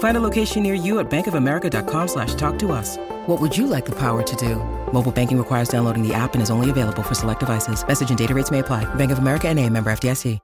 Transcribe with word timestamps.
Find 0.00 0.16
a 0.16 0.20
location 0.20 0.62
near 0.62 0.72
you 0.72 0.98
at 0.98 1.10
bankofamerica.com 1.10 2.08
slash 2.08 2.34
talk 2.34 2.58
to 2.60 2.72
us. 2.72 2.96
What 3.26 3.38
would 3.38 3.56
you 3.56 3.66
like 3.66 3.84
the 3.84 3.98
power 3.98 4.22
to 4.22 4.36
do? 4.36 4.56
Mobile 4.92 5.12
banking 5.12 5.36
requires 5.36 5.68
downloading 5.68 6.06
the 6.06 6.14
app 6.14 6.32
and 6.32 6.42
is 6.42 6.50
only 6.50 6.70
available 6.70 7.02
for 7.02 7.14
select 7.14 7.40
devices. 7.40 7.86
Message 7.86 8.08
and 8.08 8.18
data 8.18 8.34
rates 8.34 8.50
may 8.50 8.60
apply. 8.60 8.92
Bank 8.94 9.12
of 9.12 9.18
America 9.18 9.48
and 9.48 9.58
a 9.58 9.68
member 9.68 9.90
FDIC. 9.90 10.38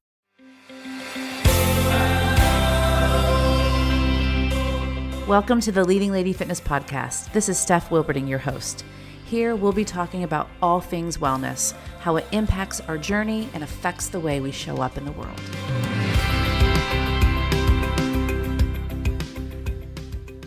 Welcome 5.26 5.60
to 5.62 5.72
the 5.72 5.84
Leading 5.84 6.12
Lady 6.12 6.34
Fitness 6.34 6.60
Podcast. 6.60 7.32
This 7.32 7.48
is 7.48 7.58
Steph 7.58 7.88
Wilberding, 7.88 8.28
your 8.28 8.38
host. 8.38 8.84
Here 9.24 9.56
we'll 9.56 9.72
be 9.72 9.86
talking 9.86 10.22
about 10.22 10.48
all 10.60 10.80
things 10.80 11.16
wellness, 11.16 11.74
how 12.00 12.16
it 12.16 12.26
impacts 12.30 12.80
our 12.82 12.98
journey 12.98 13.48
and 13.54 13.64
affects 13.64 14.08
the 14.08 14.20
way 14.20 14.38
we 14.38 14.52
show 14.52 14.82
up 14.82 14.98
in 14.98 15.06
the 15.06 15.12
world. 15.12 15.40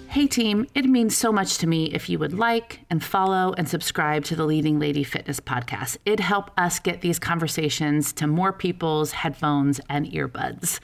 Hey 0.09 0.25
team, 0.25 0.65
it 0.73 0.85
means 0.85 1.15
so 1.15 1.31
much 1.31 1.59
to 1.59 1.67
me 1.67 1.93
if 1.93 2.09
you 2.09 2.17
would 2.17 2.33
like 2.33 2.79
and 2.89 3.03
follow 3.03 3.53
and 3.59 3.69
subscribe 3.69 4.25
to 4.25 4.35
the 4.35 4.43
Leading 4.43 4.79
Lady 4.79 5.03
Fitness 5.03 5.39
podcast. 5.39 5.97
It'd 6.03 6.19
help 6.19 6.49
us 6.57 6.79
get 6.79 7.01
these 7.01 7.19
conversations 7.19 8.11
to 8.13 8.25
more 8.25 8.51
people's 8.51 9.11
headphones 9.11 9.79
and 9.87 10.07
earbuds. 10.07 10.79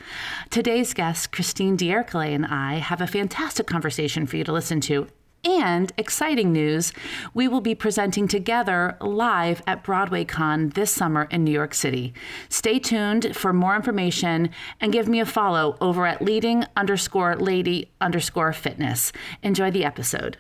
Today's 0.52 0.94
guest, 0.94 1.31
Christine 1.31 1.76
D'Ercole, 1.76 2.22
and 2.22 2.46
I 2.46 2.76
have 2.76 3.02
a 3.02 3.08
fantastic 3.08 3.66
conversation 3.66 4.28
for 4.28 4.38
you 4.38 4.44
to 4.44 4.53
listen 4.53 4.80
to 4.81 5.08
and 5.46 5.92
exciting 5.98 6.52
news, 6.52 6.92
we 7.34 7.48
will 7.48 7.62
be 7.62 7.76
presenting 7.76 8.28
together 8.28 8.98
live 9.00 9.62
at 9.68 9.84
BroadwayCon 9.84 10.74
this 10.74 10.92
summer 10.92 11.28
in 11.32 11.44
New 11.44 11.52
York 11.52 11.74
City. 11.74 12.14
Stay 12.50 12.80
tuned 12.80 13.36
for 13.36 13.54
more 13.54 13.76
information 13.76 14.50
and 14.82 14.92
give 14.92 15.08
me 15.08 15.20
a 15.20 15.26
follow 15.26 15.78
over 15.80 16.06
at 16.06 16.22
leading 16.22 16.66
underscore 16.76 17.36
lady 17.36 17.92
underscore 18.02 18.54
fitness. 18.54 19.12
Enjoy 19.44 19.70
the 19.72 19.86
episode. 19.86 20.38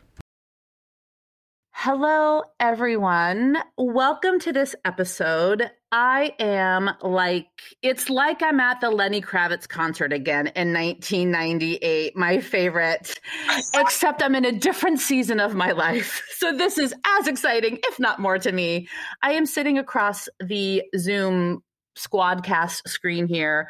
Hello, 1.77 2.41
everyone. 2.57 3.57
Welcome 3.77 4.39
to 4.39 4.53
this 4.53 4.75
episode. 4.85 5.69
I 5.91 6.33
am 6.39 6.89
like, 7.01 7.49
it's 7.81 8.09
like 8.09 8.41
I'm 8.41 8.61
at 8.61 8.79
the 8.79 8.89
Lenny 8.89 9.21
Kravitz 9.21 9.67
concert 9.67 10.13
again 10.13 10.47
in 10.55 10.71
1998, 10.71 12.15
my 12.15 12.39
favorite, 12.39 13.19
except 13.75 14.23
I'm 14.23 14.35
in 14.35 14.45
a 14.45 14.53
different 14.53 15.01
season 15.01 15.41
of 15.41 15.53
my 15.53 15.73
life. 15.73 16.23
So 16.35 16.55
this 16.55 16.77
is 16.77 16.93
as 17.19 17.27
exciting, 17.27 17.79
if 17.83 17.99
not 17.99 18.19
more 18.19 18.39
to 18.39 18.51
me. 18.51 18.87
I 19.21 19.33
am 19.33 19.45
sitting 19.45 19.77
across 19.77 20.29
the 20.39 20.81
Zoom 20.97 21.61
Squadcast 21.97 22.87
screen 22.87 23.27
here 23.27 23.67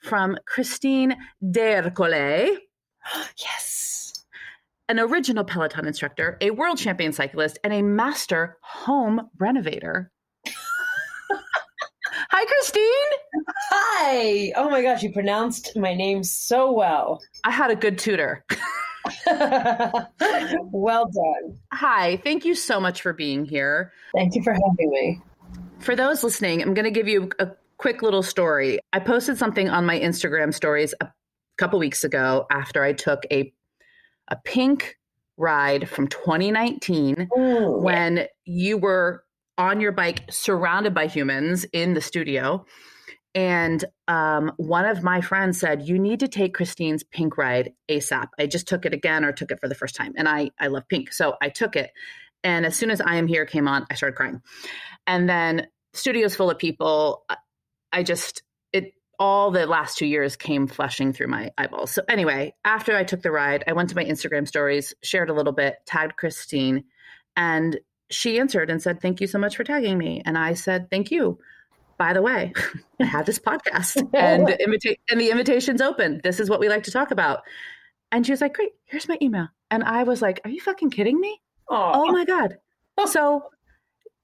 from 0.00 0.36
Christine 0.46 1.16
D'Ercole. 1.50 2.58
yes 3.38 4.05
an 4.88 5.00
original 5.00 5.44
Peloton 5.44 5.86
instructor, 5.86 6.36
a 6.40 6.50
world 6.50 6.78
champion 6.78 7.12
cyclist, 7.12 7.58
and 7.64 7.72
a 7.72 7.82
master 7.82 8.56
home 8.62 9.28
renovator. 9.38 10.10
Hi, 12.30 12.44
Christine. 12.44 13.44
Hi. 13.70 14.52
Oh 14.56 14.70
my 14.70 14.82
gosh, 14.82 15.02
you 15.02 15.12
pronounced 15.12 15.76
my 15.76 15.94
name 15.94 16.22
so 16.22 16.72
well. 16.72 17.20
I 17.44 17.50
had 17.50 17.70
a 17.70 17.76
good 17.76 17.98
tutor. 17.98 18.44
well 19.26 21.06
done. 21.06 21.58
Hi, 21.72 22.20
thank 22.24 22.44
you 22.44 22.54
so 22.54 22.80
much 22.80 23.02
for 23.02 23.12
being 23.12 23.44
here. 23.44 23.92
Thank 24.14 24.34
you 24.34 24.42
for 24.42 24.52
having 24.52 24.90
me. 24.90 25.20
For 25.78 25.94
those 25.94 26.24
listening, 26.24 26.62
I'm 26.62 26.74
going 26.74 26.84
to 26.84 26.90
give 26.90 27.08
you 27.08 27.30
a 27.38 27.48
quick 27.78 28.02
little 28.02 28.22
story. 28.22 28.80
I 28.92 28.98
posted 29.00 29.38
something 29.38 29.68
on 29.68 29.84
my 29.86 29.98
Instagram 29.98 30.52
stories 30.52 30.94
a 31.00 31.08
couple 31.56 31.78
weeks 31.78 32.04
ago 32.04 32.46
after 32.50 32.82
I 32.82 32.92
took 32.92 33.24
a 33.30 33.52
a 34.28 34.36
pink 34.36 34.96
ride 35.36 35.88
from 35.88 36.08
2019 36.08 37.28
Ooh, 37.36 37.78
when 37.78 38.16
yeah. 38.16 38.26
you 38.44 38.78
were 38.78 39.24
on 39.58 39.80
your 39.80 39.92
bike 39.92 40.24
surrounded 40.30 40.94
by 40.94 41.06
humans 41.06 41.64
in 41.72 41.94
the 41.94 42.00
studio. 42.00 42.64
And 43.34 43.84
um, 44.08 44.52
one 44.56 44.86
of 44.86 45.02
my 45.02 45.20
friends 45.20 45.60
said, 45.60 45.86
You 45.86 45.98
need 45.98 46.20
to 46.20 46.28
take 46.28 46.54
Christine's 46.54 47.02
pink 47.04 47.36
ride 47.36 47.72
ASAP. 47.90 48.28
I 48.38 48.46
just 48.46 48.66
took 48.66 48.86
it 48.86 48.94
again 48.94 49.24
or 49.24 49.32
took 49.32 49.50
it 49.50 49.60
for 49.60 49.68
the 49.68 49.74
first 49.74 49.94
time. 49.94 50.14
And 50.16 50.26
I, 50.26 50.50
I 50.58 50.68
love 50.68 50.88
pink. 50.88 51.12
So 51.12 51.34
I 51.42 51.50
took 51.50 51.76
it. 51.76 51.90
And 52.42 52.64
as 52.64 52.76
soon 52.76 52.90
as 52.90 53.00
I 53.00 53.16
Am 53.16 53.26
Here 53.26 53.44
came 53.44 53.68
on, 53.68 53.86
I 53.90 53.94
started 53.94 54.16
crying. 54.16 54.40
And 55.06 55.28
then 55.28 55.66
studio's 55.92 56.34
full 56.34 56.50
of 56.50 56.58
people. 56.58 57.24
I 57.92 58.02
just, 58.02 58.42
all 59.18 59.50
the 59.50 59.66
last 59.66 59.98
two 59.98 60.06
years 60.06 60.36
came 60.36 60.66
flushing 60.66 61.12
through 61.12 61.28
my 61.28 61.50
eyeballs. 61.56 61.90
So 61.92 62.02
anyway, 62.08 62.54
after 62.64 62.96
I 62.96 63.04
took 63.04 63.22
the 63.22 63.30
ride, 63.30 63.64
I 63.66 63.72
went 63.72 63.90
to 63.90 63.96
my 63.96 64.04
Instagram 64.04 64.46
stories, 64.46 64.94
shared 65.02 65.30
a 65.30 65.34
little 65.34 65.52
bit, 65.52 65.76
tagged 65.86 66.16
Christine, 66.16 66.84
and 67.36 67.78
she 68.10 68.38
answered 68.38 68.70
and 68.70 68.80
said, 68.80 69.00
"Thank 69.00 69.20
you 69.20 69.26
so 69.26 69.38
much 69.38 69.56
for 69.56 69.64
tagging 69.64 69.98
me." 69.98 70.22
And 70.24 70.38
I 70.38 70.54
said, 70.54 70.90
"Thank 70.90 71.10
you." 71.10 71.38
By 71.98 72.12
the 72.12 72.22
way, 72.22 72.52
I 73.00 73.04
have 73.04 73.26
this 73.26 73.38
podcast, 73.38 73.96
and 74.14 74.46
the 74.46 74.62
invita- 74.62 74.96
and 75.10 75.20
the 75.20 75.30
invitation's 75.30 75.80
open. 75.80 76.20
This 76.22 76.40
is 76.40 76.48
what 76.48 76.60
we 76.60 76.68
like 76.68 76.84
to 76.84 76.90
talk 76.90 77.10
about. 77.10 77.40
And 78.12 78.24
she 78.24 78.32
was 78.32 78.40
like, 78.40 78.54
"Great, 78.54 78.72
here's 78.84 79.08
my 79.08 79.18
email." 79.20 79.48
And 79.70 79.82
I 79.82 80.04
was 80.04 80.22
like, 80.22 80.40
"Are 80.44 80.50
you 80.50 80.60
fucking 80.60 80.90
kidding 80.90 81.20
me?" 81.20 81.40
Aww. 81.70 81.90
Oh 81.94 82.12
my 82.12 82.24
god! 82.24 82.58
So 83.08 83.50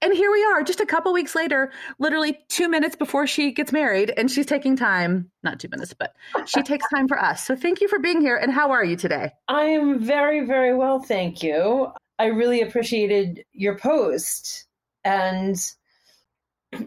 and 0.03 0.13
here 0.13 0.31
we 0.31 0.43
are 0.43 0.63
just 0.63 0.81
a 0.81 0.85
couple 0.85 1.13
weeks 1.13 1.33
later 1.33 1.71
literally 1.97 2.37
two 2.49 2.67
minutes 2.67 2.95
before 2.95 3.25
she 3.25 3.51
gets 3.51 3.71
married 3.71 4.13
and 4.17 4.29
she's 4.29 4.45
taking 4.45 4.75
time 4.75 5.31
not 5.43 5.59
two 5.59 5.69
minutes 5.69 5.93
but 5.93 6.13
she 6.45 6.61
takes 6.63 6.85
time 6.93 7.07
for 7.07 7.17
us. 7.17 7.45
So 7.45 7.55
thank 7.55 7.79
you 7.79 7.87
for 7.87 7.99
being 7.99 8.21
here 8.21 8.35
and 8.35 8.51
how 8.51 8.71
are 8.71 8.83
you 8.83 8.95
today? 8.95 9.31
I 9.47 9.63
am 9.63 9.99
very 9.99 10.45
very 10.45 10.75
well 10.75 10.99
thank 10.99 11.41
you. 11.41 11.91
I 12.19 12.25
really 12.25 12.61
appreciated 12.61 13.43
your 13.53 13.77
post 13.77 14.65
and 15.05 15.57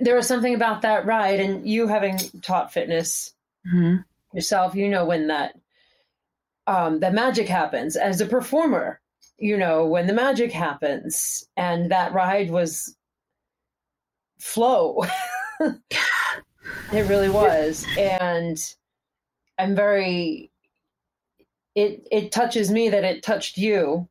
there 0.00 0.16
was 0.16 0.26
something 0.26 0.54
about 0.54 0.82
that 0.82 1.06
ride 1.06 1.40
and 1.40 1.66
you 1.66 1.86
having 1.86 2.18
taught 2.42 2.72
fitness 2.72 3.32
mm-hmm. 3.66 3.96
yourself 4.34 4.74
you 4.74 4.88
know 4.88 5.06
when 5.06 5.28
that 5.28 5.54
um, 6.68 6.98
that 7.00 7.14
magic 7.14 7.48
happens. 7.48 7.96
As 7.96 8.20
a 8.20 8.26
performer 8.26 9.00
you 9.38 9.56
know 9.56 9.86
when 9.86 10.06
the 10.06 10.12
magic 10.12 10.52
happens 10.52 11.46
and 11.56 11.90
that 11.90 12.12
ride 12.12 12.50
was 12.50 12.96
flow. 14.38 15.04
it 15.60 17.08
really 17.08 17.28
was. 17.28 17.86
And 17.98 18.58
I'm 19.58 19.74
very 19.74 20.50
it 21.74 22.06
it 22.10 22.32
touches 22.32 22.70
me 22.70 22.88
that 22.88 23.04
it 23.04 23.22
touched 23.22 23.58
you. 23.58 24.08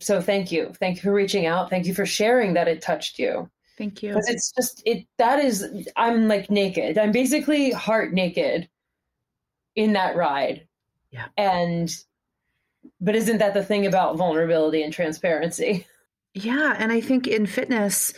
So 0.00 0.20
thank 0.20 0.50
you. 0.50 0.72
Thank 0.78 0.96
you 0.96 1.02
for 1.02 1.12
reaching 1.12 1.46
out. 1.46 1.70
Thank 1.70 1.86
you 1.86 1.94
for 1.94 2.06
sharing 2.06 2.54
that 2.54 2.68
it 2.68 2.82
touched 2.82 3.18
you. 3.18 3.50
Thank 3.78 4.02
you. 4.02 4.10
Because 4.10 4.28
it's 4.28 4.52
just 4.52 4.82
it 4.86 5.06
that 5.18 5.38
is 5.38 5.88
I'm 5.96 6.28
like 6.28 6.50
naked. 6.50 6.98
I'm 6.98 7.12
basically 7.12 7.70
heart 7.70 8.12
naked 8.12 8.68
in 9.74 9.92
that 9.92 10.16
ride. 10.16 10.66
Yeah. 11.10 11.26
And 11.36 11.94
but 13.00 13.14
isn't 13.14 13.38
that 13.38 13.54
the 13.54 13.64
thing 13.64 13.86
about 13.86 14.16
vulnerability 14.16 14.82
and 14.82 14.92
transparency? 14.92 15.86
Yeah, 16.34 16.74
and 16.78 16.92
I 16.92 17.00
think 17.00 17.26
in 17.26 17.46
fitness 17.46 18.12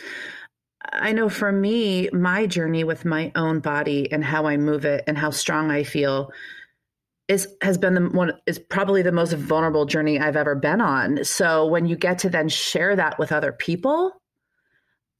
I 0.81 1.11
know 1.11 1.29
for 1.29 1.51
me, 1.51 2.09
my 2.13 2.47
journey 2.47 2.83
with 2.83 3.05
my 3.05 3.31
own 3.35 3.59
body 3.59 4.11
and 4.11 4.23
how 4.23 4.45
I 4.45 4.57
move 4.57 4.85
it 4.85 5.03
and 5.07 5.17
how 5.17 5.29
strong 5.29 5.71
I 5.71 5.83
feel 5.83 6.31
is 7.27 7.47
has 7.61 7.77
been 7.77 7.93
the 7.93 8.01
one 8.01 8.33
is 8.47 8.57
probably 8.57 9.03
the 9.03 9.11
most 9.11 9.33
vulnerable 9.33 9.85
journey 9.85 10.19
I've 10.19 10.35
ever 10.35 10.55
been 10.55 10.81
on. 10.81 11.23
So 11.23 11.67
when 11.67 11.85
you 11.85 11.95
get 11.95 12.19
to 12.19 12.29
then 12.29 12.49
share 12.49 12.95
that 12.95 13.19
with 13.19 13.31
other 13.31 13.51
people, 13.51 14.13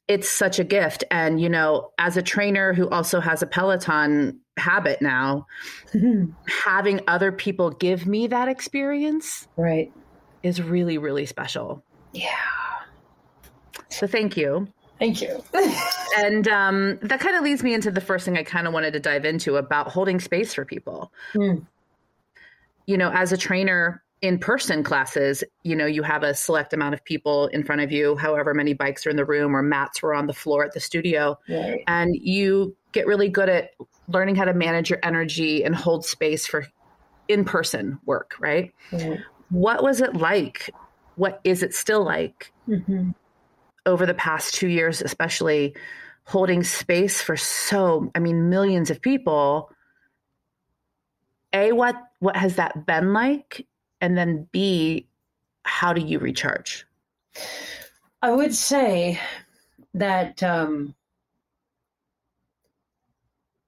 it's 0.07 0.27
such 0.27 0.57
a 0.57 0.63
gift. 0.63 1.03
And 1.11 1.39
you 1.39 1.49
know, 1.49 1.91
as 1.99 2.17
a 2.17 2.23
trainer 2.23 2.73
who 2.73 2.89
also 2.89 3.19
has 3.19 3.43
a 3.43 3.47
Peloton 3.47 4.39
habit 4.57 5.01
now, 5.01 5.45
having 6.65 7.01
other 7.07 7.31
people 7.31 7.69
give 7.69 8.07
me 8.07 8.25
that 8.27 8.47
experience, 8.47 9.47
right, 9.55 9.91
is 10.41 10.61
really 10.61 10.97
really 10.97 11.27
special. 11.27 11.83
Yeah. 12.11 12.31
So 13.89 14.07
thank 14.07 14.35
you. 14.35 14.67
Thank 14.99 15.21
you. 15.21 15.41
and 16.17 16.47
um, 16.47 16.99
that 17.01 17.19
kind 17.19 17.35
of 17.35 17.43
leads 17.43 17.63
me 17.63 17.73
into 17.73 17.89
the 17.89 18.01
first 18.01 18.25
thing 18.25 18.37
I 18.37 18.43
kind 18.43 18.67
of 18.67 18.73
wanted 18.73 18.93
to 18.93 18.99
dive 18.99 19.25
into 19.25 19.55
about 19.55 19.87
holding 19.87 20.19
space 20.19 20.53
for 20.53 20.65
people. 20.65 21.11
Mm. 21.33 21.65
You 22.85 22.97
know, 22.97 23.09
as 23.09 23.31
a 23.31 23.37
trainer, 23.37 24.03
in 24.21 24.37
person 24.37 24.83
classes, 24.83 25.43
you 25.63 25.75
know, 25.75 25.85
you 25.85 26.03
have 26.03 26.23
a 26.23 26.33
select 26.33 26.73
amount 26.73 26.93
of 26.93 27.03
people 27.05 27.47
in 27.47 27.63
front 27.63 27.81
of 27.81 27.91
you, 27.91 28.17
however 28.17 28.53
many 28.53 28.73
bikes 28.73 29.07
are 29.07 29.09
in 29.09 29.15
the 29.15 29.25
room 29.25 29.55
or 29.55 29.61
mats 29.61 30.01
were 30.01 30.13
on 30.13 30.27
the 30.27 30.33
floor 30.33 30.65
at 30.65 30.73
the 30.73 30.79
studio. 30.79 31.39
Right. 31.47 31.83
And 31.87 32.13
you 32.15 32.75
get 32.91 33.07
really 33.07 33.29
good 33.29 33.47
at 33.47 33.71
learning 34.09 34.35
how 34.35 34.45
to 34.45 34.53
manage 34.53 34.89
your 34.89 34.99
energy 35.03 35.63
and 35.63 35.73
hold 35.73 36.05
space 36.05 36.45
for 36.45 36.67
in 37.27 37.45
person 37.45 37.99
work, 38.05 38.35
right? 38.39 38.73
Right. 38.91 39.19
What 39.49 39.83
was 39.83 40.01
it 40.01 40.15
like? 40.15 40.73
What 41.15 41.39
is 41.43 41.63
it 41.63 41.73
still 41.73 42.03
like 42.03 42.51
Mhm. 42.67 43.13
Over 43.85 44.05
the 44.05 44.13
past 44.13 44.55
two 44.55 44.67
years, 44.67 45.01
especially 45.01 45.75
holding 46.25 46.63
space 46.63 47.21
for 47.21 47.35
so, 47.35 48.11
I 48.15 48.19
mean, 48.19 48.49
millions 48.49 48.89
of 48.89 49.01
people? 49.01 49.71
A, 51.53 51.71
what 51.71 51.95
what 52.19 52.35
has 52.35 52.55
that 52.57 52.85
been 52.85 53.13
like? 53.13 53.65
And 54.01 54.17
then 54.17 54.47
B, 54.51 55.07
how 55.63 55.93
do 55.93 56.01
you 56.01 56.19
recharge? 56.19 56.85
I 58.21 58.31
would 58.31 58.53
say 58.53 59.19
that 59.93 60.43
um, 60.43 60.93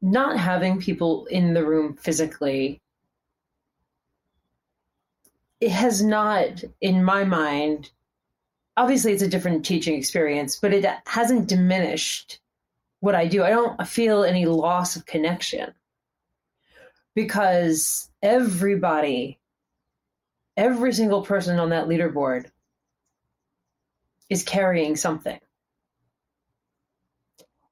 not 0.01 0.37
having 0.37 0.79
people 0.79 1.25
in 1.25 1.53
the 1.53 1.65
room 1.65 1.95
physically 1.95 2.81
it 5.61 5.69
has 5.69 6.03
not 6.03 6.63
in 6.81 7.03
my 7.03 7.23
mind 7.23 7.91
obviously 8.81 9.11
it's 9.11 9.21
a 9.21 9.27
different 9.27 9.65
teaching 9.65 9.95
experience 9.95 10.57
but 10.57 10.73
it 10.73 10.85
hasn't 11.05 11.47
diminished 11.47 12.39
what 12.99 13.15
i 13.15 13.27
do 13.27 13.43
i 13.43 13.49
don't 13.49 13.87
feel 13.87 14.23
any 14.23 14.45
loss 14.45 14.95
of 14.95 15.05
connection 15.05 15.73
because 17.15 18.09
everybody 18.21 19.39
every 20.57 20.93
single 20.93 21.23
person 21.23 21.59
on 21.59 21.69
that 21.69 21.87
leaderboard 21.87 22.45
is 24.31 24.43
carrying 24.43 24.95
something. 24.95 25.37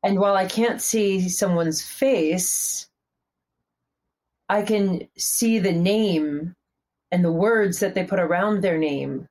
And 0.04 0.20
while 0.20 0.36
I 0.36 0.46
can't 0.46 0.82
see 0.82 1.30
someone's 1.30 1.82
face, 1.82 2.90
I 4.50 4.64
can 4.64 5.08
see 5.18 5.60
the 5.60 5.72
name 5.72 6.54
and 7.12 7.24
the 7.24 7.32
words 7.32 7.80
that 7.80 7.96
they 7.96 8.04
put 8.04 8.20
around 8.20 8.62
their 8.62 8.78
name 8.78 9.29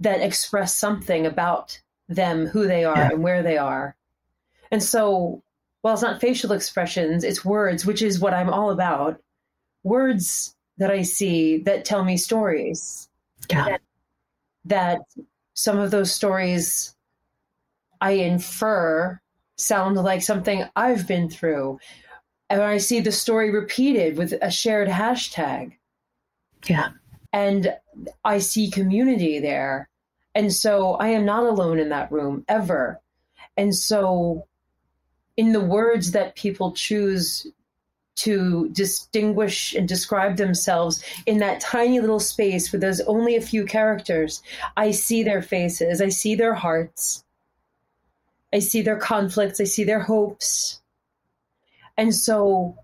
that 0.00 0.20
express 0.20 0.74
something 0.74 1.26
about 1.26 1.80
them, 2.08 2.46
who 2.46 2.66
they 2.66 2.84
are, 2.84 2.96
Yeah. 2.96 3.08
and 3.12 3.22
where 3.22 3.42
they 3.42 3.58
are. 3.58 3.96
And 4.70 4.82
so, 4.82 5.42
while 5.82 5.94
it's 5.94 6.02
not 6.02 6.20
facial 6.20 6.52
expressions, 6.52 7.24
it's 7.24 7.44
words, 7.44 7.86
which 7.86 8.02
is 8.02 8.18
what 8.20 8.34
I'm 8.34 8.50
all 8.50 8.70
about. 8.70 9.20
Words 9.84 10.54
that 10.78 10.90
I 10.90 11.02
see 11.02 11.58
that 11.58 11.84
tell 11.84 12.04
me 12.04 12.16
stories 12.16 13.08
Yeah. 13.50 13.78
that 14.64 14.98
some 15.54 15.78
of 15.78 15.90
those 15.90 16.12
stories 16.12 16.94
I 18.00 18.12
infer 18.12 19.20
sound 19.56 19.96
like 19.96 20.20
something 20.22 20.64
I've 20.76 21.06
been 21.08 21.30
through. 21.30 21.78
And 22.50 22.60
I 22.62 22.78
see 22.78 23.00
the 23.00 23.10
story 23.12 23.50
repeated 23.50 24.18
with 24.18 24.34
a 24.42 24.50
shared 24.50 24.88
hashtag, 24.88 25.76
Yeah. 26.68 26.90
And 27.36 27.76
I 28.24 28.38
see 28.38 28.70
community 28.70 29.38
there. 29.40 29.90
And 30.34 30.50
so 30.50 30.94
I 30.94 31.08
am 31.08 31.26
not 31.26 31.44
alone 31.44 31.78
in 31.78 31.90
that 31.90 32.10
room 32.10 32.46
ever. 32.48 32.98
And 33.58 33.74
so, 33.74 34.46
in 35.36 35.52
the 35.52 35.60
words 35.60 36.12
that 36.12 36.34
people 36.34 36.72
choose 36.72 37.46
to 38.16 38.70
distinguish 38.70 39.74
and 39.74 39.86
describe 39.86 40.38
themselves 40.38 41.04
in 41.26 41.36
that 41.40 41.60
tiny 41.60 42.00
little 42.00 42.20
space 42.20 42.72
where 42.72 42.80
there's 42.80 43.02
only 43.02 43.36
a 43.36 43.42
few 43.42 43.66
characters, 43.66 44.42
I 44.78 44.92
see 44.92 45.22
their 45.22 45.42
faces, 45.42 46.00
I 46.00 46.08
see 46.08 46.34
their 46.36 46.54
hearts, 46.54 47.22
I 48.54 48.60
see 48.60 48.80
their 48.80 48.96
conflicts, 48.96 49.60
I 49.60 49.64
see 49.64 49.84
their 49.84 50.00
hopes. 50.00 50.80
And 51.98 52.14
so 52.14 52.78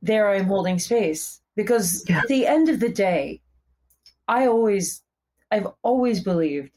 there 0.00 0.30
I'm 0.30 0.46
holding 0.46 0.80
space 0.80 1.40
because 1.54 2.04
Yeah. 2.08 2.18
at 2.22 2.26
the 2.26 2.48
end 2.48 2.68
of 2.68 2.80
the 2.80 2.88
day, 2.88 3.41
I 4.28 4.46
always, 4.46 5.02
I've 5.50 5.68
always 5.82 6.20
believed 6.20 6.70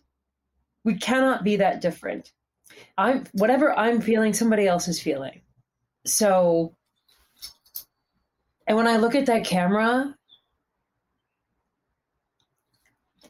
we 0.84 0.96
cannot 0.96 1.44
be 1.44 1.58
that 1.58 1.82
different. 1.82 2.32
I'm 2.98 3.26
whatever 3.34 3.78
I'm 3.78 4.02
feeling, 4.02 4.34
somebody 4.34 4.68
else 4.68 4.88
is 4.88 5.02
feeling. 5.02 5.42
So, 6.06 6.76
and 8.68 8.78
when 8.78 8.88
I 8.88 8.98
look 8.98 9.16
at 9.16 9.28
that 9.28 9.46
camera, 9.46 10.16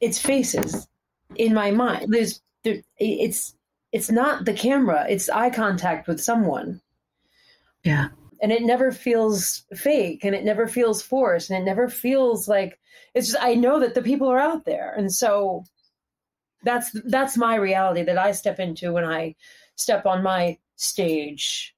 it's 0.02 0.20
faces 0.20 0.88
in 1.36 1.54
my 1.54 1.72
mind. 1.72 2.08
There's, 2.12 2.42
there, 2.64 2.82
it's, 2.98 3.56
it's 3.92 4.12
not 4.12 4.46
the 4.46 4.54
camera. 4.54 5.06
It's 5.10 5.30
eye 5.30 5.50
contact 5.50 6.08
with 6.08 6.22
someone 6.22 6.82
Yeah. 7.86 8.10
And 8.42 8.52
it 8.52 8.62
never 8.64 8.92
feels 8.92 9.64
fake 9.74 10.24
and 10.24 10.36
it 10.36 10.44
never 10.44 10.68
feels 10.68 11.02
forced 11.02 11.50
and 11.50 11.60
it 11.62 11.66
never 11.66 11.88
feels 11.90 12.48
like 12.48 12.80
it's 13.14 13.28
just 13.32 13.44
i 13.44 13.54
know 13.56 13.80
that 13.80 13.94
the 13.96 14.02
people 14.02 14.28
are 14.28 14.40
out 14.40 14.66
there 14.66 14.94
and 14.98 15.14
so 15.14 15.64
that's 16.64 16.92
that's 17.06 17.38
my 17.38 17.56
reality 17.56 18.04
that 18.04 18.18
i 18.18 18.32
step 18.32 18.60
into 18.60 18.92
when 18.92 19.06
i 19.06 19.34
step 19.76 20.06
on 20.06 20.24
my 20.24 20.58
stage 20.76 21.74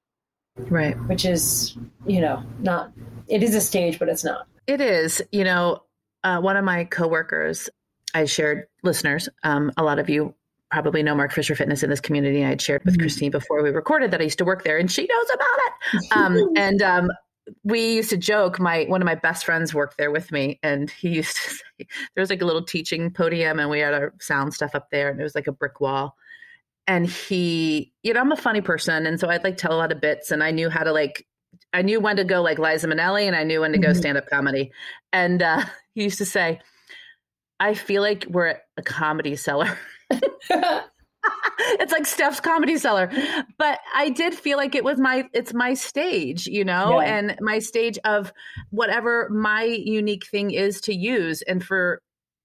Right. 0.56 0.96
which 1.06 1.24
is 1.24 1.76
you 2.06 2.20
know 2.20 2.42
not 2.58 2.90
it 3.28 3.42
is 3.42 3.54
a 3.54 3.60
stage 3.60 3.98
but 3.98 4.08
it's 4.08 4.24
not 4.24 4.46
It 4.66 4.80
is. 4.80 5.22
You 5.32 5.44
know, 5.44 5.82
uh, 6.24 6.40
one 6.40 6.56
of 6.56 6.64
my 6.64 6.84
coworkers, 6.84 7.70
I 8.12 8.24
shared 8.26 8.66
listeners. 8.82 9.28
Um, 9.44 9.70
a 9.76 9.82
lot 9.84 9.98
of 9.98 10.10
you 10.10 10.34
probably 10.70 11.02
know 11.02 11.14
Mark 11.14 11.32
Fisher 11.32 11.54
Fitness 11.54 11.82
in 11.82 11.90
this 11.90 12.00
community. 12.00 12.44
I 12.44 12.48
had 12.48 12.60
shared 12.60 12.84
with 12.84 12.96
Mhm. 12.96 13.00
Christine 13.00 13.30
before 13.30 13.62
we 13.62 13.70
recorded 13.70 14.10
that 14.10 14.20
I 14.20 14.24
used 14.24 14.38
to 14.38 14.44
work 14.44 14.64
there, 14.64 14.78
and 14.78 14.90
she 14.90 15.02
knows 15.06 15.26
about 15.32 15.46
it. 15.66 15.72
Um, 16.12 16.52
and 16.56 16.82
um, 16.82 17.10
we 17.64 17.94
used 17.94 18.10
to 18.10 18.16
joke. 18.18 18.60
My 18.60 18.84
one 18.84 19.00
of 19.00 19.06
my 19.06 19.14
best 19.14 19.44
friends 19.46 19.72
worked 19.72 19.96
there 19.96 20.10
with 20.10 20.30
me, 20.32 20.58
and 20.62 20.90
he 20.90 21.08
used 21.20 21.36
to 21.36 21.50
say 21.50 21.86
there 22.14 22.20
was 22.22 22.30
like 22.30 22.42
a 22.42 22.44
little 22.44 22.62
teaching 22.64 23.10
podium, 23.10 23.58
and 23.58 23.70
we 23.70 23.80
had 23.80 23.94
our 23.94 24.12
sound 24.20 24.52
stuff 24.54 24.74
up 24.74 24.90
there, 24.90 25.08
and 25.10 25.18
it 25.20 25.22
was 25.22 25.34
like 25.34 25.46
a 25.46 25.52
brick 25.52 25.80
wall. 25.80 26.16
And 26.86 27.06
he, 27.06 27.92
you 28.02 28.14
know, 28.14 28.20
I'm 28.20 28.32
a 28.32 28.36
funny 28.36 28.60
person, 28.62 29.06
and 29.06 29.18
so 29.20 29.28
I'd 29.28 29.44
like 29.44 29.56
tell 29.58 29.72
a 29.72 29.76
lot 29.76 29.92
of 29.92 30.00
bits, 30.00 30.30
and 30.30 30.42
I 30.42 30.50
knew 30.50 30.68
how 30.70 30.84
to 30.84 30.92
like 30.92 31.26
I 31.72 31.82
knew 31.82 32.00
when 32.00 32.16
to 32.16 32.24
go 32.24 32.40
like 32.42 32.58
Liza 32.58 32.86
Minnelli 32.86 33.26
and 33.26 33.34
I 33.36 33.44
knew 33.44 33.60
when 33.60 33.72
to 33.72 33.78
go 33.78 33.88
Mhm. 33.88 33.96
stand 33.96 34.18
up 34.18 34.28
comedy. 34.28 34.70
And 35.12 35.42
uh, 35.42 35.64
he 35.94 36.04
used 36.04 36.18
to 36.18 36.24
say, 36.26 36.60
I 37.60 37.74
feel 37.74 38.00
like 38.02 38.26
we're 38.28 38.46
at 38.46 38.62
a 38.76 38.82
comedy 38.82 39.34
cellar. 39.36 39.76
it's 40.10 41.92
like 41.92 42.06
Steph's 42.06 42.40
comedy 42.40 42.78
cellar. 42.78 43.10
But 43.58 43.80
I 43.94 44.10
did 44.10 44.34
feel 44.34 44.56
like 44.56 44.74
it 44.74 44.84
was 44.84 44.98
my 44.98 45.28
it's 45.32 45.52
my 45.52 45.74
stage, 45.74 46.46
you 46.46 46.64
know, 46.64 47.00
Yeah. 47.00 47.16
and 47.18 47.36
my 47.40 47.58
stage 47.58 47.98
of 48.04 48.32
whatever 48.70 49.28
my 49.30 49.62
unique 49.64 50.26
thing 50.26 50.50
is 50.52 50.80
to 50.82 50.94
use. 50.94 51.42
And 51.42 51.64
for 51.64 52.00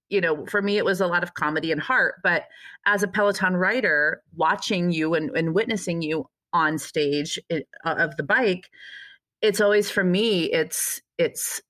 you 0.10 0.22
know, 0.22 0.46
for 0.46 0.62
me 0.62 0.78
it 0.78 0.86
was 0.86 1.02
a 1.02 1.08
lot 1.08 1.24
of 1.24 1.34
comedy 1.34 1.72
and 1.72 1.82
heart. 1.82 2.16
But 2.24 2.44
as 2.86 3.04
a 3.04 3.08
Peloton 3.08 3.56
rider, 3.56 4.22
watching 4.36 4.92
you 4.92 5.14
and, 5.16 5.30
and 5.36 5.56
witnessing 5.56 6.02
you 6.02 6.28
on 6.52 6.78
stage 6.78 7.40
it, 7.50 7.68
uh, 7.86 7.96
of 7.98 8.16
the 8.18 8.24
bike, 8.24 8.70
it's 9.42 9.60
always 9.62 9.90
for 9.90 10.04
me, 10.04 10.52
it's 10.52 11.02
it's 11.18 11.62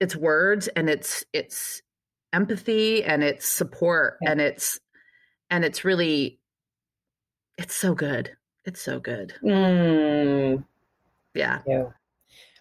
it's 0.00 0.16
words 0.16 0.68
and 0.68 0.88
it's 0.90 1.24
it's 1.32 1.80
empathy 2.32 3.04
and 3.04 3.22
it's 3.22 3.48
support 3.48 4.16
Yeah. 4.22 4.32
and 4.32 4.40
it's 4.40 4.80
and 5.50 5.64
it's 5.64 5.84
really 5.84 6.38
it's 7.58 7.74
so 7.74 7.94
good 7.94 8.36
it's 8.64 8.80
so 8.82 8.98
good 8.98 9.34
Mm, 9.42 10.64
yeah 11.34 11.60
yeah. 11.66 11.84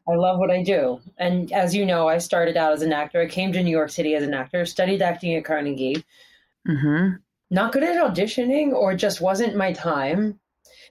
I 0.07 0.15
love 0.15 0.37
what 0.37 0.51
I 0.51 0.61
do. 0.63 0.99
And 1.17 1.51
as 1.53 1.73
you 1.73 1.85
know, 1.85 2.09
I 2.09 2.17
started 2.17 2.57
out 2.57 2.73
as 2.73 2.81
an 2.81 2.91
actor. 2.91 3.21
I 3.21 3.27
came 3.27 3.53
to 3.53 3.63
New 3.63 3.71
York 3.71 3.89
City 3.89 4.15
as 4.15 4.23
an 4.23 4.33
actor, 4.33 4.65
studied 4.65 5.01
acting 5.01 5.35
at 5.35 5.45
Carnegie. 5.45 6.03
hmm 6.65 7.11
Not 7.49 7.71
good 7.71 7.83
at 7.83 7.95
auditioning, 7.95 8.73
or 8.73 8.95
just 8.95 9.21
wasn't 9.21 9.55
my 9.55 9.71
time. 9.71 10.39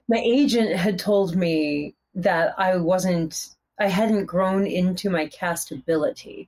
My 0.07 0.17
agent 0.17 0.75
had 0.75 0.97
told 0.97 1.35
me 1.35 1.95
that 2.15 2.55
I 2.57 2.77
wasn't, 2.77 3.49
I 3.79 3.87
hadn't 3.87 4.25
grown 4.25 4.65
into 4.65 5.09
my 5.09 5.27
castability. 5.27 6.47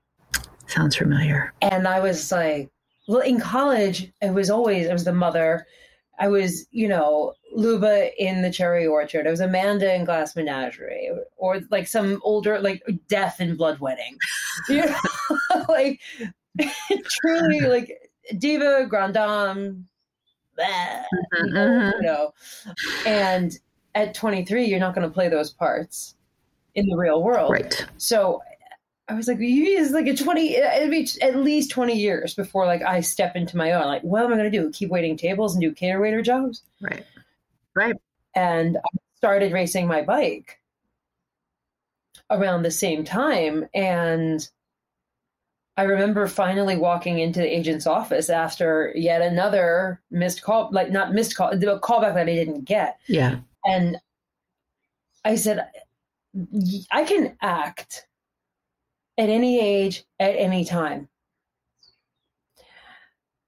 sounds 0.68 0.96
familiar 0.96 1.54
And 1.62 1.88
I 1.88 2.00
was 2.00 2.32
like, 2.32 2.72
well, 3.08 3.20
in 3.22 3.40
college, 3.40 4.12
I 4.22 4.30
was 4.32 4.50
always, 4.50 4.88
I 4.90 4.94
was 4.94 5.04
the 5.06 5.14
mother. 5.14 5.66
I 6.18 6.30
was, 6.30 6.66
you 6.72 6.88
know, 6.88 7.34
Luba 7.54 8.10
in 8.24 8.42
the 8.42 8.50
Cherry 8.52 8.88
Orchard. 8.88 9.28
I 9.28 9.32
was 9.32 9.42
Amanda 9.42 9.94
in 9.94 10.06
Glass 10.06 10.36
Menagerie, 10.36 11.12
or 11.38 11.60
like 11.72 11.88
some 11.88 12.22
older, 12.24 12.60
like 12.60 12.82
Death 13.08 13.42
in 13.42 13.56
Blood 13.56 13.80
Wedding. 13.80 14.18
You 14.70 14.86
know, 14.86 15.66
like 15.70 16.00
truly, 17.10 17.60
like 17.62 18.10
diva, 18.38 18.86
grand 18.88 19.14
dame, 19.16 19.86
know, 20.58 21.04
Mhm. 21.44 21.94
you 21.96 22.02
know. 22.02 22.34
And 23.06 23.52
at 23.96 24.14
23, 24.14 24.66
you're 24.66 24.80
not 24.80 24.96
going 24.96 25.06
to 25.08 25.14
play 25.14 25.28
those 25.28 25.52
parts 25.52 26.16
in 26.76 26.86
the 26.88 26.96
real 26.96 27.22
world. 27.24 27.52
right 27.52 27.86
So 27.98 28.42
I 29.08 29.14
was 29.14 29.28
like, 29.28 29.38
it's 29.40 29.92
like 29.92 30.08
a 30.08 30.16
20, 30.16 30.62
uh, 30.62 30.78
it'd 30.78 30.90
be 30.90 31.08
at 31.22 31.36
least 31.36 31.70
20 31.70 31.94
years 31.94 32.34
before 32.34 32.66
like 32.66 32.82
I 32.82 33.02
step 33.02 33.36
into 33.36 33.56
my 33.56 33.72
own. 33.74 33.86
Like, 33.86 34.02
what 34.02 34.24
am 34.24 34.34
I 34.34 34.38
going 34.38 34.52
to 34.52 34.58
do? 34.58 34.72
Keep 34.72 34.90
waiting 34.90 35.16
tables 35.16 35.54
and 35.54 35.62
do 35.62 35.72
cater 35.72 36.02
waiter 36.02 36.24
jobs? 36.24 36.64
Right. 36.82 37.06
Right. 37.76 37.96
And 38.36 38.78
I 38.78 38.98
started 39.18 39.54
racing 39.54 39.88
my 39.88 40.02
bike 40.02 40.60
around 42.32 42.64
the 42.64 42.72
same 42.72 43.04
time. 43.04 43.68
And 43.76 44.48
I 45.78 45.84
remember 45.84 46.26
finally 46.28 46.76
walking 46.76 47.20
into 47.20 47.42
the 47.42 47.56
agent's 47.56 47.86
office 47.86 48.30
after 48.30 48.92
yet 48.96 49.22
another 49.22 50.02
missed 50.10 50.42
call, 50.42 50.70
like 50.72 50.90
not 50.90 51.14
missed 51.14 51.36
call, 51.36 51.52
the 51.52 51.80
callback 51.80 52.16
that 52.16 52.28
I 52.28 52.34
didn't 52.34 52.64
get. 52.64 52.98
Yeah. 53.08 53.38
And 53.66 53.98
I 55.24 55.36
said, 55.36 55.68
I 56.92 57.04
can 57.04 57.38
act 57.42 58.08
at 59.18 59.30
any 59.30 59.60
age, 59.60 60.04
at 60.20 60.36
any 60.36 60.66
time. 60.66 61.08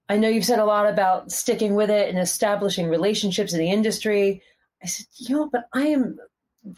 I 0.09 0.17
know 0.17 0.29
you've 0.29 0.45
said 0.45 0.59
a 0.59 0.65
lot 0.65 0.87
about 0.87 1.31
sticking 1.31 1.75
with 1.75 1.89
it 1.89 2.09
and 2.09 2.17
establishing 2.17 2.87
relationships 2.87 3.53
in 3.53 3.59
the 3.59 3.71
industry. 3.71 4.41
I 4.81 4.87
said, 4.87 5.05
you 5.15 5.35
know, 5.35 5.49
but 5.51 5.67
I 5.73 5.87
am 5.87 6.17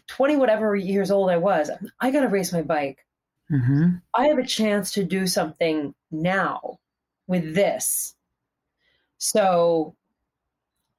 20 0.08 0.36
whatever 0.36 0.74
years 0.74 1.10
old 1.10 1.30
I 1.30 1.36
was. 1.36 1.70
I 2.00 2.10
got 2.10 2.22
to 2.22 2.28
race 2.28 2.52
my 2.52 2.62
bike. 2.62 3.06
Mm-hmm. 3.50 3.96
I 4.14 4.26
have 4.26 4.38
a 4.38 4.46
chance 4.46 4.92
to 4.92 5.04
do 5.04 5.26
something 5.26 5.94
now 6.10 6.78
with 7.26 7.54
this. 7.54 8.14
So 9.18 9.94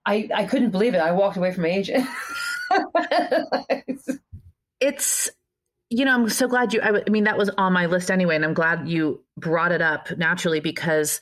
I 0.05 0.29
I 0.33 0.45
couldn't 0.45 0.71
believe 0.71 0.93
it. 0.93 0.99
I 0.99 1.11
walked 1.11 1.37
away 1.37 1.53
from 1.53 1.63
my 1.63 1.69
agent. 1.69 2.07
it's 4.79 5.29
you 5.91 6.05
know 6.05 6.13
i'm 6.13 6.29
so 6.29 6.47
glad 6.47 6.73
you 6.73 6.81
I, 6.81 7.01
I 7.05 7.09
mean 7.09 7.25
that 7.25 7.37
was 7.37 7.49
on 7.49 7.73
my 7.73 7.85
list 7.85 8.09
anyway 8.09 8.35
and 8.35 8.45
i'm 8.45 8.55
glad 8.55 8.87
you 8.87 9.23
brought 9.37 9.71
it 9.71 9.81
up 9.81 10.17
naturally 10.17 10.59
because 10.59 11.19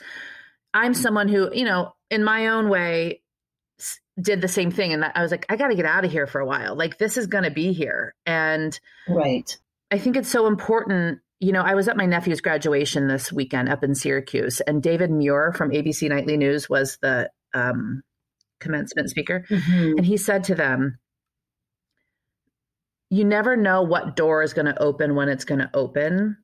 i'm 0.74 0.94
someone 0.94 1.28
who 1.28 1.54
you 1.54 1.66
know 1.66 1.94
in 2.10 2.24
my 2.24 2.48
own 2.48 2.70
way 2.70 3.22
did 4.22 4.42
the 4.42 4.48
same 4.48 4.72
thing 4.72 4.94
and 4.94 5.04
i 5.04 5.22
was 5.22 5.32
like 5.32 5.46
i 5.50 5.56
got 5.56 5.70
to 5.70 5.76
get 5.76 5.86
out 5.86 6.06
of 6.06 6.12
here 6.12 6.28
for 6.28 6.42
a 6.42 6.46
while. 6.46 6.76
Like 6.76 6.98
this 6.98 7.18
is 7.18 7.28
going 7.28 7.46
to 7.46 7.52
be 7.52 7.72
here. 7.72 8.14
And 8.26 8.78
right. 9.08 9.58
I 9.92 9.98
think 9.98 10.18
it's 10.18 10.30
so 10.30 10.48
important 10.48 11.20
you 11.40 11.54
know 11.54 11.62
i 11.62 11.74
was 11.74 11.88
at 11.88 11.98
my 11.98 12.06
nephew's 12.06 12.42
graduation 12.42 13.08
this 13.08 13.32
weekend 13.32 13.70
up 13.70 13.84
in 13.84 13.96
syracuse 13.96 14.60
and 14.62 14.84
david 14.84 15.10
muir 15.10 15.54
from 15.54 15.72
abc 15.72 16.08
nightly 16.08 16.38
news 16.38 16.70
was 16.70 16.98
the 17.02 17.30
um, 17.54 18.04
commencement 18.60 19.10
speaker 19.10 19.46
mm-hmm. 19.50 19.98
and 19.98 20.06
he 20.06 20.18
said 20.18 20.44
to 20.44 20.54
them 20.54 21.00
you 23.10 23.26
never 23.26 23.56
know 23.56 23.82
what 23.82 24.16
door 24.16 24.44
is 24.44 24.54
going 24.54 24.68
to 24.68 24.82
open 24.82 25.16
when 25.16 25.30
it's 25.30 25.46
going 25.46 25.60
to 25.60 25.70
open. 25.74 26.38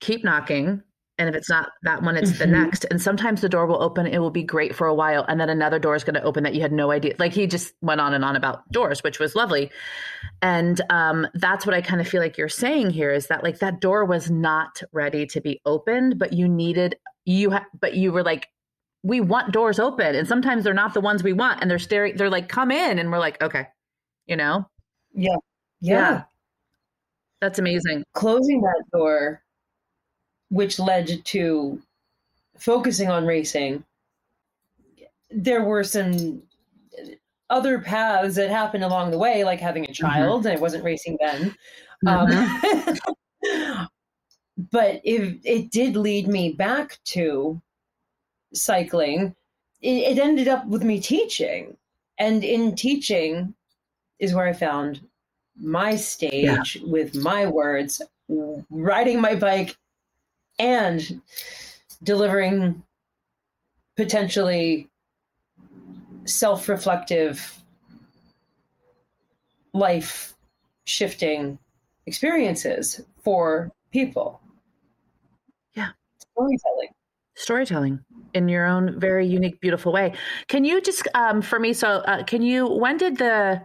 Keep 0.00 0.24
knocking. 0.24 0.82
And 1.18 1.28
if 1.28 1.34
it's 1.34 1.48
not 1.48 1.70
that 1.82 2.02
one, 2.02 2.16
it's 2.16 2.30
mm-hmm. 2.32 2.38
the 2.38 2.46
next. 2.46 2.84
And 2.90 3.00
sometimes 3.00 3.40
the 3.40 3.48
door 3.48 3.66
will 3.66 3.82
open, 3.82 4.06
it 4.06 4.18
will 4.18 4.30
be 4.30 4.42
great 4.42 4.74
for 4.74 4.86
a 4.86 4.94
while. 4.94 5.24
And 5.28 5.40
then 5.40 5.48
another 5.48 5.78
door 5.78 5.94
is 5.94 6.04
going 6.04 6.14
to 6.14 6.22
open 6.22 6.42
that 6.44 6.54
you 6.54 6.60
had 6.60 6.72
no 6.72 6.90
idea. 6.90 7.14
Like 7.18 7.32
he 7.32 7.46
just 7.46 7.74
went 7.80 8.00
on 8.00 8.12
and 8.12 8.24
on 8.24 8.34
about 8.34 8.70
doors, 8.72 9.02
which 9.02 9.18
was 9.18 9.34
lovely. 9.34 9.70
And 10.40 10.80
um, 10.90 11.26
that's 11.34 11.64
what 11.64 11.74
I 11.74 11.80
kind 11.80 12.00
of 12.00 12.08
feel 12.08 12.20
like 12.20 12.36
you're 12.36 12.48
saying 12.48 12.90
here 12.90 13.12
is 13.12 13.28
that 13.28 13.44
like 13.44 13.58
that 13.60 13.80
door 13.80 14.04
was 14.04 14.30
not 14.30 14.82
ready 14.92 15.26
to 15.26 15.40
be 15.40 15.60
opened, 15.64 16.18
but 16.18 16.32
you 16.32 16.48
needed, 16.48 16.96
you, 17.24 17.52
ha- 17.52 17.66
but 17.78 17.94
you 17.94 18.10
were 18.10 18.24
like, 18.24 18.48
we 19.02 19.20
want 19.20 19.52
doors 19.52 19.78
open. 19.78 20.14
And 20.14 20.26
sometimes 20.26 20.64
they're 20.64 20.74
not 20.74 20.94
the 20.94 21.00
ones 21.00 21.22
we 21.22 21.32
want. 21.32 21.60
And 21.60 21.70
they're 21.70 21.78
staring, 21.78 22.16
they're 22.16 22.30
like, 22.30 22.48
come 22.48 22.70
in. 22.70 22.98
And 22.98 23.10
we're 23.10 23.18
like, 23.18 23.40
okay, 23.42 23.66
you 24.26 24.36
know? 24.36 24.68
Yeah. 25.14 25.36
Yeah. 25.80 25.98
yeah. 25.98 26.22
That's 27.40 27.58
amazing. 27.58 28.04
Closing 28.14 28.60
that 28.60 28.84
door, 28.92 29.42
which 30.48 30.78
led 30.78 31.24
to 31.24 31.82
focusing 32.58 33.10
on 33.10 33.26
racing, 33.26 33.84
there 35.30 35.64
were 35.64 35.82
some 35.82 36.42
other 37.50 37.80
paths 37.80 38.36
that 38.36 38.48
happened 38.48 38.84
along 38.84 39.10
the 39.10 39.18
way, 39.18 39.44
like 39.44 39.60
having 39.60 39.84
a 39.84 39.88
mm-hmm. 39.88 40.06
child. 40.06 40.44
Mm-hmm. 40.44 40.56
I 40.56 40.60
wasn't 40.60 40.84
racing 40.84 41.18
then. 41.20 41.54
Mm-hmm. 42.04 42.88
Um, 43.48 43.88
but 44.70 45.00
it, 45.04 45.40
it 45.44 45.70
did 45.70 45.96
lead 45.96 46.28
me 46.28 46.52
back 46.52 46.98
to 47.06 47.60
cycling. 48.54 49.34
It, 49.80 50.16
it 50.16 50.18
ended 50.18 50.48
up 50.48 50.66
with 50.66 50.84
me 50.84 51.00
teaching. 51.00 51.76
And 52.18 52.44
in 52.44 52.74
teaching, 52.74 53.54
is 54.22 54.32
where 54.32 54.46
I 54.46 54.52
found 54.52 55.00
my 55.60 55.96
stage 55.96 56.76
yeah. 56.76 56.86
with 56.90 57.14
my 57.16 57.44
words, 57.44 58.00
riding 58.70 59.20
my 59.20 59.34
bike 59.34 59.76
and 60.58 61.20
delivering 62.04 62.82
potentially 63.96 64.88
self 66.24 66.68
reflective, 66.68 67.62
life 69.74 70.34
shifting 70.84 71.58
experiences 72.06 73.00
for 73.24 73.72
people. 73.90 74.40
Yeah. 75.74 75.88
Storytelling. 76.18 76.88
Storytelling 77.34 78.04
in 78.34 78.48
your 78.48 78.66
own 78.66 79.00
very 79.00 79.26
unique, 79.26 79.60
beautiful 79.60 79.92
way. 79.92 80.12
Can 80.46 80.64
you 80.64 80.80
just, 80.80 81.08
um, 81.14 81.42
for 81.42 81.58
me, 81.58 81.72
so 81.72 81.88
uh, 81.88 82.22
can 82.22 82.40
you, 82.42 82.68
when 82.68 82.96
did 82.96 83.18
the, 83.18 83.62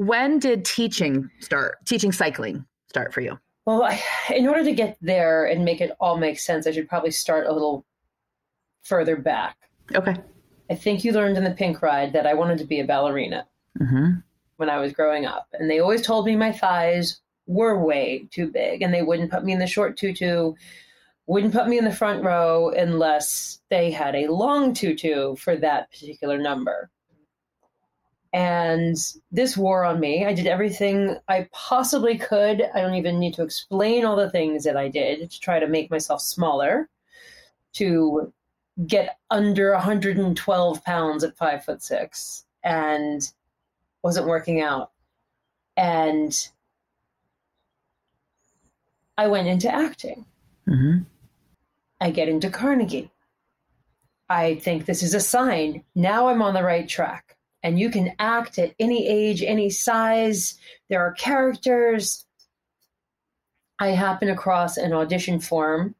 when 0.00 0.38
did 0.38 0.64
teaching 0.64 1.28
start? 1.40 1.84
Teaching 1.84 2.10
cycling 2.10 2.64
start 2.88 3.12
for 3.12 3.20
you? 3.20 3.38
Well, 3.66 3.82
I, 3.82 4.02
in 4.34 4.48
order 4.48 4.64
to 4.64 4.72
get 4.72 4.96
there 5.02 5.44
and 5.44 5.62
make 5.62 5.82
it 5.82 5.92
all 6.00 6.16
make 6.16 6.40
sense, 6.40 6.66
I 6.66 6.72
should 6.72 6.88
probably 6.88 7.10
start 7.10 7.46
a 7.46 7.52
little 7.52 7.84
further 8.82 9.14
back. 9.14 9.58
Okay. 9.94 10.16
I 10.70 10.74
think 10.74 11.04
you 11.04 11.12
learned 11.12 11.36
in 11.36 11.44
the 11.44 11.50
pink 11.50 11.82
ride 11.82 12.14
that 12.14 12.26
I 12.26 12.32
wanted 12.32 12.56
to 12.58 12.64
be 12.64 12.80
a 12.80 12.86
ballerina 12.86 13.46
mm-hmm. 13.78 14.12
when 14.56 14.70
I 14.70 14.78
was 14.78 14.94
growing 14.94 15.26
up. 15.26 15.48
And 15.52 15.68
they 15.68 15.80
always 15.80 16.00
told 16.00 16.24
me 16.24 16.34
my 16.34 16.52
thighs 16.52 17.20
were 17.46 17.78
way 17.78 18.26
too 18.30 18.50
big 18.50 18.80
and 18.80 18.94
they 18.94 19.02
wouldn't 19.02 19.30
put 19.30 19.44
me 19.44 19.52
in 19.52 19.58
the 19.58 19.66
short 19.66 19.98
tutu, 19.98 20.54
wouldn't 21.26 21.52
put 21.52 21.68
me 21.68 21.76
in 21.76 21.84
the 21.84 21.92
front 21.92 22.24
row 22.24 22.70
unless 22.70 23.60
they 23.68 23.90
had 23.90 24.14
a 24.14 24.32
long 24.32 24.72
tutu 24.72 25.36
for 25.36 25.56
that 25.56 25.90
particular 25.90 26.38
number. 26.38 26.90
And 28.32 28.96
this 29.32 29.56
wore 29.56 29.84
on 29.84 29.98
me. 29.98 30.24
I 30.24 30.32
did 30.32 30.46
everything 30.46 31.16
I 31.28 31.48
possibly 31.52 32.16
could. 32.16 32.62
I 32.74 32.80
don't 32.80 32.94
even 32.94 33.18
need 33.18 33.34
to 33.34 33.42
explain 33.42 34.04
all 34.04 34.14
the 34.14 34.30
things 34.30 34.62
that 34.64 34.76
I 34.76 34.88
did 34.88 35.30
to 35.30 35.40
try 35.40 35.58
to 35.58 35.66
make 35.66 35.90
myself 35.90 36.20
smaller, 36.20 36.88
to 37.74 38.32
get 38.86 39.18
under 39.30 39.72
112 39.72 40.84
pounds 40.84 41.24
at 41.24 41.36
five 41.36 41.64
foot 41.64 41.82
six, 41.82 42.44
and 42.62 43.28
wasn't 44.02 44.28
working 44.28 44.60
out. 44.60 44.92
And 45.76 46.32
I 49.18 49.26
went 49.26 49.48
into 49.48 49.74
acting. 49.74 50.24
Mm-hmm. 50.68 51.02
I 52.00 52.10
get 52.12 52.28
into 52.28 52.48
Carnegie. 52.48 53.10
I 54.28 54.54
think 54.54 54.84
this 54.84 55.02
is 55.02 55.14
a 55.14 55.20
sign. 55.20 55.82
Now 55.96 56.28
I'm 56.28 56.42
on 56.42 56.54
the 56.54 56.62
right 56.62 56.88
track 56.88 57.36
and 57.62 57.78
you 57.78 57.90
can 57.90 58.12
act 58.18 58.58
at 58.58 58.74
any 58.78 59.06
age, 59.06 59.42
any 59.42 59.70
size. 59.70 60.58
There 60.88 61.00
are 61.00 61.12
characters. 61.12 62.26
I 63.78 63.88
happened 63.88 64.30
across 64.30 64.76
an 64.76 64.92
audition 64.92 65.40
form. 65.40 65.94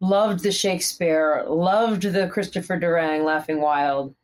Loved 0.00 0.42
the 0.42 0.52
Shakespeare, 0.52 1.44
loved 1.46 2.02
the 2.02 2.28
Christopher 2.28 2.78
Durang 2.78 3.24
Laughing 3.24 3.60
Wild, 3.60 4.14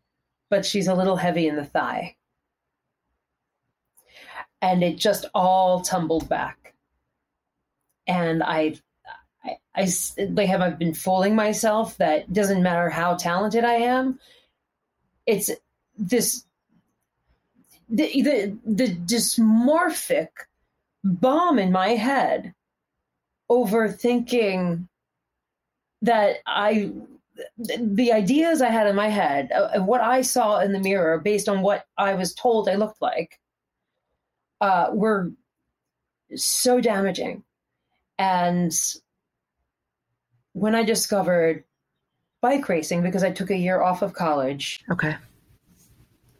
but 0.48 0.64
she's 0.64 0.88
a 0.88 0.94
little 0.94 1.16
heavy 1.16 1.46
in 1.48 1.56
the 1.56 1.66
thigh. 1.66 2.16
And 4.62 4.82
it 4.82 4.96
just 4.96 5.26
all 5.34 5.82
tumbled 5.82 6.28
back. 6.30 6.74
And 8.06 8.42
I 8.42 8.76
I, 9.44 9.58
I 9.74 9.88
like 10.30 10.48
have 10.48 10.62
I 10.62 10.70
been 10.70 10.94
fooling 10.94 11.34
myself 11.34 11.98
that 11.98 12.32
doesn't 12.32 12.62
matter 12.62 12.88
how 12.88 13.14
talented 13.14 13.64
I 13.64 13.74
am. 13.74 14.18
It's 15.26 15.50
this 15.98 16.44
the, 17.88 18.22
the 18.22 18.58
the 18.64 18.88
dysmorphic 18.88 20.28
bomb 21.04 21.58
in 21.58 21.70
my 21.70 21.90
head 21.90 22.54
over 23.48 23.88
thinking 23.88 24.88
that 26.02 26.38
I 26.46 26.92
the 27.58 28.12
ideas 28.12 28.62
I 28.62 28.70
had 28.70 28.86
in 28.86 28.96
my 28.96 29.08
head 29.08 29.50
and 29.52 29.86
what 29.86 30.00
I 30.00 30.22
saw 30.22 30.58
in 30.58 30.72
the 30.72 30.80
mirror 30.80 31.18
based 31.18 31.48
on 31.48 31.62
what 31.62 31.86
I 31.98 32.14
was 32.14 32.34
told 32.34 32.68
I 32.68 32.74
looked 32.74 33.00
like 33.02 33.38
uh, 34.60 34.88
were 34.92 35.32
so 36.34 36.80
damaging. 36.80 37.44
And 38.18 38.72
when 40.52 40.74
I 40.74 40.82
discovered 40.82 41.64
bike 42.40 42.68
racing, 42.68 43.02
because 43.02 43.22
I 43.22 43.30
took 43.30 43.50
a 43.50 43.56
year 43.56 43.82
off 43.82 44.02
of 44.02 44.14
college, 44.14 44.80
okay, 44.90 45.16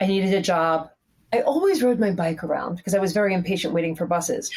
I 0.01 0.07
needed 0.07 0.35
a 0.35 0.41
job. 0.41 0.91
I 1.33 1.41
always 1.41 1.83
rode 1.83 1.99
my 1.99 2.13
bike 2.13 2.45
around 2.45 2.77
because 2.77 2.95
I 2.95 2.99
was 2.99 3.13
very 3.13 3.35
impatient 3.35 3.75
waiting 3.75 3.97
for 3.97 4.07
buses. 4.07 4.51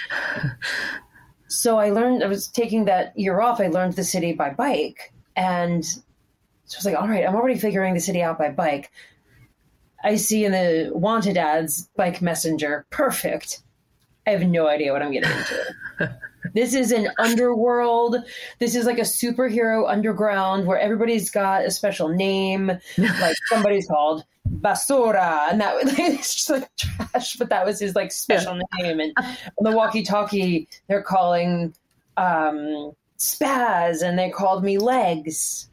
so 1.48 1.78
I 1.80 1.90
learned, 1.90 2.24
I 2.24 2.28
was 2.28 2.48
taking 2.48 2.86
that 2.86 3.18
year 3.18 3.42
off, 3.42 3.60
I 3.60 3.68
learned 3.68 3.94
the 3.94 4.04
city 4.04 4.34
by 4.34 4.52
bike. 4.52 5.14
And 5.36 5.84
so 5.86 6.76
I 6.76 6.78
was 6.78 6.86
like, 6.86 6.96
all 6.96 7.08
right, 7.08 7.28
I'm 7.28 7.36
already 7.36 7.58
figuring 7.58 7.94
the 7.94 8.00
city 8.00 8.22
out 8.22 8.38
by 8.38 8.50
bike. 8.50 8.92
I 10.04 10.16
see 10.16 10.46
in 10.46 10.52
the 10.52 10.92
wanted 10.94 11.38
ads, 11.38 11.90
bike 11.96 12.22
messenger, 12.22 12.86
perfect. 12.90 13.62
I 14.28 14.32
have 14.32 14.44
no 14.44 14.68
idea 14.68 14.94
what 14.94 15.02
I'm 15.02 15.12
getting 15.12 15.32
into. 15.32 16.20
this 16.54 16.74
is 16.74 16.92
an 16.92 17.10
underworld. 17.18 18.18
This 18.60 18.76
is 18.76 18.86
like 18.86 19.00
a 19.00 19.02
superhero 19.02 19.90
underground 19.90 20.68
where 20.68 20.80
everybody's 20.80 21.32
got 21.32 21.66
a 21.66 21.72
special 21.72 22.10
name. 22.10 22.68
Like 22.98 23.36
somebody's 23.48 23.88
called 23.88 24.24
basura. 24.50 25.50
And 25.50 25.62
that 25.62 25.76
was 25.76 25.86
like, 25.98 26.00
it's 26.00 26.36
just 26.36 26.50
like 26.50 26.70
trash 26.78 27.36
but 27.36 27.50
that 27.50 27.66
was 27.66 27.80
his 27.80 27.96
like 27.96 28.12
special 28.12 28.60
name. 28.80 29.00
And 29.00 29.14
on 29.18 29.36
the 29.62 29.72
walkie 29.72 30.04
talkie 30.04 30.68
they're 30.88 31.04
calling 31.04 31.74
um 32.18 32.92
spaz 33.18 34.02
and 34.02 34.18
they 34.18 34.30
called 34.30 34.64
me 34.64 34.78
legs. 34.78 35.70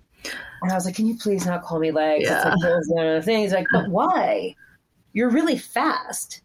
And 0.62 0.72
i 0.72 0.74
was 0.74 0.84
like 0.84 0.96
can 0.96 1.06
you 1.06 1.16
please 1.16 1.46
not 1.46 1.62
call 1.62 1.78
me 1.78 1.90
legs? 1.90 2.24
Yeah. 2.24 2.36
it's 2.36 2.44
like 2.44 2.60
those 2.62 2.92
are 2.98 3.22
things. 3.22 3.52
Like 3.52 3.66
but 3.72 3.88
why? 3.88 4.54
You're 5.12 5.30
really 5.30 5.58
fast. 5.58 6.42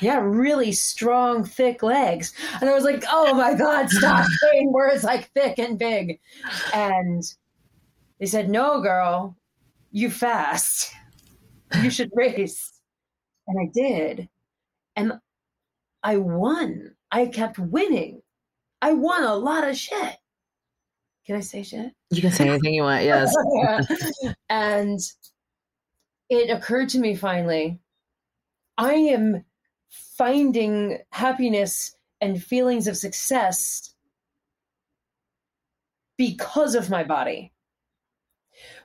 Yeah 0.00 0.20
really 0.22 0.72
strong 0.72 1.44
thick 1.44 1.82
legs. 1.82 2.32
And 2.60 2.68
i 2.68 2.74
was 2.74 2.84
like 2.84 3.04
oh 3.10 3.34
my 3.34 3.54
god 3.54 3.88
stop 3.90 4.26
saying 4.40 4.72
words 4.72 5.04
like 5.04 5.30
thick 5.32 5.58
and 5.58 5.78
big. 5.78 6.20
And 6.74 7.22
they 8.18 8.26
said 8.26 8.48
no 8.48 8.80
girl 8.80 9.36
you 9.90 10.10
fast 10.10 10.92
you 11.80 11.90
should 11.90 12.10
race. 12.14 12.72
And 13.46 13.58
I 13.60 13.70
did. 13.72 14.28
And 14.96 15.12
I 16.02 16.16
won. 16.16 16.94
I 17.10 17.26
kept 17.26 17.58
winning. 17.58 18.22
I 18.80 18.92
won 18.92 19.24
a 19.24 19.34
lot 19.34 19.68
of 19.68 19.76
shit. 19.76 20.16
Can 21.26 21.36
I 21.36 21.40
say 21.40 21.62
shit? 21.62 21.92
You 22.10 22.20
can 22.20 22.32
say 22.32 22.48
anything 22.48 22.74
you 22.74 22.82
want, 22.82 23.04
yes. 23.04 23.34
and 24.48 24.98
it 26.28 26.50
occurred 26.50 26.88
to 26.90 26.98
me 26.98 27.14
finally 27.14 27.78
I 28.78 28.94
am 28.94 29.44
finding 29.88 30.98
happiness 31.10 31.94
and 32.20 32.42
feelings 32.42 32.86
of 32.86 32.96
success 32.96 33.94
because 36.16 36.74
of 36.74 36.90
my 36.90 37.04
body. 37.04 37.52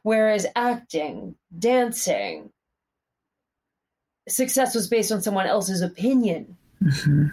Whereas 0.03 0.45
acting, 0.55 1.35
dancing, 1.57 2.51
success 4.27 4.75
was 4.75 4.87
based 4.87 5.11
on 5.11 5.21
someone 5.21 5.47
else's 5.47 5.81
opinion 5.81 6.57
mm-hmm. 6.83 7.27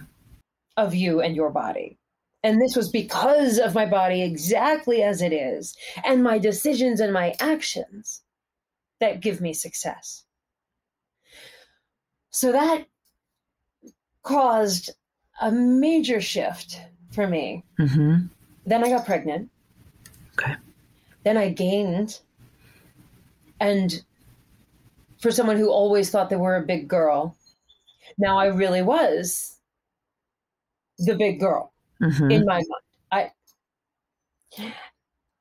of 0.77 0.95
you 0.95 1.21
and 1.21 1.35
your 1.35 1.49
body. 1.49 1.97
And 2.43 2.61
this 2.61 2.75
was 2.75 2.89
because 2.89 3.57
of 3.57 3.73
my 3.73 3.87
body 3.87 4.21
exactly 4.21 5.01
as 5.01 5.21
it 5.21 5.33
is, 5.33 5.75
and 6.03 6.23
my 6.23 6.37
decisions 6.37 6.99
and 6.99 7.11
my 7.11 7.33
actions 7.39 8.21
that 8.99 9.19
give 9.19 9.41
me 9.41 9.51
success. 9.53 10.23
So 12.29 12.51
that 12.51 12.85
caused 14.21 14.91
a 15.41 15.51
major 15.51 16.21
shift 16.21 16.79
for 17.11 17.27
me. 17.27 17.63
Mm-hmm. 17.79 18.27
Then 18.65 18.83
I 18.83 18.89
got 18.89 19.05
pregnant. 19.05 19.49
Okay. 20.37 20.55
Then 21.23 21.37
I 21.37 21.49
gained. 21.49 22.19
And 23.59 24.03
for 25.25 25.31
someone 25.31 25.57
who 25.57 25.71
always 25.71 26.11
thought 26.11 26.29
they 26.29 26.35
were 26.35 26.55
a 26.55 26.61
big 26.61 26.87
girl. 26.87 27.35
Now 28.19 28.37
I 28.37 28.45
really 28.45 28.83
was 28.83 29.57
the 30.99 31.15
big 31.15 31.39
girl 31.39 31.73
mm-hmm. 31.99 32.29
in 32.29 32.45
my 32.45 32.61
mind. 32.61 33.31
I 34.55 34.71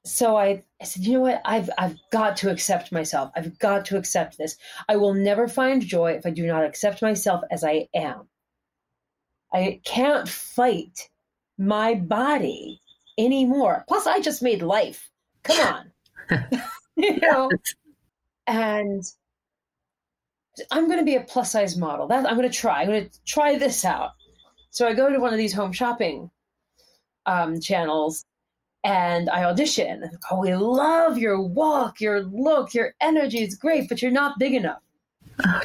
so 0.06 0.38
I, 0.38 0.62
I 0.80 0.84
said, 0.84 1.04
you 1.04 1.12
know 1.12 1.20
what? 1.20 1.42
I've 1.44 1.68
I've 1.76 1.98
got 2.10 2.38
to 2.38 2.50
accept 2.50 2.92
myself. 2.92 3.30
I've 3.36 3.58
got 3.58 3.84
to 3.86 3.98
accept 3.98 4.38
this. 4.38 4.56
I 4.88 4.96
will 4.96 5.12
never 5.12 5.48
find 5.48 5.82
joy 5.82 6.12
if 6.12 6.24
I 6.24 6.30
do 6.30 6.46
not 6.46 6.64
accept 6.64 7.02
myself 7.02 7.42
as 7.50 7.62
I 7.62 7.88
am. 7.94 8.26
I 9.52 9.82
can't 9.84 10.26
fight 10.26 11.10
my 11.58 11.94
body 11.94 12.80
anymore. 13.18 13.84
Plus, 13.86 14.06
I 14.06 14.20
just 14.20 14.40
made 14.40 14.62
life. 14.62 15.10
Come 15.42 15.90
on. 16.30 16.50
you 16.96 17.20
know? 17.20 17.50
And 18.46 19.04
I'm 20.70 20.86
going 20.86 20.98
to 20.98 21.04
be 21.04 21.16
a 21.16 21.20
plus 21.20 21.52
size 21.52 21.76
model. 21.76 22.06
That 22.06 22.26
I'm 22.26 22.36
going 22.36 22.50
to 22.50 22.56
try. 22.56 22.82
I'm 22.82 22.88
going 22.88 23.08
to 23.08 23.24
try 23.24 23.58
this 23.58 23.84
out. 23.84 24.12
So 24.70 24.86
I 24.86 24.94
go 24.94 25.10
to 25.10 25.18
one 25.18 25.32
of 25.32 25.38
these 25.38 25.52
home 25.52 25.72
shopping 25.72 26.30
um, 27.26 27.60
channels 27.60 28.24
and 28.82 29.30
I 29.30 29.44
audition. 29.44 30.10
Oh, 30.30 30.40
we 30.40 30.54
love 30.54 31.16
your 31.16 31.40
walk, 31.40 32.00
your 32.00 32.24
look, 32.24 32.74
your 32.74 32.94
energy 33.00 33.42
is 33.42 33.56
great, 33.56 33.88
but 33.88 34.02
you're 34.02 34.10
not 34.10 34.38
big 34.38 34.54
enough. 34.54 34.82
Oh, 35.44 35.60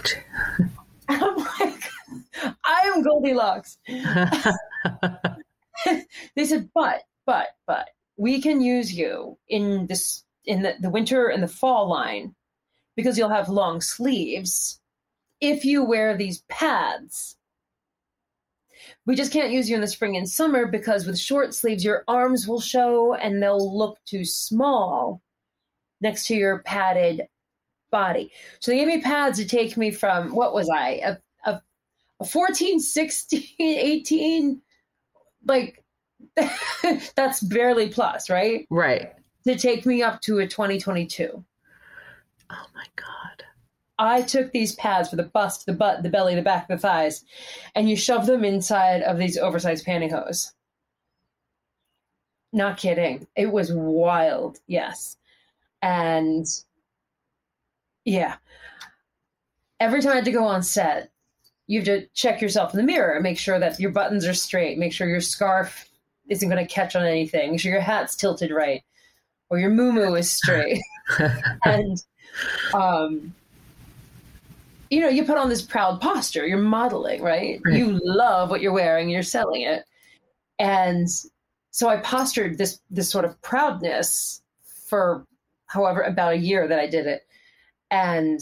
I'm 1.09 1.37
like, 1.37 1.83
I 2.65 2.91
am 2.93 3.03
Goldilocks. 3.03 3.77
they 3.87 4.05
said, 6.45 6.69
but, 6.73 7.03
but, 7.25 7.47
but 7.67 7.89
we 8.17 8.41
can 8.41 8.61
use 8.61 8.93
you 8.93 9.37
in 9.47 9.87
this 9.87 10.23
in 10.45 10.61
the, 10.61 10.75
the 10.79 10.89
winter 10.89 11.27
and 11.27 11.43
the 11.43 11.47
fall 11.47 11.89
line 11.89 12.33
because 12.95 13.17
you'll 13.17 13.29
have 13.29 13.49
long 13.49 13.81
sleeves 13.81 14.78
if 15.41 15.65
you 15.65 15.83
wear 15.83 16.15
these 16.15 16.43
pads. 16.49 17.35
We 19.05 19.15
just 19.15 19.33
can't 19.33 19.51
use 19.51 19.69
you 19.69 19.75
in 19.75 19.81
the 19.81 19.87
spring 19.87 20.17
and 20.17 20.29
summer 20.29 20.65
because 20.65 21.05
with 21.05 21.17
short 21.17 21.53
sleeves, 21.53 21.83
your 21.83 22.03
arms 22.07 22.47
will 22.47 22.61
show 22.61 23.13
and 23.13 23.41
they'll 23.41 23.77
look 23.77 23.97
too 24.05 24.25
small 24.25 25.21
next 26.01 26.27
to 26.27 26.35
your 26.35 26.59
padded 26.59 27.27
body. 27.91 28.31
So 28.59 28.71
they 28.71 28.77
gave 28.77 28.87
me 28.87 29.01
pads 29.01 29.39
to 29.39 29.47
take 29.47 29.77
me 29.77 29.91
from, 29.91 30.35
what 30.35 30.53
was 30.53 30.69
I, 30.69 30.89
a, 31.03 31.17
a, 31.45 31.61
a 32.19 32.25
14, 32.25 32.79
16, 32.79 33.43
18, 33.59 34.61
like 35.47 35.83
that's 37.15 37.41
barely 37.41 37.89
plus, 37.89 38.29
right? 38.29 38.67
Right. 38.69 39.13
To 39.47 39.57
take 39.57 39.85
me 39.85 40.03
up 40.03 40.21
to 40.21 40.39
a 40.39 40.47
2022. 40.47 41.43
Oh 42.51 42.65
my 42.75 42.85
God. 42.95 43.43
I 43.99 44.21
took 44.21 44.51
these 44.51 44.75
pads 44.75 45.09
for 45.09 45.17
the 45.17 45.23
bust, 45.23 45.65
the 45.65 45.73
butt, 45.73 46.03
the 46.03 46.09
belly, 46.09 46.33
the 46.33 46.41
back, 46.41 46.69
the 46.69 46.77
thighs, 46.77 47.25
and 47.75 47.89
you 47.89 47.97
shove 47.97 48.25
them 48.25 48.45
inside 48.45 49.01
of 49.01 49.17
these 49.17 49.37
oversized 49.37 49.85
pantyhose. 49.85 50.53
Not 52.53 52.77
kidding. 52.77 53.27
It 53.35 53.51
was 53.51 53.73
wild. 53.73 54.59
Yes. 54.67 55.17
And 55.81 56.47
yeah. 58.05 58.37
Every 59.81 60.01
time 60.01 60.13
I 60.13 60.15
had 60.15 60.25
to 60.25 60.31
go 60.31 60.45
on 60.45 60.63
set, 60.63 61.11
you 61.67 61.79
have 61.79 61.85
to 61.85 62.07
check 62.15 62.41
yourself 62.41 62.73
in 62.73 62.77
the 62.77 62.85
mirror, 62.85 63.13
and 63.13 63.23
make 63.23 63.37
sure 63.37 63.59
that 63.59 63.79
your 63.79 63.91
buttons 63.91 64.25
are 64.25 64.33
straight, 64.33 64.79
make 64.79 64.93
sure 64.93 65.07
your 65.07 65.21
scarf 65.21 65.87
isn't 66.29 66.49
going 66.49 66.65
to 66.65 66.73
catch 66.73 66.95
on 66.95 67.05
anything, 67.05 67.51
make 67.51 67.59
sure 67.59 67.71
your 67.71 67.81
hat's 67.81 68.15
tilted 68.15 68.49
right, 68.49 68.81
or 69.49 69.59
your 69.59 69.69
moo 69.69 70.15
is 70.15 70.31
straight. 70.31 70.81
and 71.65 72.03
um, 72.73 73.35
you 74.89 74.99
know, 74.99 75.09
you 75.09 75.23
put 75.23 75.37
on 75.37 75.49
this 75.49 75.61
proud 75.61 76.01
posture, 76.01 76.45
you're 76.47 76.57
modeling, 76.57 77.21
right? 77.21 77.61
right? 77.63 77.75
You 77.75 77.99
love 78.03 78.49
what 78.49 78.61
you're 78.61 78.73
wearing, 78.73 79.09
you're 79.09 79.23
selling 79.23 79.61
it. 79.61 79.85
And 80.57 81.07
so 81.71 81.87
I 81.87 81.97
postured 81.97 82.57
this 82.57 82.79
this 82.89 83.09
sort 83.09 83.25
of 83.25 83.39
proudness 83.41 84.41
for 84.87 85.25
however 85.67 86.01
about 86.01 86.33
a 86.33 86.37
year 86.37 86.67
that 86.67 86.79
I 86.79 86.87
did 86.87 87.05
it. 87.05 87.21
And 87.91 88.39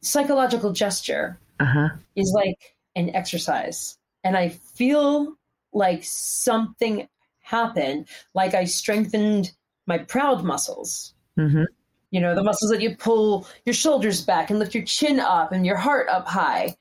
psychological 0.00 0.72
gesture 0.72 1.38
uh-huh. 1.60 1.88
is 2.14 2.32
like 2.34 2.76
an 2.94 3.14
exercise. 3.14 3.98
And 4.24 4.36
I 4.36 4.48
feel 4.48 5.36
like 5.72 6.04
something 6.04 7.06
happened, 7.40 8.08
like 8.34 8.54
I 8.54 8.64
strengthened 8.64 9.52
my 9.86 9.98
proud 9.98 10.42
muscles. 10.42 11.14
Mm-hmm 11.38 11.64
you 12.10 12.20
know 12.20 12.34
the 12.34 12.42
muscles 12.42 12.70
that 12.70 12.80
you 12.80 12.96
pull 12.96 13.46
your 13.64 13.74
shoulders 13.74 14.20
back 14.22 14.50
and 14.50 14.58
lift 14.58 14.74
your 14.74 14.84
chin 14.84 15.20
up 15.20 15.52
and 15.52 15.66
your 15.66 15.76
heart 15.76 16.08
up 16.08 16.26
high. 16.26 16.76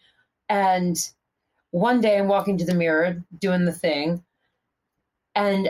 And 0.49 0.97
one 1.71 1.99
day 1.99 2.17
i'm 2.17 2.27
walking 2.27 2.57
to 2.57 2.65
the 2.65 2.73
mirror 2.73 3.21
doing 3.37 3.65
the 3.65 3.71
thing 3.71 4.23
and 5.35 5.69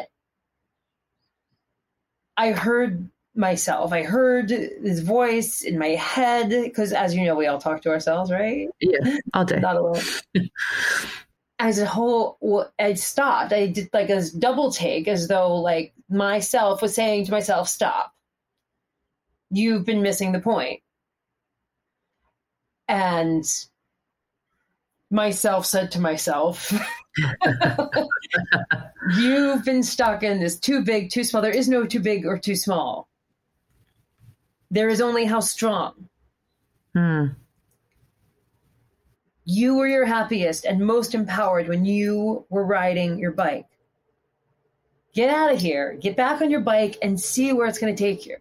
i 2.38 2.52
heard 2.52 3.10
myself. 3.36 3.92
I 3.92 4.04
heard 4.04 4.48
this 4.48 5.00
voice 5.00 5.62
in 5.62 5.78
my 5.78 5.90
head 5.90 6.50
because 6.50 6.94
as 6.94 7.14
you 7.14 7.26
know 7.26 7.36
we 7.36 7.48
all 7.48 7.60
talk 7.60 7.82
to 7.82 7.90
ourselves 7.90 8.32
right? 8.32 8.70
Yeah 8.80 9.18
all 9.34 9.46
day. 9.46 9.60
Not 9.60 9.76
alone. 9.76 10.02
As 11.60 11.80
a 11.80 11.86
whole 11.86 12.38
i 12.80 12.94
stopped. 12.94 13.54
I 13.54 13.68
did 13.68 13.90
like 13.94 14.10
a 14.10 14.24
double 14.38 14.72
take 14.72 15.08
as 15.08 15.28
though 15.28 15.56
like 15.56 15.94
myself 16.10 16.82
was 16.82 16.94
saying 16.94 17.26
to 17.26 17.32
myself 17.32 17.70
stop 17.70 18.14
you've 19.56 19.86
been 19.86 20.02
missing 20.02 20.32
the 20.32 20.40
point. 20.40 20.82
And 22.88 23.44
myself 25.10 25.66
said 25.66 25.92
to 25.92 26.00
myself, 26.00 26.74
You've 29.18 29.64
been 29.64 29.84
stuck 29.84 30.24
in 30.24 30.40
this 30.40 30.60
too 30.60 30.84
big, 30.84 31.10
too 31.10 31.24
small. 31.24 31.42
There 31.42 31.52
is 31.52 31.70
no 31.70 31.86
too 31.86 32.00
big 32.00 32.26
or 32.26 32.38
too 32.38 32.56
small. 32.56 33.08
There 34.72 34.90
is 34.90 35.00
only 35.00 35.26
how 35.26 35.40
strong. 35.40 36.10
Hmm. 36.94 37.28
You 39.46 39.76
were 39.76 39.88
your 39.88 40.06
happiest 40.06 40.66
and 40.66 40.86
most 40.86 41.14
empowered 41.14 41.68
when 41.68 41.86
you 41.86 42.46
were 42.50 42.66
riding 42.66 43.20
your 43.20 43.32
bike. 43.32 43.68
Get 45.14 45.30
out 45.30 45.54
of 45.54 45.62
here, 45.62 45.98
get 46.02 46.18
back 46.18 46.42
on 46.42 46.50
your 46.50 46.62
bike 46.62 46.98
and 47.02 47.20
see 47.20 47.54
where 47.54 47.68
it's 47.68 47.78
going 47.78 47.96
to 47.96 48.04
take 48.04 48.26
you. 48.26 48.38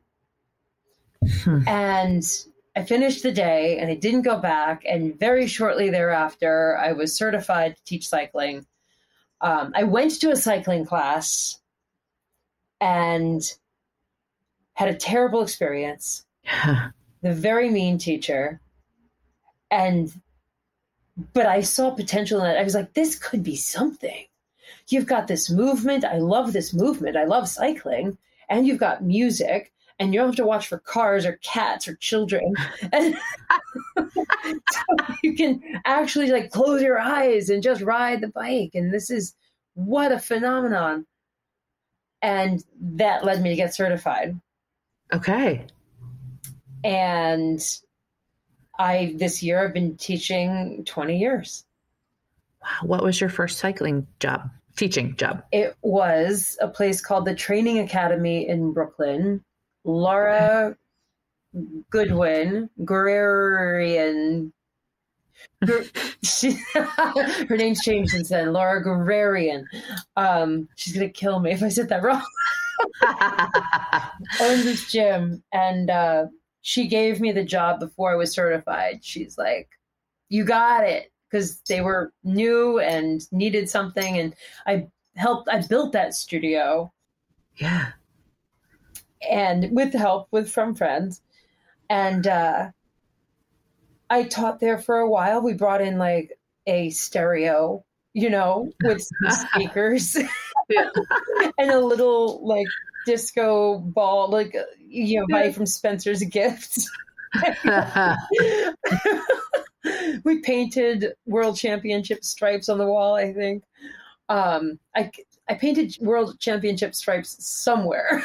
Hmm. 1.44 1.66
And 1.66 2.24
I 2.76 2.82
finished 2.82 3.22
the 3.22 3.32
day 3.32 3.78
and 3.78 3.90
I 3.90 3.94
didn't 3.94 4.22
go 4.22 4.38
back. 4.38 4.82
And 4.88 5.18
very 5.18 5.46
shortly 5.46 5.90
thereafter, 5.90 6.76
I 6.76 6.92
was 6.92 7.16
certified 7.16 7.76
to 7.76 7.84
teach 7.84 8.08
cycling. 8.08 8.66
Um, 9.40 9.72
I 9.74 9.84
went 9.84 10.20
to 10.20 10.30
a 10.30 10.36
cycling 10.36 10.84
class 10.86 11.60
and 12.80 13.42
had 14.74 14.88
a 14.88 14.94
terrible 14.94 15.42
experience. 15.42 16.24
The 17.22 17.32
very 17.32 17.70
mean 17.70 17.98
teacher. 17.98 18.60
And, 19.70 20.12
but 21.32 21.46
I 21.46 21.62
saw 21.62 21.90
potential 21.90 22.42
in 22.42 22.50
it. 22.50 22.58
I 22.58 22.62
was 22.62 22.74
like, 22.74 22.92
this 22.94 23.18
could 23.18 23.42
be 23.42 23.56
something. 23.56 24.26
You've 24.88 25.06
got 25.06 25.28
this 25.28 25.48
movement. 25.48 26.04
I 26.04 26.18
love 26.18 26.52
this 26.52 26.74
movement. 26.74 27.16
I 27.16 27.24
love 27.24 27.48
cycling. 27.48 28.18
And 28.48 28.66
you've 28.66 28.78
got 28.78 29.02
music 29.02 29.72
and 29.98 30.12
you 30.12 30.20
don't 30.20 30.28
have 30.28 30.36
to 30.36 30.46
watch 30.46 30.66
for 30.66 30.78
cars 30.78 31.24
or 31.24 31.38
cats 31.42 31.86
or 31.86 31.94
children. 31.96 32.54
And 32.92 33.16
so 33.96 34.82
you 35.22 35.34
can 35.36 35.62
actually 35.84 36.30
like 36.30 36.50
close 36.50 36.82
your 36.82 36.98
eyes 36.98 37.48
and 37.48 37.62
just 37.62 37.82
ride 37.82 38.20
the 38.20 38.28
bike. 38.28 38.70
And 38.74 38.92
this 38.92 39.10
is 39.10 39.34
what 39.74 40.12
a 40.12 40.18
phenomenon. 40.18 41.06
And 42.22 42.64
that 42.80 43.24
led 43.24 43.42
me 43.42 43.50
to 43.50 43.56
get 43.56 43.74
certified. 43.74 44.40
Okay. 45.12 45.66
And 46.82 47.62
I 48.78 49.14
this 49.16 49.42
year 49.42 49.64
I've 49.64 49.74
been 49.74 49.96
teaching 49.96 50.84
20 50.86 51.18
years. 51.18 51.64
Wow. 52.62 52.68
What 52.82 53.02
was 53.04 53.20
your 53.20 53.30
first 53.30 53.58
cycling 53.58 54.06
job? 54.18 54.50
Teaching 54.76 55.14
job? 55.16 55.44
It 55.52 55.76
was 55.82 56.58
a 56.60 56.66
place 56.66 57.00
called 57.00 57.26
the 57.26 57.34
Training 57.34 57.78
Academy 57.78 58.48
in 58.48 58.72
Brooklyn. 58.72 59.44
Laura 59.84 60.76
Goodwin, 61.90 62.70
Guerrerian. 62.80 64.52
She, 66.22 66.56
her 66.74 67.56
name's 67.56 67.82
changed 67.82 68.10
since 68.12 68.30
then. 68.30 68.52
Laura 68.52 68.82
Guerrerian. 68.82 69.64
Um, 70.16 70.68
she's 70.76 70.94
gonna 70.94 71.08
kill 71.08 71.38
me 71.38 71.52
if 71.52 71.62
I 71.62 71.68
said 71.68 71.88
that 71.90 72.02
wrong. 72.02 72.22
owns 74.40 74.64
this 74.64 74.90
gym, 74.90 75.42
and 75.52 75.90
uh, 75.90 76.26
she 76.62 76.86
gave 76.86 77.20
me 77.20 77.32
the 77.32 77.44
job 77.44 77.80
before 77.80 78.12
I 78.12 78.16
was 78.16 78.32
certified. 78.32 79.00
She's 79.02 79.36
like, 79.36 79.68
"You 80.28 80.44
got 80.44 80.84
it," 80.84 81.12
because 81.30 81.60
they 81.68 81.82
were 81.82 82.12
new 82.22 82.78
and 82.78 83.20
needed 83.32 83.68
something, 83.68 84.18
and 84.18 84.34
I 84.66 84.88
helped. 85.16 85.48
I 85.50 85.60
built 85.60 85.92
that 85.92 86.14
studio 86.14 86.90
yeah. 87.56 87.92
And 89.30 89.70
with 89.72 89.92
help 89.92 90.28
with 90.30 90.50
from 90.50 90.74
friends. 90.74 91.20
And 91.90 92.26
uh 92.26 92.70
i 94.10 94.22
taught 94.24 94.60
there 94.60 94.78
for 94.78 94.98
a 94.98 95.08
while. 95.08 95.42
We 95.42 95.54
brought 95.54 95.80
in 95.80 95.98
like 95.98 96.38
a 96.66 96.90
stereo 96.90 97.84
you 98.14 98.30
know 98.30 98.70
with 98.82 99.02
some 99.30 99.46
speakers 99.48 100.16
and 101.58 101.70
a 101.70 101.80
little 101.80 102.46
like 102.46 102.66
disco 103.04 103.78
ball 103.78 104.30
like 104.30 104.54
uh, 104.54 104.62
you 104.78 105.20
know 105.20 105.26
buy 105.28 105.52
from 105.52 105.66
spencer's 105.66 106.22
gifts. 106.22 106.90
We 110.24 110.38
painted 110.38 111.12
world 111.26 111.58
championship 111.58 112.24
stripes 112.24 112.70
on 112.70 112.78
the 112.78 112.86
wall 112.86 113.16
i 113.16 113.34
think. 113.34 113.64
Um 114.30 114.78
i 114.96 115.10
i 115.48 115.54
painted 115.54 115.94
world 116.00 116.40
championship 116.40 116.94
stripes 116.94 117.36
somewhere 117.44 118.24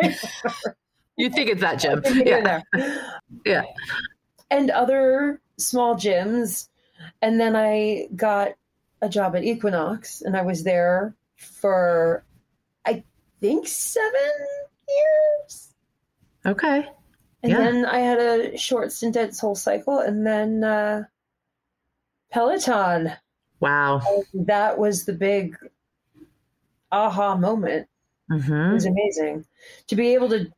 you 1.16 1.30
think 1.30 1.50
it's 1.50 1.60
that 1.60 1.80
gym? 1.80 2.02
Yeah. 2.04 2.62
and. 2.72 3.00
Yeah. 3.44 3.62
and 4.50 4.70
other 4.70 5.40
small 5.58 5.94
gyms. 5.94 6.68
And 7.22 7.40
then 7.40 7.54
I 7.56 8.08
got 8.16 8.52
a 9.02 9.08
job 9.08 9.36
at 9.36 9.44
Equinox 9.44 10.22
and 10.22 10.36
I 10.36 10.42
was 10.42 10.64
there 10.64 11.14
for, 11.36 12.24
I 12.86 13.04
think, 13.40 13.68
seven 13.68 14.12
years. 14.88 15.74
Okay. 16.46 16.88
And 17.42 17.52
Yeah. 17.52 17.58
then 17.58 17.84
I 17.84 17.98
had 17.98 18.18
a 18.18 18.56
short 18.56 18.92
stint 18.92 19.16
at 19.16 19.34
Soul 19.34 19.54
Cycle 19.54 19.98
and 20.00 20.26
then 20.26 20.64
uh, 20.64 21.04
Peloton. 22.32 23.12
Wow. 23.60 24.00
That 24.34 24.78
was 24.78 25.04
the 25.04 25.12
big 25.12 25.56
aha 26.92 27.36
moment. 27.36 27.88
It 28.30 28.42
hmm 28.42 28.72
was 28.72 28.86
amazing 28.86 29.44
to 29.88 29.96
be 29.96 30.14
able 30.14 30.28
to. 30.30 30.50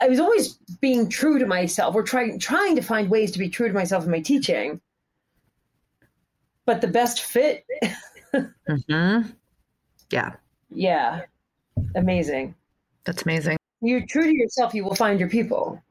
I 0.00 0.08
was 0.08 0.18
always 0.18 0.54
being 0.80 1.08
true 1.08 1.38
to 1.38 1.46
myself, 1.46 1.94
or 1.94 2.02
trying 2.02 2.38
trying 2.38 2.74
to 2.76 2.82
find 2.82 3.08
ways 3.08 3.30
to 3.32 3.38
be 3.38 3.48
true 3.48 3.68
to 3.68 3.74
myself 3.74 4.04
in 4.04 4.10
my 4.10 4.20
teaching. 4.20 4.80
But 6.66 6.80
the 6.80 6.88
best 6.88 7.22
fit, 7.22 7.64
hmm 8.88 9.20
Yeah. 10.10 10.32
yeah, 10.70 11.22
amazing. 11.94 12.54
That's 13.04 13.22
amazing. 13.22 13.56
You're 13.80 14.06
true 14.06 14.24
to 14.24 14.36
yourself, 14.36 14.74
you 14.74 14.84
will 14.84 14.94
find 14.94 15.18
your 15.18 15.28
people. 15.28 15.82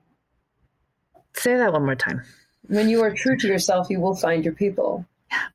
Say 1.35 1.55
that 1.57 1.73
one 1.73 1.85
more 1.85 1.95
time. 1.95 2.23
When 2.67 2.89
you 2.89 3.01
are 3.03 3.13
true 3.13 3.37
to 3.37 3.47
yourself, 3.47 3.89
you 3.89 3.99
will 3.99 4.15
find 4.15 4.45
your 4.45 4.53
people. 4.53 5.05
Yeah. 5.29 5.47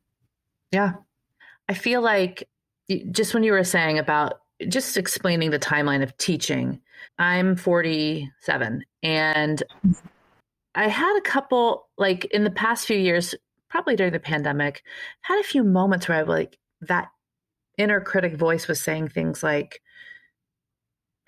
Yeah. 0.72 0.92
I 1.68 1.74
feel 1.74 2.02
like 2.02 2.48
just 3.10 3.32
when 3.34 3.42
you 3.42 3.52
were 3.52 3.64
saying 3.64 3.98
about 3.98 4.40
just 4.68 4.96
explaining 4.96 5.50
the 5.50 5.58
timeline 5.58 6.02
of 6.02 6.16
teaching, 6.16 6.80
I'm 7.18 7.56
47 7.56 8.84
and 9.02 9.62
I 10.74 10.88
had 10.88 11.16
a 11.16 11.22
couple, 11.22 11.88
like 11.96 12.26
in 12.26 12.44
the 12.44 12.50
past 12.50 12.86
few 12.86 12.98
years, 12.98 13.34
probably 13.68 13.96
during 13.96 14.12
the 14.12 14.20
pandemic, 14.20 14.82
had 15.22 15.40
a 15.40 15.44
few 15.44 15.64
moments 15.64 16.08
where 16.08 16.18
I 16.18 16.22
like 16.22 16.58
that 16.82 17.08
inner 17.78 18.00
critic 18.00 18.36
voice 18.36 18.68
was 18.68 18.80
saying 18.80 19.08
things 19.08 19.42
like, 19.42 19.80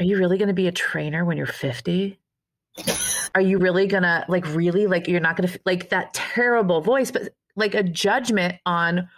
Are 0.00 0.04
you 0.04 0.18
really 0.18 0.38
going 0.38 0.48
to 0.48 0.54
be 0.54 0.68
a 0.68 0.72
trainer 0.72 1.24
when 1.24 1.36
you're 1.36 1.46
50? 1.46 2.18
Are 3.34 3.40
you 3.40 3.58
really 3.58 3.86
going 3.86 4.04
to, 4.04 4.24
like, 4.28 4.46
really, 4.54 4.86
like, 4.86 5.08
you're 5.08 5.20
not 5.20 5.36
going 5.36 5.48
to, 5.48 5.60
like, 5.66 5.90
that 5.90 6.14
terrible 6.14 6.80
voice, 6.80 7.10
but 7.10 7.30
like 7.56 7.74
a 7.74 7.82
judgment 7.82 8.54
on 8.64 9.08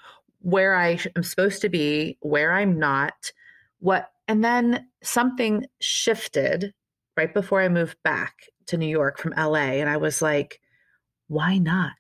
where 0.41 0.75
I 0.75 0.99
am 1.15 1.23
supposed 1.23 1.61
to 1.63 1.69
be, 1.69 2.17
where 2.21 2.53
I'm 2.53 2.79
not, 2.79 3.33
what, 3.81 4.11
and 4.29 4.45
then 4.45 4.87
something 5.03 5.67
shifted 5.81 6.73
right 7.17 7.33
before 7.35 7.61
I 7.61 7.69
moved 7.69 7.97
back 8.05 8.35
to 8.67 8.77
New 8.77 8.87
York 8.87 9.19
from 9.19 9.35
LA. 9.37 9.81
And 9.81 9.89
I 9.89 9.97
was 9.97 10.23
like, 10.23 10.61
why 11.29 11.59
not? 11.59 11.93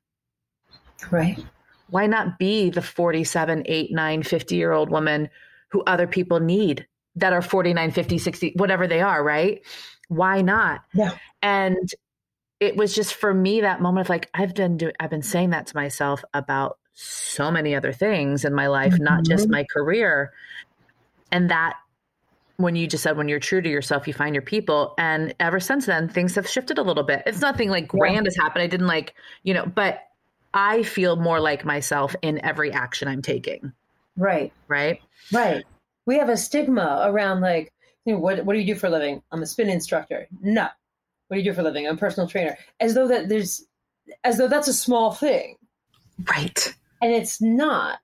Right. 1.10 1.42
Why 1.88 2.06
not 2.06 2.38
be 2.38 2.70
the 2.70 2.82
47, 2.82 3.64
8, 3.66 3.92
9, 3.92 4.22
50 4.22 4.56
year 4.56 4.72
old 4.72 4.90
woman 4.90 5.28
who 5.68 5.82
other 5.82 6.06
people 6.06 6.40
need 6.40 6.86
that 7.16 7.32
are 7.32 7.42
49, 7.42 7.90
50, 7.90 8.18
60, 8.18 8.52
whatever 8.56 8.86
they 8.86 9.00
are, 9.00 9.22
right? 9.22 9.60
Why 10.08 10.42
not? 10.42 10.82
Yeah. 10.94 11.16
And 11.42 11.90
it 12.60 12.76
was 12.76 12.94
just 12.94 13.14
for 13.14 13.32
me 13.32 13.62
that 13.62 13.80
moment 13.80 14.06
of 14.06 14.10
like, 14.10 14.28
I've 14.34 14.54
been 14.54 14.76
doing, 14.76 14.92
I've 15.00 15.10
been 15.10 15.22
saying 15.22 15.50
that 15.50 15.66
to 15.68 15.76
myself 15.76 16.24
about 16.34 16.78
so 16.92 17.50
many 17.50 17.74
other 17.74 17.92
things 17.92 18.44
in 18.44 18.54
my 18.54 18.66
life, 18.66 18.98
not 18.98 19.24
just 19.24 19.48
Mhm. 19.48 19.52
my 19.52 19.64
career. 19.72 20.32
And 21.32 21.50
that 21.50 21.76
when 22.56 22.76
you 22.76 22.86
just 22.86 23.02
said 23.02 23.16
when 23.16 23.28
you're 23.28 23.40
true 23.40 23.62
to 23.62 23.68
yourself, 23.68 24.06
you 24.06 24.12
find 24.12 24.34
your 24.34 24.42
people. 24.42 24.94
And 24.98 25.34
ever 25.40 25.60
since 25.60 25.86
then, 25.86 26.08
things 26.08 26.34
have 26.34 26.48
shifted 26.48 26.76
a 26.78 26.82
little 26.82 27.04
bit. 27.04 27.22
It's 27.26 27.40
nothing 27.40 27.70
like 27.70 27.84
Yeah. 27.84 27.98
grand 27.98 28.26
has 28.26 28.36
happened. 28.36 28.62
I 28.62 28.66
didn't 28.66 28.86
like, 28.86 29.14
you 29.42 29.54
know, 29.54 29.64
but 29.66 30.02
I 30.52 30.82
feel 30.82 31.16
more 31.16 31.40
like 31.40 31.64
myself 31.64 32.14
in 32.22 32.44
every 32.44 32.72
action 32.72 33.08
I'm 33.08 33.22
taking. 33.22 33.72
Right. 34.16 34.52
Right. 34.68 35.00
Right. 35.32 35.64
We 36.06 36.18
have 36.18 36.28
a 36.28 36.36
stigma 36.36 37.02
around 37.06 37.40
like, 37.40 37.72
you 38.04 38.14
know, 38.14 38.18
what 38.18 38.44
what 38.44 38.54
do 38.54 38.58
you 38.58 38.66
do 38.74 38.78
for 38.78 38.88
a 38.88 38.90
living? 38.90 39.22
I'm 39.32 39.42
a 39.42 39.46
spin 39.46 39.70
instructor. 39.70 40.26
No. 40.42 40.66
What 41.28 41.36
do 41.36 41.42
you 41.42 41.44
do 41.50 41.54
for 41.54 41.60
a 41.60 41.64
living? 41.64 41.86
I'm 41.86 41.94
a 41.94 41.98
personal 41.98 42.28
trainer. 42.28 42.58
As 42.80 42.94
though 42.94 43.08
that 43.08 43.28
there's 43.28 43.64
as 44.24 44.36
though 44.38 44.48
that's 44.48 44.68
a 44.68 44.72
small 44.74 45.12
thing. 45.12 45.56
Right. 46.28 46.74
And 47.00 47.12
it's 47.12 47.40
not. 47.40 48.00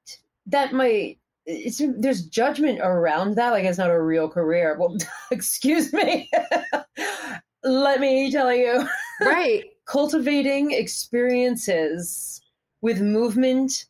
That 0.47 0.73
might 0.73 1.19
it's 1.47 1.81
there's 1.99 2.27
judgment 2.27 2.81
around 2.83 3.37
that, 3.37 3.51
like 3.51 3.65
it's 3.65 3.79
not 3.79 3.91
a 3.91 4.03
real 4.03 4.29
career. 4.29 4.77
Well, 4.79 4.97
excuse 5.31 5.93
me. 5.93 6.31
Let 7.63 8.01
me 8.01 8.31
tell 8.31 8.53
you. 8.53 8.87
Right. 9.19 9.65
Cultivating 9.87 10.73
experiences 10.73 12.43
with 12.83 13.01
movement 13.01 13.87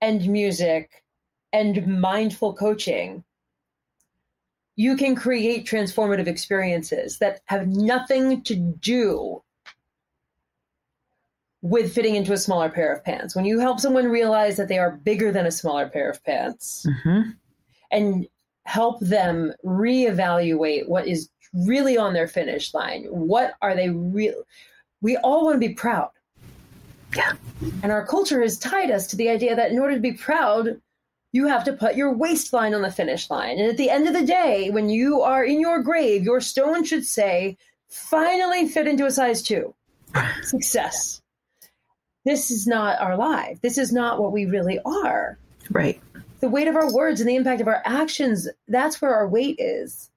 and 0.00 0.26
music 0.26 1.04
and 1.52 1.86
mindful 1.86 2.54
coaching, 2.54 3.22
you 4.74 4.96
can 4.96 5.14
create 5.14 5.64
transformative 5.64 6.26
experiences 6.26 7.18
that 7.18 7.42
have 7.44 7.68
nothing 7.68 8.42
to 8.42 8.56
do 8.56 9.40
with 11.64 11.94
fitting 11.94 12.14
into 12.14 12.34
a 12.34 12.36
smaller 12.36 12.68
pair 12.68 12.92
of 12.92 13.02
pants. 13.02 13.34
When 13.34 13.46
you 13.46 13.58
help 13.58 13.80
someone 13.80 14.10
realize 14.10 14.58
that 14.58 14.68
they 14.68 14.78
are 14.78 14.98
bigger 14.98 15.32
than 15.32 15.46
a 15.46 15.50
smaller 15.50 15.88
pair 15.88 16.10
of 16.10 16.22
pants 16.22 16.86
Mm-hmm. 16.86 17.30
and 17.90 18.26
help 18.66 19.00
them 19.00 19.52
reevaluate 19.64 20.86
what 20.88 21.08
is 21.08 21.30
really 21.54 21.96
on 21.96 22.12
their 22.12 22.28
finish 22.28 22.74
line, 22.74 23.04
what 23.04 23.54
are 23.62 23.74
they 23.74 23.88
real? 23.88 24.42
We 25.00 25.16
all 25.16 25.46
want 25.46 25.54
to 25.54 25.68
be 25.68 25.72
proud. 25.74 26.10
Yeah. 27.16 27.32
And 27.82 27.90
our 27.90 28.06
culture 28.06 28.42
has 28.42 28.58
tied 28.58 28.90
us 28.90 29.06
to 29.08 29.16
the 29.16 29.30
idea 29.30 29.56
that 29.56 29.70
in 29.70 29.78
order 29.78 29.94
to 29.94 30.00
be 30.00 30.12
proud, 30.12 30.78
you 31.32 31.46
have 31.46 31.64
to 31.64 31.72
put 31.72 31.96
your 31.96 32.12
waistline 32.12 32.74
on 32.74 32.82
the 32.82 32.92
finish 32.92 33.30
line. 33.30 33.58
And 33.58 33.70
at 33.70 33.78
the 33.78 33.88
end 33.88 34.06
of 34.06 34.12
the 34.12 34.26
day, 34.26 34.68
when 34.68 34.90
you 34.90 35.22
are 35.22 35.44
in 35.44 35.60
your 35.60 35.82
grave, 35.82 36.24
your 36.24 36.42
stone 36.42 36.84
should 36.84 37.06
say, 37.06 37.56
finally 37.88 38.68
fit 38.68 38.86
into 38.86 39.06
a 39.06 39.10
size 39.10 39.42
two. 39.42 39.74
Success. 40.42 41.22
This 42.24 42.50
is 42.50 42.66
not 42.66 43.00
our 43.00 43.16
life. 43.16 43.60
This 43.60 43.78
is 43.78 43.92
not 43.92 44.20
what 44.20 44.32
we 44.32 44.46
really 44.46 44.78
are. 44.84 45.38
Right. 45.70 46.00
The 46.40 46.48
weight 46.48 46.68
of 46.68 46.76
our 46.76 46.92
words 46.92 47.20
and 47.20 47.28
the 47.28 47.36
impact 47.36 47.60
of 47.60 47.68
our 47.68 47.82
actions, 47.84 48.48
that's 48.68 49.00
where 49.00 49.14
our 49.14 49.28
weight 49.28 49.56
is. 49.58 50.10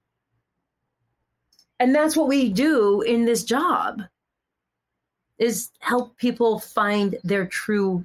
And 1.80 1.94
that's 1.94 2.16
what 2.16 2.28
we 2.28 2.50
do 2.50 3.02
in 3.02 3.24
this 3.24 3.44
job 3.44 4.02
is 5.38 5.70
help 5.78 6.16
people 6.16 6.58
find 6.58 7.16
their 7.22 7.46
true 7.46 8.04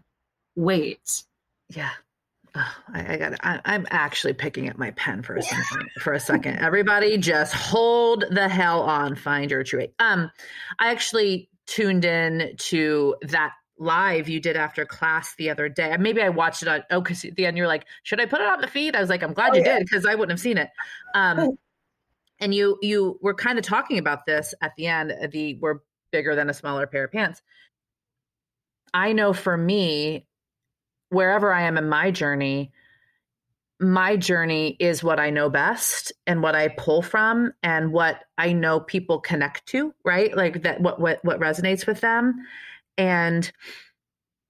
weight. 0.55 1.23
Yeah. 1.69 1.89
Oh, 2.55 2.75
I, 2.93 3.13
I 3.13 3.17
got. 3.17 3.39
I'm 3.41 3.87
actually 3.89 4.33
picking 4.33 4.69
up 4.69 4.77
my 4.77 4.91
pen 4.91 5.23
for 5.23 5.35
a 5.35 5.41
second. 5.41 5.89
For 5.99 6.13
a 6.13 6.19
second, 6.19 6.59
everybody, 6.59 7.17
just 7.17 7.51
hold 7.51 8.25
the 8.29 8.47
hell 8.47 8.83
on. 8.83 9.15
Find 9.15 9.49
your 9.49 9.63
true 9.63 9.79
weight. 9.79 9.93
Um, 9.97 10.29
I 10.77 10.91
actually 10.91 11.49
tuned 11.65 12.05
in 12.05 12.53
to 12.57 13.15
that 13.23 13.53
live 13.83 14.29
you 14.29 14.39
did 14.39 14.55
after 14.55 14.85
class 14.85 15.35
the 15.35 15.49
other 15.49 15.69
day. 15.69 15.95
Maybe 15.97 16.21
I 16.21 16.29
watched 16.29 16.61
it 16.61 16.67
on. 16.67 16.83
Oh, 16.91 17.01
because 17.01 17.23
at 17.25 17.35
the 17.35 17.45
end 17.45 17.57
you're 17.57 17.67
like, 17.67 17.85
should 18.03 18.21
I 18.21 18.25
put 18.25 18.41
it 18.41 18.47
on 18.47 18.61
the 18.61 18.67
feed? 18.67 18.95
I 18.95 18.99
was 19.01 19.09
like, 19.09 19.23
I'm 19.23 19.33
glad 19.33 19.53
Oh, 19.53 19.57
you 19.57 19.63
yeah. 19.63 19.79
did 19.79 19.85
because 19.85 20.05
I 20.05 20.15
wouldn't 20.15 20.31
have 20.31 20.39
seen 20.39 20.57
it. 20.57 20.69
Um, 21.13 21.57
and 22.39 22.53
you 22.53 22.77
you 22.81 23.19
were 23.21 23.33
kind 23.33 23.59
of 23.59 23.65
talking 23.65 23.97
about 23.97 24.25
this 24.25 24.53
at 24.61 24.75
the 24.75 24.87
end. 24.87 25.11
uh, 25.11 25.27
The 25.31 25.55
we're 25.55 25.79
bigger 26.11 26.35
than 26.35 26.49
a 26.49 26.53
smaller 26.53 26.87
pair 26.87 27.05
of 27.05 27.11
pants. 27.11 27.41
I 28.93 29.13
know 29.13 29.33
for 29.33 29.57
me, 29.57 30.27
wherever 31.09 31.51
I 31.51 31.63
am 31.63 31.77
in 31.77 31.89
my 31.89 32.11
journey, 32.11 32.71
my 33.79 34.15
journey 34.15 34.77
is 34.79 35.03
what 35.03 35.19
I 35.19 35.29
know 35.29 35.49
best 35.49 36.13
and 36.27 36.41
what 36.41 36.55
I 36.55 36.69
pull 36.69 37.01
from 37.01 37.53
and 37.63 37.91
what 37.91 38.23
I 38.37 38.53
know 38.53 38.79
people 38.79 39.19
connect 39.19 39.65
to, 39.67 39.93
right? 40.05 40.35
Like 40.35 40.61
that 40.63 40.79
what 40.81 40.99
what 40.99 41.23
what 41.25 41.39
resonates 41.39 41.85
with 41.87 42.01
them. 42.01 42.45
And 42.97 43.51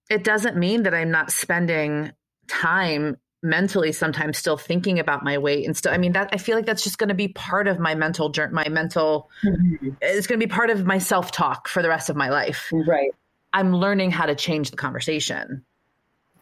it 0.09 0.23
doesn't 0.23 0.57
mean 0.57 0.83
that 0.83 0.93
I'm 0.93 1.11
not 1.11 1.31
spending 1.31 2.11
time 2.47 3.17
mentally 3.41 3.91
sometimes 3.91 4.37
still 4.37 4.55
thinking 4.55 4.99
about 4.99 5.21
my 5.21 5.37
weight 5.37 5.65
and 5.65 5.75
still 5.75 5.91
I 5.91 5.97
mean 5.97 6.13
that 6.13 6.29
I 6.31 6.37
feel 6.37 6.55
like 6.55 6.65
that's 6.65 6.83
just 6.83 6.97
going 6.97 7.09
to 7.09 7.13
be 7.13 7.27
part 7.27 7.67
of 7.67 7.77
my 7.77 7.93
mental 7.93 8.29
journey 8.29 8.53
my 8.53 8.69
mental 8.69 9.29
mm-hmm. 9.43 9.89
it's 10.01 10.27
going 10.27 10.39
to 10.39 10.45
be 10.45 10.49
part 10.49 10.69
of 10.69 10.85
my 10.85 10.97
self-talk 10.97 11.67
for 11.67 11.81
the 11.81 11.89
rest 11.89 12.09
of 12.09 12.15
my 12.15 12.29
life. 12.29 12.69
Right. 12.71 13.11
I'm 13.51 13.75
learning 13.75 14.11
how 14.11 14.25
to 14.25 14.35
change 14.35 14.71
the 14.71 14.77
conversation. 14.77 15.65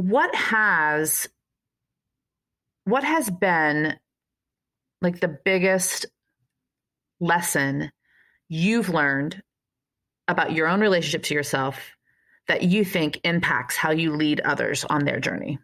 what 0.00 0.34
has 0.34 1.28
what 2.84 3.04
has 3.04 3.28
been 3.28 3.98
like 5.02 5.20
the 5.20 5.28
biggest 5.28 6.06
lesson 7.20 7.92
you've 8.48 8.88
learned 8.88 9.42
about 10.26 10.52
your 10.52 10.68
own 10.68 10.80
relationship 10.80 11.24
to 11.24 11.34
yourself 11.34 11.90
that 12.48 12.62
you 12.62 12.82
think 12.82 13.20
impacts 13.24 13.76
how 13.76 13.90
you 13.90 14.16
lead 14.16 14.40
others 14.40 14.84
on 14.84 15.04
their 15.04 15.20
journey? 15.20 15.58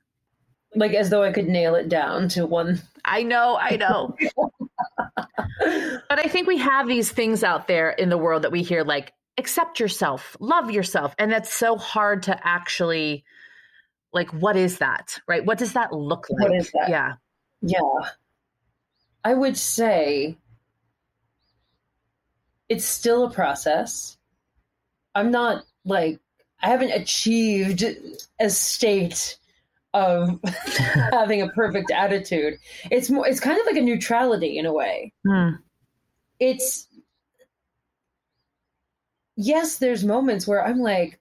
Like 0.74 0.92
as 0.92 1.08
though 1.08 1.22
I 1.22 1.32
could 1.32 1.48
nail 1.48 1.74
it 1.74 1.88
down 1.88 2.28
to 2.30 2.44
one. 2.44 2.82
I 3.06 3.22
know, 3.22 3.56
I 3.58 3.76
know. 3.76 4.14
but 4.98 6.18
I 6.18 6.28
think 6.28 6.46
we 6.46 6.58
have 6.58 6.86
these 6.86 7.10
things 7.10 7.42
out 7.42 7.68
there 7.68 7.88
in 7.90 8.10
the 8.10 8.18
world 8.18 8.42
that 8.42 8.52
we 8.52 8.62
hear 8.62 8.84
like 8.84 9.14
accept 9.38 9.80
yourself, 9.80 10.36
love 10.40 10.70
yourself, 10.70 11.14
and 11.18 11.32
that's 11.32 11.52
so 11.52 11.78
hard 11.78 12.24
to 12.24 12.38
actually 12.46 13.24
like 14.16 14.30
what 14.30 14.56
is 14.56 14.78
that? 14.78 15.20
Right? 15.28 15.44
What 15.44 15.58
does 15.58 15.74
that 15.74 15.92
look 15.92 16.26
like? 16.30 16.48
What 16.48 16.56
is 16.56 16.72
that? 16.72 16.88
Yeah. 16.88 17.12
Yeah. 17.60 17.80
I 19.22 19.34
would 19.34 19.56
say 19.56 20.36
it's 22.68 22.84
still 22.84 23.24
a 23.24 23.30
process. 23.30 24.16
I'm 25.14 25.30
not 25.30 25.64
like, 25.84 26.18
I 26.60 26.68
haven't 26.68 26.90
achieved 26.90 27.84
a 28.40 28.50
state 28.50 29.38
of 29.94 30.40
having 31.12 31.42
a 31.42 31.48
perfect 31.48 31.90
attitude. 31.90 32.58
It's 32.90 33.10
more, 33.10 33.26
it's 33.26 33.40
kind 33.40 33.58
of 33.58 33.66
like 33.66 33.76
a 33.76 33.82
neutrality 33.82 34.58
in 34.58 34.66
a 34.66 34.72
way. 34.72 35.12
Hmm. 35.26 35.50
It's, 36.40 36.88
yes, 39.36 39.78
there's 39.78 40.04
moments 40.04 40.46
where 40.46 40.64
I'm 40.64 40.80
like, 40.80 41.20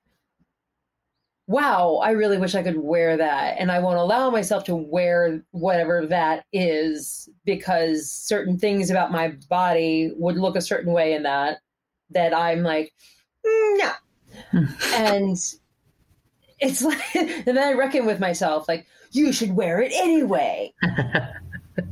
wow, 1.48 1.98
I 2.04 2.12
really 2.12 2.38
wish 2.38 2.56
I 2.56 2.64
could 2.64 2.78
wear 2.78 3.18
that. 3.18 3.58
And 3.60 3.72
I 3.72 3.80
won't 3.80 4.00
allow 4.00 4.30
myself 4.30 4.64
to 4.66 4.76
wear 4.76 5.44
whatever 5.52 6.06
that 6.08 6.46
is 6.52 7.30
because 7.46 8.10
certain 8.10 8.58
things 8.58 8.90
about 8.90 9.12
my 9.12 9.36
body 9.50 10.12
would 10.16 10.38
look 10.38 10.56
a 10.56 10.62
certain 10.62 10.92
way 10.92 11.14
in 11.14 11.24
that, 11.24 11.60
that 12.12 12.34
I'm 12.34 12.64
like, 12.64 12.94
"Mm, 13.46 13.78
no. 13.78 13.92
and 14.96 15.38
it's 16.60 16.82
like, 16.82 17.02
and 17.16 17.46
then 17.46 17.58
I 17.58 17.74
reckon 17.74 18.06
with 18.06 18.20
myself, 18.20 18.68
like, 18.68 18.88
you 19.12 19.32
should 19.32 19.56
wear 19.56 19.82
it 19.82 19.94
anyway. 19.94 20.74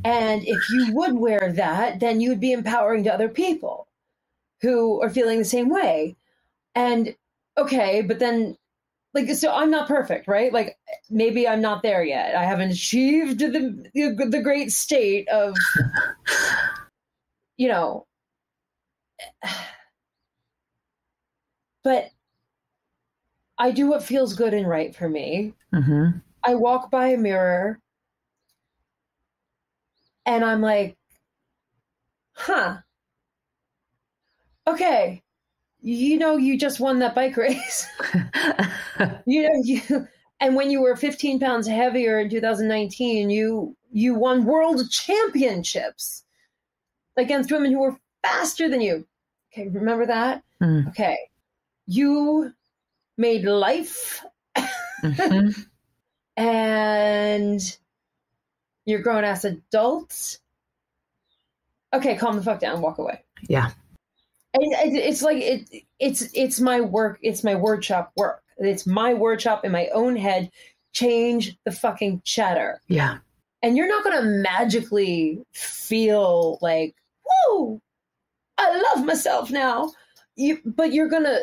and 0.04 0.42
if 0.44 0.70
you 0.70 0.94
would 0.94 1.14
wear 1.14 1.52
that, 1.54 2.00
then 2.00 2.20
you 2.20 2.30
would 2.30 2.40
be 2.40 2.52
empowering 2.52 3.04
to 3.04 3.14
other 3.14 3.28
people 3.28 3.86
who 4.60 5.00
are 5.00 5.10
feeling 5.10 5.38
the 5.38 5.44
same 5.44 5.68
way. 5.68 6.16
And 6.74 7.14
okay, 7.56 8.02
but 8.02 8.18
then 8.18 8.56
like 9.14 9.30
so 9.30 9.52
I'm 9.52 9.70
not 9.70 9.88
perfect, 9.88 10.28
right? 10.28 10.52
Like 10.52 10.76
maybe 11.08 11.46
I'm 11.48 11.60
not 11.60 11.82
there 11.82 12.04
yet. 12.04 12.34
I 12.34 12.44
haven't 12.44 12.72
achieved 12.72 13.38
the 13.38 13.90
the, 13.94 14.40
great 14.42 14.72
state 14.72 15.28
of 15.28 15.56
you 17.56 17.68
know 17.68 18.06
but 21.84 22.10
I 23.58 23.70
do 23.70 23.86
what 23.86 24.02
feels 24.02 24.34
good 24.34 24.52
and 24.52 24.68
right 24.68 24.94
for 24.96 25.08
me. 25.08 25.54
Mm-hmm. 25.72 26.18
I 26.42 26.54
walk 26.56 26.90
by 26.90 27.08
a 27.08 27.18
mirror 27.18 27.78
and 30.26 30.44
I'm 30.44 30.60
like, 30.60 30.96
huh, 32.34 32.78
okay, 34.66 35.22
you 35.84 36.18
know, 36.18 36.36
you 36.36 36.58
just 36.58 36.80
won 36.80 36.98
that 37.00 37.14
bike 37.14 37.36
race. 37.36 37.86
you 39.26 39.42
know, 39.42 39.60
you, 39.62 40.08
and 40.40 40.56
when 40.56 40.70
you 40.70 40.80
were 40.80 40.96
15 40.96 41.38
pounds 41.38 41.66
heavier 41.68 42.18
in 42.18 42.30
2019, 42.30 43.28
you, 43.28 43.76
you 43.92 44.14
won 44.14 44.46
world 44.46 44.80
championships 44.90 46.24
against 47.18 47.52
women 47.52 47.70
who 47.70 47.80
were 47.80 47.96
faster 48.22 48.68
than 48.68 48.80
you. 48.80 49.06
Okay. 49.52 49.68
Remember 49.68 50.06
that? 50.06 50.42
Mm. 50.62 50.88
Okay. 50.88 51.18
You 51.86 52.52
made 53.18 53.44
life 53.44 54.24
Mhm. 55.02 55.66
and 56.38 57.78
you're 58.86 59.02
grown 59.02 59.24
ass 59.24 59.44
adults. 59.44 60.38
Okay, 61.92 62.16
calm 62.16 62.36
the 62.36 62.42
fuck 62.42 62.58
down, 62.58 62.80
walk 62.80 62.96
away. 62.98 63.22
Yeah. 63.48 63.70
And 64.54 64.72
it- 64.72 65.04
it's 65.04 65.22
like 65.22 65.38
it, 65.38 65.68
it's 65.98 66.22
it's 66.34 66.60
my 66.60 66.80
work. 66.80 67.18
It's 67.22 67.42
my 67.44 67.54
WordShop 67.54 68.08
work. 68.16 68.42
It's 68.58 68.86
my 68.86 69.12
WordShop 69.12 69.64
in 69.64 69.72
my 69.72 69.88
own 69.88 70.16
head. 70.16 70.50
Change 70.92 71.56
the 71.64 71.72
fucking 71.72 72.22
chatter, 72.24 72.80
Yeah. 72.86 73.18
and 73.62 73.76
you're 73.76 73.88
not 73.88 74.04
gonna 74.04 74.22
magically 74.22 75.44
feel 75.52 76.58
like, 76.62 76.94
whoa, 77.24 77.80
I 78.58 78.80
love 78.80 79.04
myself 79.04 79.50
now. 79.50 79.92
You, 80.36 80.60
but 80.64 80.92
you're 80.92 81.08
gonna, 81.08 81.40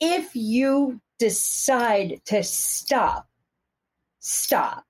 if 0.00 0.34
you 0.34 1.00
decide 1.20 2.20
to 2.26 2.42
stop, 2.42 3.28
stop. 4.18 4.84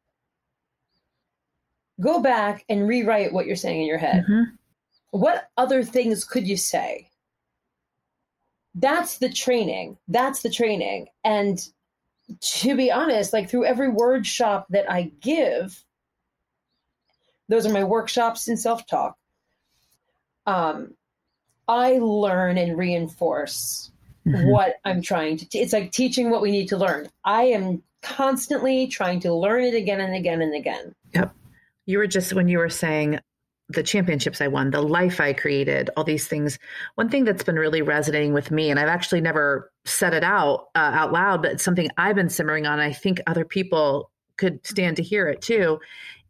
Go 2.00 2.20
back 2.20 2.64
and 2.70 2.88
rewrite 2.88 3.32
what 3.34 3.46
you're 3.46 3.56
saying 3.56 3.82
in 3.82 3.86
your 3.86 3.98
head 3.98 4.24
Mhm. 4.28 4.56
What 5.14 5.48
other 5.56 5.84
things 5.84 6.24
could 6.24 6.46
you 6.48 6.56
say? 6.56 7.08
That's 8.74 9.18
the 9.18 9.28
training. 9.28 9.96
That's 10.08 10.42
the 10.42 10.50
training. 10.50 11.06
And 11.22 11.60
to 12.40 12.74
be 12.74 12.90
honest 12.90 13.32
like 13.32 13.48
through 13.48 13.66
every 13.66 13.88
WordShop 13.90 14.64
that 14.70 14.90
i 14.90 15.12
give 15.20 15.84
those 17.50 17.66
are 17.66 17.72
my 17.72 17.84
workshops 17.84 18.48
in 18.48 18.56
self-talk 18.56 19.14
um 20.46 20.94
i 21.68 21.98
learn 21.98 22.56
and 22.56 22.78
reinforce 22.78 23.90
Mhm. 24.26 24.50
what 24.50 24.76
i'm 24.86 25.02
trying 25.02 25.36
to 25.36 25.46
t- 25.46 25.58
it's 25.60 25.74
like 25.74 25.92
teaching 25.92 26.30
what 26.30 26.40
we 26.40 26.50
need 26.50 26.68
to 26.68 26.78
learn. 26.78 27.10
I 27.26 27.42
am 27.44 27.82
constantly 28.00 28.86
trying 28.86 29.20
to 29.20 29.34
learn 29.34 29.62
it 29.64 29.74
again 29.74 30.00
and 30.00 30.14
again 30.14 30.40
and 30.40 30.54
again. 30.54 30.94
Yep. 31.14 31.34
You 31.84 31.98
were 31.98 32.06
just 32.06 32.32
when 32.32 32.48
you 32.48 32.56
were 32.56 32.70
saying 32.70 33.18
the 33.68 33.82
championships 33.82 34.40
I 34.40 34.48
won, 34.48 34.70
the 34.70 34.82
life 34.82 35.20
I 35.20 35.32
created, 35.32 35.90
all 35.96 36.04
these 36.04 36.28
things. 36.28 36.58
One 36.96 37.08
thing 37.08 37.24
that's 37.24 37.44
been 37.44 37.56
really 37.56 37.82
resonating 37.82 38.32
with 38.32 38.50
me, 38.50 38.70
and 38.70 38.78
I've 38.78 38.88
actually 38.88 39.20
never 39.20 39.72
said 39.84 40.14
it 40.14 40.24
out 40.24 40.66
uh, 40.74 40.90
out 40.94 41.12
loud, 41.12 41.42
but 41.42 41.52
it's 41.52 41.64
something 41.64 41.88
I've 41.96 42.16
been 42.16 42.28
simmering 42.28 42.66
on. 42.66 42.78
I 42.78 42.92
think 42.92 43.20
other 43.26 43.44
people 43.44 44.10
could 44.36 44.66
stand 44.66 44.96
to 44.96 45.02
hear 45.02 45.28
it 45.28 45.40
too. 45.40 45.80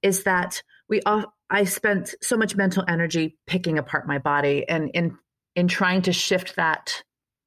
Is 0.03 0.25
that 0.25 0.63
we 0.89 1.01
all? 1.03 1.35
I 1.51 1.65
spent 1.65 2.15
so 2.23 2.37
much 2.37 2.57
mental 2.57 2.85
energy 2.89 3.37
picking 3.47 3.79
apart 3.79 4.07
my 4.07 4.19
body, 4.19 4.69
and 4.69 4.91
in 4.95 5.19
in 5.57 5.69
trying 5.69 6.03
to 6.03 6.13
shift 6.13 6.57
that 6.57 7.03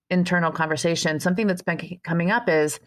internal 0.09 0.51
conversation. 0.51 1.19
Something 1.19 1.47
that's 1.47 1.61
been 1.61 1.99
coming 2.03 2.31
up 2.31 2.49
is 2.49 2.79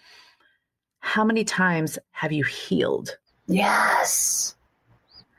how 1.01 1.25
many 1.25 1.45
times 1.45 1.99
have 2.13 2.33
you 2.33 2.45
healed? 2.45 3.17
yes 3.51 4.55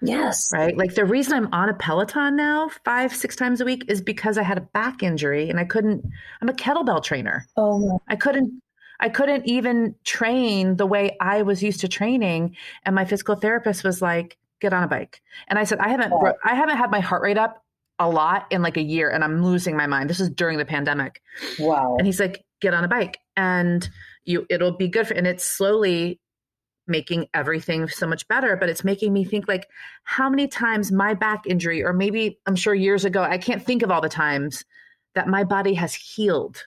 yes 0.02 0.52
right? 0.54 0.78
Like 0.78 0.96
the 0.96 1.06
reason 1.06 1.34
I'm 1.34 1.54
on 1.54 1.70
a 1.70 1.74
Peloton 1.74 2.36
now 2.36 2.70
five, 2.86 3.14
six 3.16 3.36
times 3.36 3.62
a 3.62 3.66
week 3.66 3.86
is 3.88 4.02
because 4.02 4.38
I 4.38 4.44
had 4.44 4.58
a 4.58 4.62
back 4.62 5.04
injury 5.04 5.50
and 5.50 5.60
I 5.60 5.66
couldn't, 5.66 6.06
I'm 6.42 6.50
a 6.50 6.54
kettlebell 6.54 7.04
trainer. 7.04 7.48
oh 7.58 7.80
my 7.80 7.98
I 8.08 8.16
couldn't, 8.16 8.62
I 9.00 9.10
couldn't 9.10 9.48
even 9.48 9.96
train 10.04 10.78
the 10.78 10.86
way 10.86 11.18
I 11.20 11.42
was 11.42 11.64
used 11.64 11.82
to 11.82 11.88
training. 11.88 12.56
And 12.86 12.94
my 12.96 13.04
physical 13.06 13.36
therapist 13.36 13.84
was 13.84 14.02
like, 14.02 14.38
get 14.60 14.74
on 14.74 14.84
a 14.84 14.88
bike. 14.88 15.22
And 15.48 15.58
I 15.58 15.64
said, 15.64 15.80
I 15.80 15.90
haven't, 15.90 16.14
I 16.46 16.54
haven't 16.54 16.78
had 16.78 16.92
my 16.92 17.00
heart 17.00 17.24
rate 17.24 17.38
up 17.38 17.64
a 17.98 18.08
lot 18.08 18.46
in 18.52 18.62
like 18.62 18.78
a 18.78 18.82
year 18.82 19.10
and 19.10 19.24
I'm 19.24 19.44
losing 19.44 19.76
my 19.76 19.88
mind. 19.88 20.10
This 20.10 20.20
is 20.20 20.30
during 20.30 20.60
the 20.60 20.66
pandemic. 20.66 21.22
wow 21.60 21.96
And 21.98 22.06
he's 22.06 22.20
like, 22.20 22.46
get 22.62 22.76
on 22.76 22.84
a 22.84 22.88
bike 22.88 23.18
and 23.36 23.90
you, 24.24 24.46
it'll 24.52 24.78
be 24.78 24.88
good 24.88 25.08
for, 25.08 25.16
and 25.16 25.26
it's 25.26 25.44
slowly 25.44 26.20
making 26.92 27.28
everything 27.34 27.88
so 27.88 28.06
much 28.06 28.28
better. 28.28 28.56
But 28.56 28.70
it's 28.70 28.84
making 28.84 29.14
me 29.14 29.24
think 29.24 29.48
like 29.48 29.68
how 30.04 30.30
many 30.30 30.48
times 30.48 30.92
my 30.92 31.14
back 31.14 31.44
injury, 31.48 31.84
or 31.84 31.94
maybe 31.94 32.38
I'm 32.46 32.56
sure 32.56 32.76
years 32.76 33.06
ago, 33.06 33.24
I 33.24 33.38
can't 33.38 33.64
think 33.64 33.82
of 33.82 33.90
all 33.90 34.02
the 34.02 34.10
times 34.10 34.64
that 35.16 35.28
my 35.28 35.44
body 35.44 35.74
has 35.74 35.94
healed. 35.94 36.64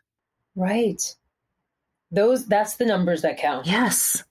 Right. 0.56 1.14
Those 2.10 2.46
that's 2.46 2.74
the 2.76 2.86
numbers 2.86 3.22
that 3.22 3.38
count. 3.38 3.66
Yes. 3.66 4.24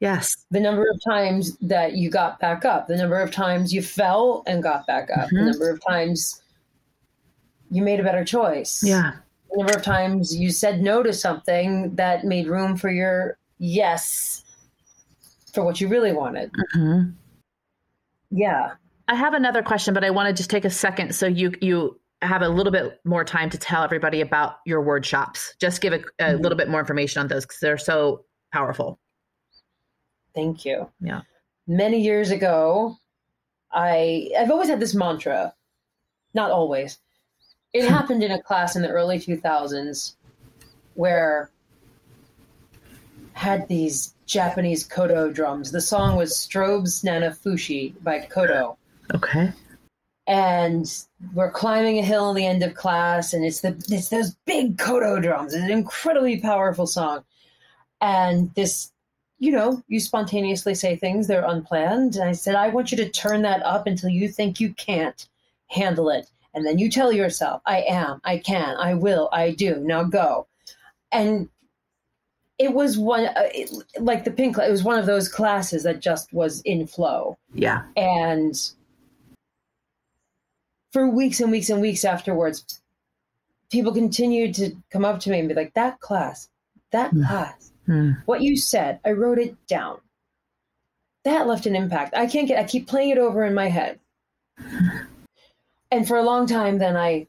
Yes. 0.00 0.36
The 0.50 0.60
number 0.60 0.82
of 0.82 1.00
times 1.08 1.56
that 1.58 1.94
you 1.94 2.10
got 2.10 2.38
back 2.38 2.64
up, 2.64 2.86
the 2.86 2.96
number 2.96 3.18
of 3.20 3.30
times 3.30 3.72
you 3.72 3.80
fell 3.82 4.42
and 4.46 4.62
got 4.62 4.86
back 4.86 5.08
up, 5.16 5.30
the 5.30 5.36
Mhm. 5.36 5.50
number 5.52 5.70
of 5.70 5.80
times 5.86 6.42
you 7.70 7.82
made 7.82 7.98
a 7.98 8.04
better 8.04 8.24
choice. 8.24 8.82
Yeah. 8.84 9.12
The 9.50 9.56
number 9.56 9.72
of 9.72 9.82
times 9.82 10.36
you 10.36 10.50
said 10.50 10.82
no 10.82 11.02
to 11.02 11.12
something 11.12 11.94
that 11.96 12.24
made 12.24 12.46
room 12.46 12.76
for 12.76 12.90
your 12.90 13.38
yes 13.58 14.44
for 15.56 15.64
what 15.64 15.80
you 15.80 15.88
really 15.88 16.12
wanted. 16.12 16.52
Mhm. 16.76 17.14
Yeah. 18.30 18.74
I 19.08 19.14
have 19.14 19.32
another 19.34 19.62
question, 19.62 19.94
but 19.94 20.04
I 20.04 20.10
want 20.10 20.28
to 20.28 20.34
just 20.34 20.50
take 20.50 20.64
a 20.66 20.70
second 20.70 21.14
so 21.14 21.26
you 21.26 21.52
you 21.62 21.98
have 22.22 22.42
a 22.42 22.48
little 22.48 22.72
bit 22.72 23.00
more 23.04 23.24
time 23.24 23.48
to 23.50 23.58
tell 23.58 23.82
everybody 23.82 24.20
about 24.20 24.56
your 24.66 24.82
WordShops. 24.84 25.52
Just 25.58 25.80
give 25.80 25.92
a, 25.94 26.00
a 26.18 26.32
Mhm. 26.34 26.42
little 26.42 26.56
bit 26.58 26.68
more 26.68 26.80
information 26.80 27.20
on 27.20 27.28
those 27.28 27.44
because 27.44 27.58
they're 27.60 27.78
so 27.78 28.24
powerful. 28.52 28.98
Thank 30.34 30.64
you. 30.66 30.90
Yeah. 31.00 31.22
Many 31.66 32.00
years 32.00 32.30
ago, 32.30 32.96
I 33.72 34.30
I've 34.38 34.50
always 34.50 34.68
had 34.68 34.80
this 34.80 34.94
mantra. 34.94 35.54
Not 36.34 36.50
always. 36.50 36.98
It 37.72 37.88
happened 37.88 38.22
in 38.22 38.30
a 38.30 38.42
class 38.42 38.76
in 38.76 38.82
the 38.82 38.90
early 38.90 39.18
2000s 39.18 40.16
where 40.94 41.50
had 43.36 43.68
these 43.68 44.14
Japanese 44.24 44.88
kodo 44.88 45.32
drums. 45.32 45.70
The 45.70 45.82
song 45.82 46.16
was 46.16 46.34
Strobe's 46.34 47.02
Nanafushi 47.02 48.02
by 48.02 48.20
Kodo. 48.20 48.78
Okay. 49.14 49.52
And 50.26 50.86
we're 51.34 51.50
climbing 51.50 51.98
a 51.98 52.02
hill 52.02 52.30
in 52.30 52.36
the 52.36 52.46
end 52.46 52.62
of 52.62 52.74
class, 52.74 53.34
and 53.34 53.44
it's 53.44 53.60
the 53.60 53.76
it's 53.90 54.08
those 54.08 54.34
big 54.46 54.78
kodo 54.78 55.22
drums. 55.22 55.52
It's 55.52 55.62
an 55.62 55.70
incredibly 55.70 56.40
powerful 56.40 56.86
song. 56.86 57.24
And 58.00 58.52
this, 58.54 58.90
you 59.38 59.52
know, 59.52 59.82
you 59.86 60.00
spontaneously 60.00 60.74
say 60.74 60.96
things, 60.96 61.26
they're 61.26 61.44
unplanned. 61.44 62.16
And 62.16 62.30
I 62.30 62.32
said, 62.32 62.54
I 62.54 62.68
want 62.68 62.90
you 62.90 62.96
to 62.96 63.10
turn 63.10 63.42
that 63.42 63.62
up 63.64 63.86
until 63.86 64.08
you 64.08 64.28
think 64.28 64.60
you 64.60 64.72
can't 64.74 65.28
handle 65.66 66.08
it. 66.08 66.30
And 66.54 66.64
then 66.64 66.78
you 66.78 66.90
tell 66.90 67.12
yourself, 67.12 67.60
I 67.66 67.82
am, 67.82 68.22
I 68.24 68.38
can, 68.38 68.76
I 68.78 68.94
will, 68.94 69.28
I 69.30 69.50
do. 69.50 69.76
Now 69.80 70.04
go. 70.04 70.48
And 71.12 71.50
it 72.58 72.72
was 72.72 72.96
one, 72.96 73.26
uh, 73.26 73.48
it, 73.54 73.70
like 73.98 74.24
the 74.24 74.30
pink, 74.30 74.56
it 74.58 74.70
was 74.70 74.82
one 74.82 74.98
of 74.98 75.06
those 75.06 75.28
classes 75.28 75.82
that 75.82 76.00
just 76.00 76.32
was 76.32 76.62
in 76.62 76.86
flow. 76.86 77.36
Yeah. 77.52 77.82
And 77.96 78.54
for 80.92 81.08
weeks 81.08 81.40
and 81.40 81.50
weeks 81.50 81.68
and 81.68 81.80
weeks 81.80 82.04
afterwards, 82.04 82.80
people 83.70 83.92
continued 83.92 84.54
to 84.54 84.74
come 84.90 85.04
up 85.04 85.20
to 85.20 85.30
me 85.30 85.38
and 85.40 85.48
be 85.48 85.54
like, 85.54 85.74
that 85.74 86.00
class, 86.00 86.48
that 86.92 87.10
Hmm. 87.10 87.24
class, 87.24 87.72
Hmm. 87.84 88.12
what 88.24 88.40
you 88.40 88.56
said, 88.56 89.00
I 89.04 89.12
wrote 89.12 89.38
it 89.38 89.54
down. 89.66 90.00
That 91.24 91.46
left 91.46 91.66
an 91.66 91.76
impact. 91.76 92.14
I 92.16 92.26
can't 92.26 92.48
get, 92.48 92.58
I 92.58 92.64
keep 92.64 92.86
playing 92.86 93.10
it 93.10 93.18
over 93.18 93.44
in 93.44 93.52
my 93.52 93.68
head. 93.68 93.98
And 95.90 96.06
for 96.06 96.16
a 96.16 96.22
long 96.22 96.46
time, 96.46 96.78
then 96.78 96.96
I, 96.96 97.26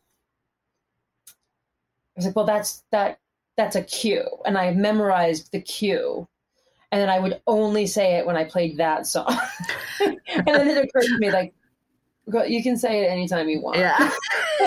I 2.09 2.15
was 2.15 2.25
like, 2.25 2.35
well, 2.35 2.45
that's, 2.45 2.83
that, 2.91 3.19
that's 3.57 3.75
a 3.75 3.83
cue. 3.83 4.25
And 4.45 4.57
I 4.57 4.71
memorized 4.71 5.51
the 5.51 5.59
cue. 5.59 6.27
And 6.91 7.01
then 7.01 7.09
I 7.09 7.19
would 7.19 7.41
only 7.47 7.85
say 7.85 8.15
it 8.15 8.25
when 8.25 8.37
I 8.37 8.45
played 8.45 8.77
that 8.77 9.05
song. 9.05 9.37
and 9.99 10.17
then 10.45 10.69
it 10.69 10.77
occurred 10.77 11.07
to 11.07 11.17
me, 11.17 11.31
like, 11.31 11.53
you 12.47 12.63
can 12.63 12.77
say 12.77 13.03
it 13.03 13.07
anytime 13.07 13.49
you 13.49 13.61
want. 13.61 13.77
Yeah. 13.77 14.11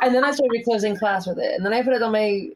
and 0.00 0.14
then 0.14 0.24
I 0.24 0.30
started 0.30 0.64
closing 0.64 0.96
class 0.96 1.26
with 1.26 1.38
it. 1.38 1.54
And 1.54 1.66
then 1.66 1.74
I 1.74 1.82
put 1.82 1.92
it 1.92 2.02
on 2.02 2.12
my, 2.12 2.48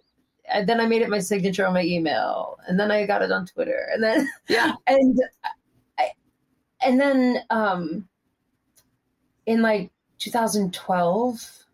and 0.50 0.66
then 0.66 0.80
I 0.80 0.86
made 0.86 1.02
it 1.02 1.10
my 1.10 1.18
signature 1.18 1.66
on 1.66 1.74
my 1.74 1.82
email. 1.82 2.58
And 2.66 2.78
then 2.80 2.90
I 2.90 3.04
got 3.04 3.22
it 3.22 3.32
on 3.32 3.46
Twitter. 3.46 3.88
And 3.92 4.02
then, 4.02 4.28
Yeah. 4.48 4.72
and 4.86 5.20
I, 5.98 6.10
and 6.80 7.00
then, 7.00 7.40
um, 7.50 8.08
in 9.44 9.60
like 9.60 9.90
2012, 10.18 11.64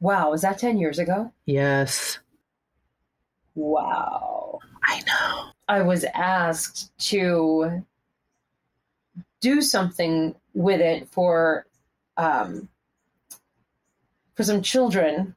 wow, 0.00 0.30
was 0.30 0.42
that 0.42 0.58
10 0.58 0.78
years 0.78 0.98
ago? 0.98 1.32
Yes. 1.46 2.18
Wow. 3.54 4.60
I 4.82 5.02
know. 5.06 5.50
I 5.68 5.82
was 5.82 6.04
asked 6.14 6.96
to 7.10 7.84
do 9.40 9.62
something 9.62 10.34
with 10.54 10.80
it 10.80 11.08
for 11.08 11.66
um, 12.16 12.68
for 14.34 14.44
some 14.44 14.62
children 14.62 15.34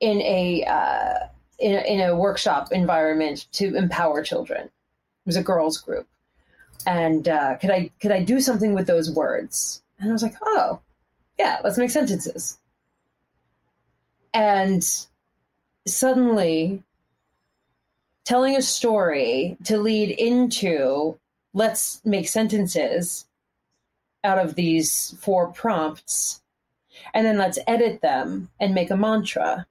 in 0.00 0.20
a 0.22 0.64
uh, 0.64 1.26
in, 1.58 1.74
a, 1.74 1.80
in 1.80 2.00
a 2.00 2.16
workshop 2.16 2.72
environment 2.72 3.46
to 3.52 3.74
empower 3.74 4.22
children. 4.22 4.62
It 4.64 5.26
was 5.26 5.36
a 5.36 5.42
girls 5.42 5.78
group, 5.78 6.06
and 6.86 7.28
uh, 7.28 7.56
could 7.56 7.70
I 7.70 7.90
could 8.00 8.12
I 8.12 8.22
do 8.22 8.40
something 8.40 8.74
with 8.74 8.86
those 8.86 9.10
words? 9.10 9.82
And 9.98 10.10
I 10.10 10.12
was 10.12 10.22
like, 10.22 10.36
oh, 10.42 10.80
yeah, 11.38 11.58
let's 11.64 11.78
make 11.78 11.90
sentences. 11.90 12.58
And 14.34 14.86
suddenly, 15.86 16.82
telling 18.24 18.56
a 18.56 18.62
story 18.62 19.56
to 19.64 19.78
lead 19.78 20.10
into 20.10 21.18
let's 21.54 22.02
make 22.04 22.28
sentences 22.28 23.24
out 24.24 24.38
of 24.38 24.56
these 24.56 25.16
four 25.20 25.48
prompts 25.48 26.42
and 27.14 27.24
then 27.24 27.38
let's 27.38 27.58
edit 27.66 28.02
them 28.02 28.50
and 28.60 28.74
make 28.74 28.90
a 28.90 28.96
mantra 28.96 29.66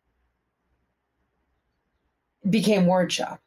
became 2.49 2.85
WordShop. 2.85 3.39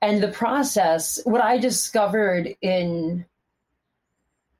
And 0.00 0.22
the 0.22 0.28
process, 0.28 1.20
what 1.24 1.40
I 1.40 1.58
discovered 1.58 2.54
in 2.60 3.24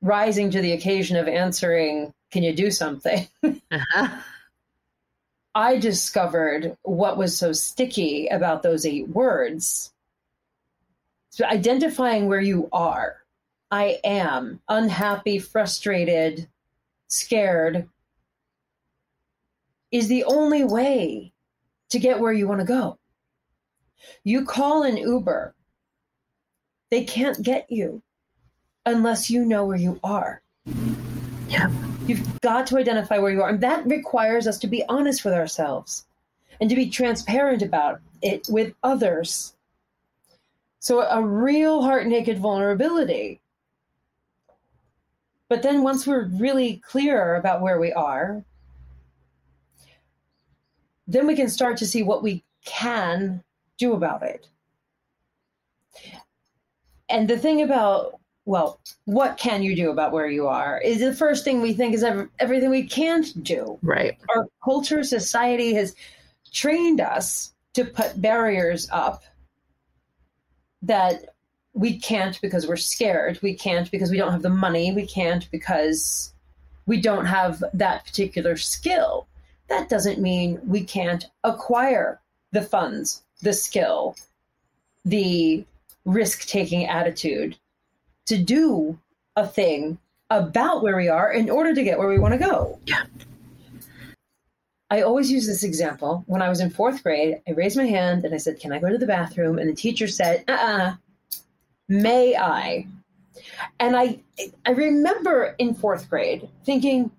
rising 0.01 0.51
to 0.51 0.61
the 0.61 0.73
occasion 0.73 1.15
of 1.17 1.27
answering, 1.27 2.13
Can 2.31 2.43
you 2.43 2.53
do 2.53 2.71
something? 2.71 3.27
Uh-huh. 3.43 4.07
I 5.57 5.79
discovered 5.79 6.77
what 6.83 7.17
was 7.17 7.35
so 7.35 7.51
sticky 7.51 8.27
about 8.27 8.61
those 8.61 8.85
eight 8.85 9.09
words. 9.09 9.91
So 11.31 11.45
identifying 11.47 12.27
where 12.27 12.39
you 12.39 12.69
are. 12.71 13.15
I 13.71 13.99
am 14.03 14.61
unhappy, 14.69 15.39
frustrated, 15.39 16.47
scared, 17.07 17.89
is 19.91 20.07
the 20.07 20.25
only 20.25 20.63
way 20.63 21.33
to 21.89 21.97
get 21.97 22.19
where 22.19 22.33
you 22.33 22.47
want 22.47 22.61
to 22.61 22.67
go. 22.67 22.99
You 24.23 24.45
call 24.45 24.83
an 24.83 24.97
Uber, 24.97 25.55
they 26.91 27.03
can't 27.03 27.41
get 27.41 27.65
you 27.71 28.03
unless 28.85 29.31
you 29.31 29.43
know 29.43 29.65
where 29.65 29.75
you 29.75 29.99
are. 30.03 30.43
Yeah. 31.49 31.71
You've 32.07 32.39
got 32.41 32.65
to 32.67 32.77
identify 32.77 33.17
where 33.17 33.31
you 33.31 33.41
are. 33.41 33.49
And 33.49 33.61
that 33.61 33.85
requires 33.85 34.47
us 34.47 34.57
to 34.59 34.67
be 34.67 34.83
honest 34.87 35.25
with 35.25 35.33
ourselves 35.33 36.05
and 36.61 36.69
to 36.69 36.75
be 36.75 36.89
transparent 36.89 37.61
about 37.61 37.99
it 38.21 38.47
with 38.49 38.73
others. 38.81 39.53
So, 40.79 41.01
a 41.01 41.21
real 41.21 41.81
heart 41.81 42.07
naked 42.07 42.39
vulnerability. 42.39 43.41
But 45.49 45.63
then, 45.63 45.83
once 45.83 46.07
we're 46.07 46.27
really 46.27 46.77
clear 46.77 47.35
about 47.35 47.61
where 47.61 47.79
we 47.79 47.91
are, 47.91 48.43
then 51.07 51.27
we 51.27 51.35
can 51.35 51.49
start 51.49 51.77
to 51.77 51.87
see 51.87 52.03
what 52.03 52.23
we 52.23 52.43
can 52.63 53.43
do 53.77 53.93
about 53.93 54.23
it. 54.23 54.47
And 57.09 57.29
the 57.29 57.37
thing 57.37 57.61
about, 57.61 58.19
well, 58.47 58.79
what 59.03 59.37
can 59.37 59.61
you 59.61 59.75
do 59.75 59.91
about 59.91 60.13
where 60.13 60.29
you 60.29 60.47
are 60.47 60.79
is 60.79 61.01
the 61.01 61.13
first 61.13 61.43
thing 61.43 61.61
we 61.61 61.73
think 61.73 61.93
is 61.93 62.01
every, 62.01 62.27
everything 62.39 62.69
we 62.69 62.87
can't 62.87 63.43
do. 63.43 63.77
Right. 63.81 64.17
Our 64.33 64.47
culture, 64.63 65.03
society 65.03 65.73
has 65.73 65.93
trained 66.53 67.01
us 67.01 67.53
to 67.73 67.83
put 67.83 68.21
barriers 68.21 68.87
up 68.89 69.23
that 70.81 71.35
we 71.73 71.99
can't 71.99 72.39
because 72.41 72.65
we're 72.65 72.77
scared. 72.77 73.37
We 73.43 73.53
can't 73.53 73.91
because 73.91 74.09
we 74.09 74.17
don't 74.17 74.31
have 74.31 74.43
the 74.43 74.49
money. 74.49 74.93
We 74.93 75.05
can't 75.05 75.51
because 75.51 76.33
we 76.85 77.01
don't 77.01 77.25
have 77.25 77.61
that 77.73 78.05
particular 78.05 78.55
skill 78.55 79.27
that 79.67 79.89
doesn't 79.89 80.19
mean 80.19 80.61
we 80.65 80.85
can't 80.85 81.25
acquire 81.43 82.21
the 82.53 82.61
funds, 82.61 83.23
the 83.41 83.51
skill, 83.51 84.15
the 85.03 85.65
risk 86.05 86.47
taking 86.47 86.85
attitude 86.85 87.57
to 88.27 88.37
do 88.37 88.97
a 89.35 89.47
thing 89.47 89.97
about 90.29 90.83
where 90.83 90.95
we 90.95 91.07
are 91.07 91.31
in 91.31 91.49
order 91.49 91.73
to 91.73 91.83
get 91.83 91.97
where 91.97 92.07
we 92.07 92.19
want 92.19 92.33
to 92.33 92.39
go. 92.39 92.79
Yeah. 92.85 93.03
I 94.89 95.01
always 95.01 95.29
use 95.29 95.45
this 95.45 95.63
example. 95.63 96.23
When 96.27 96.41
I 96.41 96.49
was 96.49 96.61
in 96.61 96.69
fourth 96.69 97.03
grade, 97.03 97.41
I 97.47 97.51
raised 97.51 97.75
my 97.75 97.85
hand 97.85 98.23
and 98.23 98.33
I 98.33 98.37
said, 98.37 98.59
Can 98.59 98.71
I 98.71 98.79
go 98.79 98.89
to 98.89 98.97
the 98.97 99.05
bathroom? 99.05 99.59
And 99.59 99.69
the 99.69 99.75
teacher 99.75 100.07
said, 100.07 100.45
Uh 100.47 100.53
uh-uh, 100.53 100.77
uh 100.77 100.93
may 101.89 102.35
I? 102.37 102.87
And 103.79 103.95
I, 103.95 104.19
I 104.65 104.71
remember 104.71 105.55
in 105.57 105.73
fourth 105.73 106.09
grade 106.09 106.47
thinking, 106.65 107.11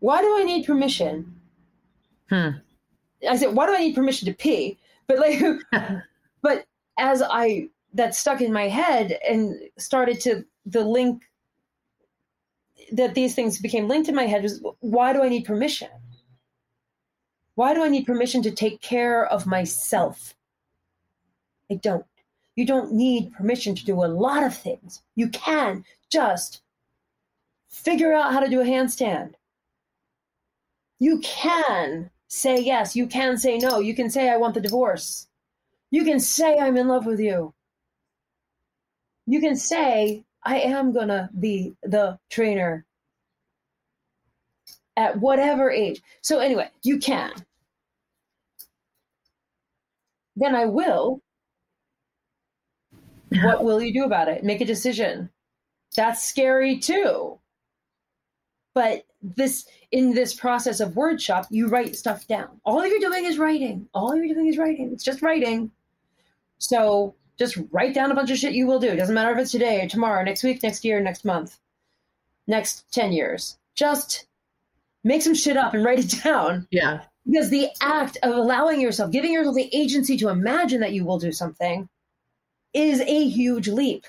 Why 0.00 0.20
do 0.20 0.36
I 0.36 0.42
need 0.42 0.66
permission? 0.66 1.32
Hmm. 2.28 2.50
I 3.28 3.36
said, 3.36 3.54
why 3.54 3.66
do 3.66 3.74
I 3.74 3.78
need 3.78 3.94
permission 3.94 4.26
to 4.26 4.34
pee? 4.34 4.78
But 5.06 5.18
like, 5.18 5.42
but 6.42 6.64
as 6.98 7.22
I 7.22 7.68
that 7.96 8.14
stuck 8.14 8.40
in 8.40 8.52
my 8.52 8.68
head 8.68 9.18
and 9.28 9.54
started 9.78 10.20
to 10.20 10.44
the 10.64 10.84
link 10.84 11.22
that 12.92 13.14
these 13.14 13.34
things 13.34 13.58
became 13.58 13.88
linked 13.88 14.08
in 14.08 14.14
my 14.14 14.26
head 14.26 14.42
was 14.42 14.62
why 14.80 15.12
do 15.12 15.22
I 15.22 15.28
need 15.28 15.44
permission? 15.44 15.88
Why 17.54 17.74
do 17.74 17.82
I 17.82 17.88
need 17.88 18.06
permission 18.06 18.42
to 18.42 18.50
take 18.50 18.80
care 18.82 19.26
of 19.26 19.46
myself? 19.46 20.34
I 21.70 21.76
don't. 21.76 22.04
You 22.54 22.66
don't 22.66 22.92
need 22.92 23.32
permission 23.32 23.74
to 23.74 23.84
do 23.84 24.04
a 24.04 24.06
lot 24.06 24.42
of 24.42 24.56
things. 24.56 25.02
You 25.14 25.28
can 25.28 25.84
just 26.10 26.62
figure 27.68 28.12
out 28.12 28.32
how 28.32 28.40
to 28.40 28.48
do 28.48 28.60
a 28.60 28.64
handstand. 28.64 29.34
You 30.98 31.20
can 31.20 32.10
say 32.28 32.60
yes. 32.60 32.96
You 32.96 33.06
can 33.06 33.36
say 33.36 33.58
no. 33.58 33.80
You 33.80 33.94
can 33.94 34.10
say, 34.10 34.30
I 34.30 34.36
want 34.36 34.54
the 34.54 34.60
divorce. 34.60 35.26
You 35.90 36.04
can 36.04 36.20
say, 36.20 36.58
I'm 36.58 36.76
in 36.76 36.88
love 36.88 37.06
with 37.06 37.20
you. 37.20 37.54
You 39.26 39.40
can 39.40 39.56
say, 39.56 40.24
I 40.44 40.60
am 40.60 40.92
going 40.92 41.08
to 41.08 41.28
be 41.38 41.74
the 41.82 42.18
trainer 42.30 42.86
at 44.96 45.20
whatever 45.20 45.70
age. 45.70 46.00
So, 46.22 46.38
anyway, 46.38 46.70
you 46.82 46.98
can. 46.98 47.32
Then 50.36 50.54
I 50.54 50.66
will. 50.66 51.20
What 53.42 53.64
will 53.64 53.82
you 53.82 53.92
do 53.92 54.04
about 54.04 54.28
it? 54.28 54.44
Make 54.44 54.60
a 54.60 54.66
decision. 54.66 55.30
That's 55.96 56.22
scary 56.22 56.78
too. 56.78 57.38
But 58.74 59.06
this 59.22 59.66
in 59.90 60.14
this 60.14 60.34
process 60.34 60.80
of 60.80 60.92
WordShop, 60.92 61.46
you 61.50 61.68
write 61.68 61.96
stuff 61.96 62.26
down. 62.26 62.60
All 62.64 62.86
you're 62.86 63.00
doing 63.00 63.24
is 63.24 63.38
writing. 63.38 63.88
All 63.94 64.14
you're 64.14 64.34
doing 64.34 64.46
is 64.46 64.58
writing. 64.58 64.90
It's 64.92 65.04
just 65.04 65.22
writing. 65.22 65.70
So 66.58 67.14
just 67.38 67.58
write 67.70 67.94
down 67.94 68.10
a 68.10 68.14
bunch 68.14 68.30
of 68.30 68.38
shit 68.38 68.54
you 68.54 68.66
will 68.66 68.80
do. 68.80 68.88
It 68.88 68.96
doesn't 68.96 69.14
matter 69.14 69.32
if 69.32 69.38
it's 69.38 69.50
today 69.50 69.82
or 69.82 69.88
tomorrow, 69.88 70.24
next 70.24 70.42
week, 70.42 70.62
next 70.62 70.84
year, 70.84 71.00
next 71.00 71.24
month, 71.24 71.58
next 72.46 72.90
10 72.92 73.12
years. 73.12 73.58
Just 73.74 74.26
make 75.04 75.22
some 75.22 75.34
shit 75.34 75.56
up 75.56 75.74
and 75.74 75.84
write 75.84 75.98
it 75.98 76.20
down. 76.24 76.66
Yeah. 76.70 77.02
Because 77.26 77.50
the 77.50 77.68
act 77.80 78.18
of 78.22 78.34
allowing 78.34 78.80
yourself, 78.80 79.10
giving 79.10 79.32
yourself 79.32 79.56
the 79.56 79.74
agency 79.74 80.16
to 80.18 80.28
imagine 80.28 80.80
that 80.80 80.92
you 80.92 81.04
will 81.04 81.18
do 81.18 81.32
something 81.32 81.88
is 82.72 83.00
a 83.00 83.28
huge 83.28 83.68
leap. 83.68 84.06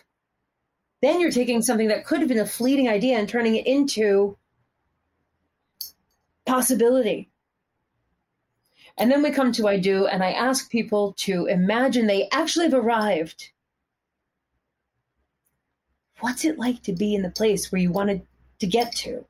Then 1.01 1.19
you're 1.19 1.31
taking 1.31 1.61
something 1.61 1.87
that 1.89 2.05
could 2.05 2.19
have 2.19 2.27
been 2.27 2.39
a 2.39 2.45
fleeting 2.45 2.89
idea 2.89 3.17
and 3.17 3.27
turning 3.27 3.55
it 3.55 3.65
into 3.65 4.37
possibility. 6.45 7.29
And 8.97 9.11
then 9.11 9.21
we 9.21 9.31
come 9.31 9.51
to 9.53 9.67
I 9.67 9.77
do, 9.77 10.07
and 10.07 10.23
I 10.23 10.31
ask 10.31 10.71
people 10.71 11.13
to 11.17 11.45
imagine 11.45 12.07
they 12.07 12.27
actually 12.31 12.65
have 12.65 12.73
arrived. 12.73 13.51
What's 16.19 16.45
it 16.45 16.57
like 16.57 16.81
to 16.83 16.93
be 16.93 17.13
in 17.13 17.21
the 17.21 17.29
place 17.29 17.71
where 17.71 17.81
you 17.81 17.91
wanted 17.91 18.25
to 18.59 18.65
get 18.65 18.95
to? 18.97 19.23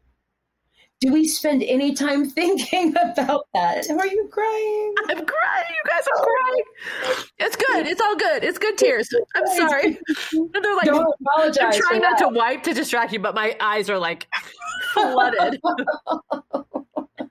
Do 1.00 1.14
we 1.14 1.28
spend 1.28 1.64
any 1.64 1.94
time 1.94 2.30
thinking 2.30 2.92
about 2.92 3.46
that? 3.54 3.90
Are 3.90 4.08
you 4.08 4.28
crying? 4.32 4.94
I'm 5.10 5.26
crying. 5.26 5.66
You 5.70 5.90
guys 5.90 6.08
are 6.08 6.18
oh. 6.18 6.24
crying. 6.24 7.26
It's 7.40 7.56
good. 7.56 7.88
It's 7.88 8.02
all 8.02 8.16
good. 8.16 8.44
It's 8.44 8.58
good 8.58 8.78
tears. 8.78 9.10
I'm 9.36 9.48
sorry. 9.56 10.00
They're 10.32 10.76
like, 10.76 10.86
Don't 10.86 11.14
apologize. 11.22 11.76
I'm 11.76 11.82
trying 11.82 12.02
not 12.02 12.18
to 12.20 12.30
wipe 12.30 12.64
to 12.64 12.74
distract 12.74 13.14
you, 13.14 13.20
but 13.20 13.36
my 13.36 13.56
eyes 13.60 13.90
are 13.90 14.00
like 14.00 14.28
flooded. 14.94 15.60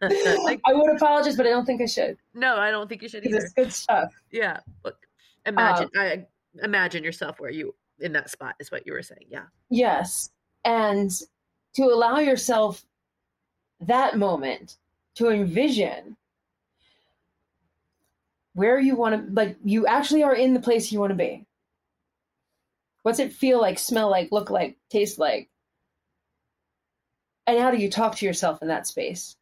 Like, 0.00 0.60
I 0.66 0.72
would 0.72 0.94
apologize, 0.94 1.36
but 1.36 1.46
I 1.46 1.50
don't 1.50 1.64
think 1.66 1.80
I 1.80 1.86
should. 1.86 2.16
No, 2.34 2.56
I 2.56 2.70
don't 2.70 2.88
think 2.88 3.02
you 3.02 3.08
should 3.08 3.24
either. 3.26 3.38
It's 3.38 3.52
good 3.52 3.72
stuff. 3.72 4.12
Yeah. 4.30 4.60
Look, 4.84 4.96
imagine, 5.44 5.88
um, 5.96 6.02
I 6.02 6.26
imagine 6.62 7.04
yourself 7.04 7.40
where 7.40 7.50
you 7.50 7.74
in 8.00 8.12
that 8.12 8.30
spot 8.30 8.54
is 8.58 8.70
what 8.70 8.86
you 8.86 8.92
were 8.92 9.02
saying. 9.02 9.26
Yeah. 9.28 9.44
Yes, 9.70 10.30
and 10.64 11.10
to 11.74 11.84
allow 11.84 12.18
yourself 12.18 12.84
that 13.80 14.16
moment 14.16 14.76
to 15.16 15.30
envision 15.30 16.16
where 18.54 18.78
you 18.78 18.96
want 18.96 19.14
to 19.14 19.32
like 19.34 19.56
you 19.64 19.86
actually 19.86 20.22
are 20.22 20.34
in 20.34 20.54
the 20.54 20.60
place 20.60 20.90
you 20.90 20.98
want 20.98 21.10
to 21.10 21.14
be 21.14 21.44
what's 23.02 23.18
it 23.18 23.32
feel 23.32 23.60
like 23.60 23.78
smell 23.78 24.10
like 24.10 24.32
look 24.32 24.48
like 24.48 24.78
taste 24.90 25.18
like 25.18 25.50
And 27.46 27.58
how 27.60 27.70
do 27.70 27.76
you 27.76 27.90
talk 27.90 28.16
to 28.16 28.26
yourself 28.26 28.60
in 28.60 28.68
that 28.68 28.86
space? 28.86 29.36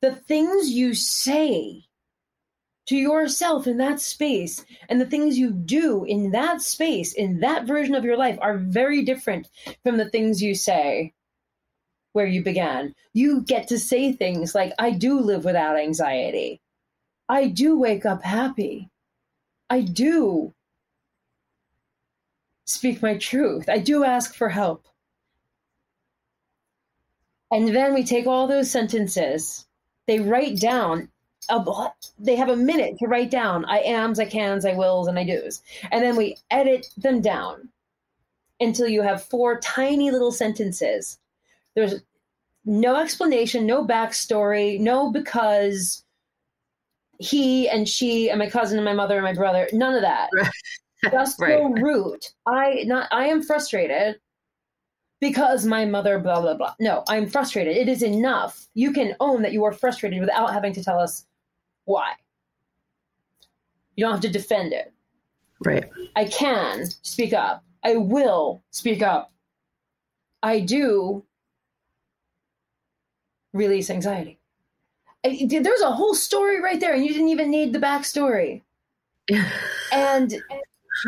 The 0.00 0.14
things 0.14 0.70
you 0.70 0.94
say 0.94 1.84
to 2.86 2.96
yourself 2.96 3.66
in 3.66 3.76
that 3.78 4.00
space 4.00 4.64
and 4.88 5.00
the 5.00 5.06
things 5.06 5.38
you 5.38 5.50
do 5.52 6.04
in 6.04 6.30
that 6.30 6.62
space, 6.62 7.12
in 7.12 7.40
that 7.40 7.66
version 7.66 7.94
of 7.94 8.04
your 8.04 8.16
life, 8.16 8.38
are 8.40 8.58
very 8.58 9.02
different 9.04 9.48
from 9.82 9.98
the 9.98 10.08
things 10.08 10.42
you 10.42 10.54
say 10.54 11.12
where 12.12 12.26
you 12.26 12.42
began. 12.42 12.94
You 13.12 13.42
get 13.42 13.68
to 13.68 13.78
say 13.78 14.12
things 14.12 14.54
like, 14.54 14.72
I 14.78 14.92
do 14.92 15.20
live 15.20 15.44
without 15.44 15.78
anxiety. 15.78 16.60
I 17.28 17.48
do 17.48 17.78
wake 17.78 18.06
up 18.06 18.22
happy. 18.22 18.88
I 19.68 19.82
do 19.82 20.54
speak 22.64 23.02
my 23.02 23.18
truth. 23.18 23.68
I 23.68 23.78
do 23.78 24.04
ask 24.04 24.34
for 24.34 24.48
help. 24.48 24.86
And 27.50 27.74
then 27.74 27.94
we 27.94 28.04
take 28.04 28.26
all 28.26 28.46
those 28.46 28.70
sentences, 28.70 29.66
they 30.08 30.18
write 30.18 30.58
down, 30.58 31.08
a, 31.50 31.64
they 32.18 32.34
have 32.34 32.48
a 32.48 32.56
minute 32.56 32.98
to 32.98 33.06
write 33.06 33.30
down 33.30 33.64
I 33.66 33.78
ams, 33.80 34.18
I 34.18 34.24
cans, 34.24 34.64
I 34.64 34.72
wills, 34.72 35.06
and 35.06 35.18
I 35.18 35.24
do's. 35.24 35.62
And 35.92 36.02
then 36.02 36.16
we 36.16 36.36
edit 36.50 36.88
them 36.96 37.20
down 37.20 37.68
until 38.58 38.88
you 38.88 39.02
have 39.02 39.22
four 39.22 39.60
tiny 39.60 40.10
little 40.10 40.32
sentences. 40.32 41.18
There's 41.76 42.02
no 42.64 42.96
explanation, 42.96 43.66
no 43.66 43.86
backstory, 43.86 44.80
no 44.80 45.12
because 45.12 46.02
he 47.18 47.68
and 47.68 47.86
she 47.88 48.30
and 48.30 48.38
my 48.38 48.48
cousin 48.48 48.78
and 48.78 48.84
my 48.84 48.94
mother 48.94 49.16
and 49.16 49.24
my 49.24 49.34
brother, 49.34 49.68
none 49.72 49.94
of 49.94 50.02
that. 50.02 50.30
Just 51.10 51.40
right. 51.40 51.58
go 51.58 51.68
root. 51.68 52.32
I 52.46 52.82
not 52.86 53.08
I 53.12 53.26
am 53.26 53.42
frustrated 53.42 54.18
because 55.20 55.64
my 55.64 55.84
mother 55.84 56.18
blah 56.18 56.40
blah 56.40 56.54
blah. 56.54 56.74
No, 56.80 57.04
I'm 57.08 57.28
frustrated. 57.28 57.76
It 57.76 57.88
is 57.88 58.02
enough. 58.02 58.68
You 58.74 58.92
can 58.92 59.16
own 59.20 59.42
that 59.42 59.52
you 59.52 59.64
are 59.64 59.72
frustrated 59.72 60.20
without 60.20 60.52
having 60.52 60.72
to 60.74 60.84
tell 60.84 60.98
us 60.98 61.26
why. 61.84 62.12
You 63.96 64.04
don't 64.04 64.12
have 64.12 64.20
to 64.20 64.28
defend 64.28 64.72
it. 64.72 64.92
Right. 65.64 65.90
I 66.14 66.26
can 66.26 66.86
speak 67.02 67.32
up. 67.32 67.64
I 67.84 67.96
will 67.96 68.62
speak 68.70 69.02
up. 69.02 69.32
I 70.42 70.60
do 70.60 71.24
release 73.52 73.90
anxiety. 73.90 74.38
There's 75.24 75.80
a 75.80 75.90
whole 75.90 76.14
story 76.14 76.62
right 76.62 76.78
there, 76.78 76.94
and 76.94 77.04
you 77.04 77.12
didn't 77.12 77.28
even 77.28 77.50
need 77.50 77.72
the 77.72 77.80
backstory. 77.80 78.62
and 79.92 80.34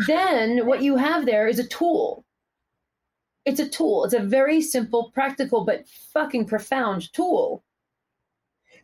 then 0.07 0.65
what 0.65 0.83
you 0.83 0.97
have 0.97 1.25
there 1.25 1.47
is 1.47 1.59
a 1.59 1.67
tool. 1.67 2.25
It's 3.45 3.59
a 3.59 3.67
tool. 3.67 4.05
It's 4.05 4.13
a 4.13 4.19
very 4.19 4.61
simple, 4.61 5.11
practical, 5.13 5.65
but 5.65 5.87
fucking 6.13 6.45
profound 6.45 7.11
tool 7.13 7.63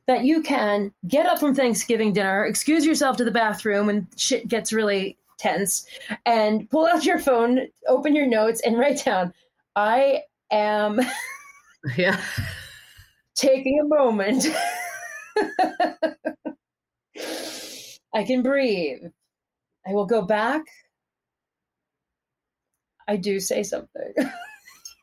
that 0.07 0.23
you 0.23 0.41
can 0.41 0.91
get 1.07 1.25
up 1.25 1.37
from 1.39 1.53
Thanksgiving 1.53 2.13
dinner, 2.13 2.45
excuse 2.45 2.85
yourself 2.85 3.17
to 3.17 3.25
the 3.25 3.31
bathroom 3.31 3.87
when 3.87 4.07
shit 4.15 4.47
gets 4.47 4.71
really 4.71 5.17
tense, 5.37 5.85
and 6.25 6.69
pull 6.69 6.87
out 6.87 7.05
your 7.05 7.19
phone, 7.19 7.67
open 7.87 8.15
your 8.15 8.25
notes, 8.25 8.61
and 8.65 8.77
write 8.79 9.03
down, 9.05 9.33
I 9.75 10.23
am. 10.51 10.99
Yeah. 11.95 12.19
taking 13.35 13.79
a 13.79 13.85
moment. 13.85 14.45
I 18.13 18.23
can 18.25 18.41
breathe. 18.41 19.03
I 19.87 19.91
will 19.93 20.05
go 20.05 20.21
back. 20.23 20.63
I 23.07 23.15
do 23.15 23.39
say 23.39 23.63
something. 23.63 24.13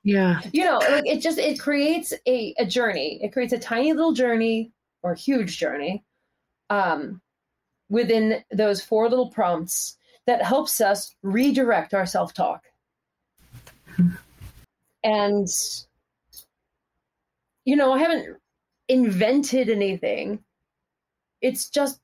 Yeah. 0.05 0.41
you 0.53 0.65
know, 0.65 0.79
like 0.91 1.07
it 1.07 1.21
just 1.21 1.39
it 1.39 1.59
creates 1.59 2.13
a, 2.27 2.55
a 2.59 2.67
journey. 2.67 3.19
It 3.23 3.33
creates 3.33 3.55
a 3.55 3.59
tiny 3.59 3.93
little 3.95 4.13
journey 4.13 4.71
or 5.03 5.15
huge 5.15 5.59
journey 5.59 6.05
um, 6.69 7.23
within 7.89 8.45
those 8.53 8.83
four 8.83 9.09
little 9.09 9.31
prompts 9.31 9.97
that 10.27 10.43
helps 10.43 10.81
us 10.81 11.15
redirect 11.23 11.95
our 11.95 12.07
self-talk. 12.07 12.63
And 15.03 15.49
you 17.65 17.77
know, 17.77 17.93
I 17.93 17.99
haven't 17.99 18.37
invented 18.89 19.71
anything. 19.71 20.45
It's 21.41 21.71
just 21.71 21.99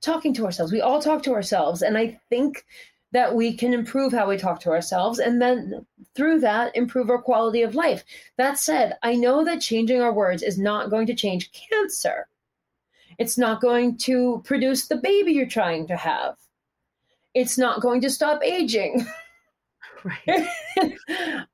talking 0.00 0.32
to 0.34 0.46
ourselves. 0.46 0.72
We 0.72 0.80
all 0.80 1.00
talk 1.00 1.22
to 1.24 1.34
ourselves. 1.34 1.82
And 1.82 1.96
I 1.96 2.18
think 2.30 2.64
that 3.12 3.34
we 3.34 3.54
can 3.54 3.72
improve 3.72 4.12
how 4.12 4.28
we 4.28 4.36
talk 4.36 4.60
to 4.60 4.70
ourselves 4.70 5.18
and 5.18 5.40
then 5.40 5.86
through 6.14 6.40
that 6.40 6.74
improve 6.74 7.10
our 7.10 7.20
quality 7.20 7.62
of 7.62 7.74
life. 7.74 8.04
That 8.36 8.58
said, 8.58 8.98
I 9.02 9.14
know 9.14 9.44
that 9.44 9.60
changing 9.60 10.00
our 10.00 10.12
words 10.12 10.42
is 10.42 10.58
not 10.58 10.90
going 10.90 11.06
to 11.06 11.14
change 11.14 11.52
cancer. 11.52 12.26
It's 13.18 13.38
not 13.38 13.60
going 13.60 13.98
to 13.98 14.42
produce 14.44 14.88
the 14.88 14.96
baby 14.96 15.32
you're 15.32 15.46
trying 15.46 15.86
to 15.88 15.96
have. 15.96 16.36
It's 17.34 17.56
not 17.56 17.80
going 17.80 18.00
to 18.02 18.10
stop 18.10 18.42
aging. 18.42 19.06
Right. 20.04 20.48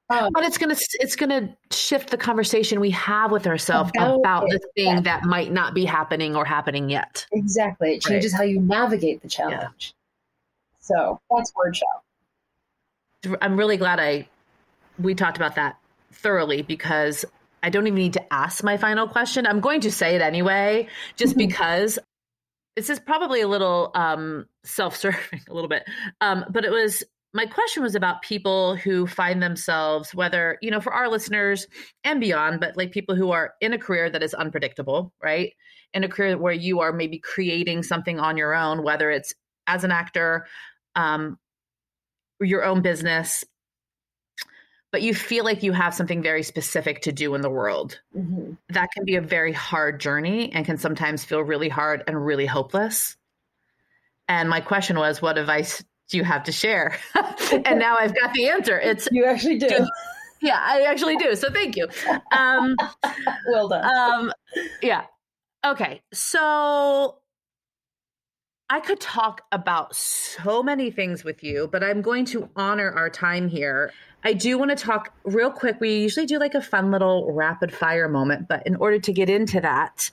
um, 0.08 0.30
but 0.32 0.42
it's 0.44 0.56
gonna 0.56 0.76
it's 0.94 1.16
gonna 1.16 1.54
shift 1.70 2.08
the 2.08 2.16
conversation 2.16 2.80
we 2.80 2.90
have 2.92 3.30
with 3.30 3.46
ourselves 3.46 3.90
about, 3.94 4.20
about 4.20 4.48
the 4.48 4.58
thing 4.74 5.02
that 5.02 5.24
might 5.24 5.52
not 5.52 5.74
be 5.74 5.84
happening 5.84 6.34
or 6.34 6.46
happening 6.46 6.88
yet. 6.88 7.26
Exactly. 7.32 7.94
It 7.94 8.00
changes 8.00 8.32
right. 8.32 8.38
how 8.38 8.44
you 8.44 8.60
navigate 8.60 9.20
the 9.20 9.28
challenge. 9.28 9.94
Yeah. 9.94 9.97
So 10.88 11.20
that's 11.30 11.52
WordShop. 11.52 13.36
I'm 13.42 13.56
really 13.56 13.76
glad 13.76 14.00
I 14.00 14.28
we 14.98 15.14
talked 15.14 15.36
about 15.36 15.56
that 15.56 15.78
thoroughly 16.12 16.62
because 16.62 17.24
I 17.62 17.70
don't 17.70 17.86
even 17.86 17.98
need 17.98 18.14
to 18.14 18.32
ask 18.32 18.64
my 18.64 18.76
final 18.76 19.06
question. 19.06 19.46
I'm 19.46 19.60
going 19.60 19.82
to 19.82 19.92
say 19.92 20.14
it 20.16 20.22
anyway, 20.22 20.88
just 21.16 21.32
mm-hmm. 21.32 21.48
because 21.48 21.98
this 22.76 22.90
is 22.90 23.00
probably 23.00 23.40
a 23.40 23.48
little 23.48 23.90
um, 23.94 24.46
self-serving, 24.64 25.40
a 25.48 25.54
little 25.54 25.68
bit. 25.68 25.84
Um, 26.20 26.44
but 26.50 26.64
it 26.64 26.70
was 26.70 27.04
my 27.34 27.44
question 27.44 27.82
was 27.82 27.94
about 27.94 28.22
people 28.22 28.76
who 28.76 29.06
find 29.06 29.42
themselves, 29.42 30.14
whether, 30.14 30.58
you 30.62 30.70
know, 30.70 30.80
for 30.80 30.94
our 30.94 31.08
listeners 31.08 31.66
and 32.02 32.20
beyond, 32.20 32.60
but 32.60 32.76
like 32.76 32.90
people 32.90 33.14
who 33.14 33.32
are 33.32 33.52
in 33.60 33.74
a 33.74 33.78
career 33.78 34.08
that 34.08 34.22
is 34.22 34.32
unpredictable, 34.32 35.12
right? 35.22 35.52
In 35.92 36.04
a 36.04 36.08
career 36.08 36.38
where 36.38 36.54
you 36.54 36.80
are 36.80 36.92
maybe 36.92 37.18
creating 37.18 37.82
something 37.82 38.18
on 38.18 38.38
your 38.38 38.54
own, 38.54 38.82
whether 38.82 39.10
it's 39.10 39.34
as 39.66 39.84
an 39.84 39.90
actor, 39.90 40.46
um, 40.98 41.38
your 42.40 42.64
own 42.64 42.82
business, 42.82 43.44
but 44.90 45.00
you 45.00 45.14
feel 45.14 45.44
like 45.44 45.62
you 45.62 45.72
have 45.72 45.94
something 45.94 46.22
very 46.22 46.42
specific 46.42 47.02
to 47.02 47.12
do 47.12 47.34
in 47.34 47.40
the 47.40 47.50
world. 47.50 48.00
Mm-hmm. 48.16 48.54
That 48.70 48.90
can 48.92 49.04
be 49.04 49.14
a 49.14 49.20
very 49.20 49.52
hard 49.52 50.00
journey 50.00 50.52
and 50.52 50.66
can 50.66 50.76
sometimes 50.76 51.24
feel 51.24 51.40
really 51.40 51.68
hard 51.68 52.02
and 52.06 52.24
really 52.24 52.46
hopeless. 52.46 53.16
And 54.28 54.50
my 54.50 54.60
question 54.60 54.98
was, 54.98 55.22
what 55.22 55.38
advice 55.38 55.84
do 56.08 56.16
you 56.16 56.24
have 56.24 56.42
to 56.44 56.52
share? 56.52 56.98
and 57.64 57.78
now 57.78 57.96
I've 57.96 58.14
got 58.14 58.34
the 58.34 58.48
answer. 58.48 58.78
It's 58.78 59.08
you 59.12 59.24
actually 59.24 59.58
do. 59.58 59.86
Yeah, 60.42 60.58
I 60.60 60.82
actually 60.82 61.16
do. 61.16 61.34
So 61.36 61.50
thank 61.50 61.76
you. 61.76 61.88
Um, 62.32 62.76
well 63.50 63.68
done. 63.68 63.84
Um, 63.84 64.32
yeah. 64.82 65.04
Okay. 65.64 66.02
So 66.12 67.18
I 68.70 68.80
could 68.80 69.00
talk 69.00 69.42
about 69.50 69.96
so 69.96 70.62
many 70.62 70.90
things 70.90 71.24
with 71.24 71.42
you, 71.42 71.68
but 71.72 71.82
I'm 71.82 72.02
going 72.02 72.26
to 72.26 72.50
honor 72.54 72.90
our 72.90 73.08
time 73.08 73.48
here. 73.48 73.92
I 74.24 74.34
do 74.34 74.58
want 74.58 74.70
to 74.70 74.76
talk 74.76 75.14
real 75.24 75.50
quick. 75.50 75.80
We 75.80 75.96
usually 75.96 76.26
do 76.26 76.38
like 76.38 76.54
a 76.54 76.60
fun 76.60 76.90
little 76.90 77.32
rapid 77.32 77.72
fire 77.72 78.08
moment, 78.08 78.46
but 78.46 78.66
in 78.66 78.76
order 78.76 78.98
to 78.98 79.12
get 79.12 79.30
into 79.30 79.60
that, 79.62 80.10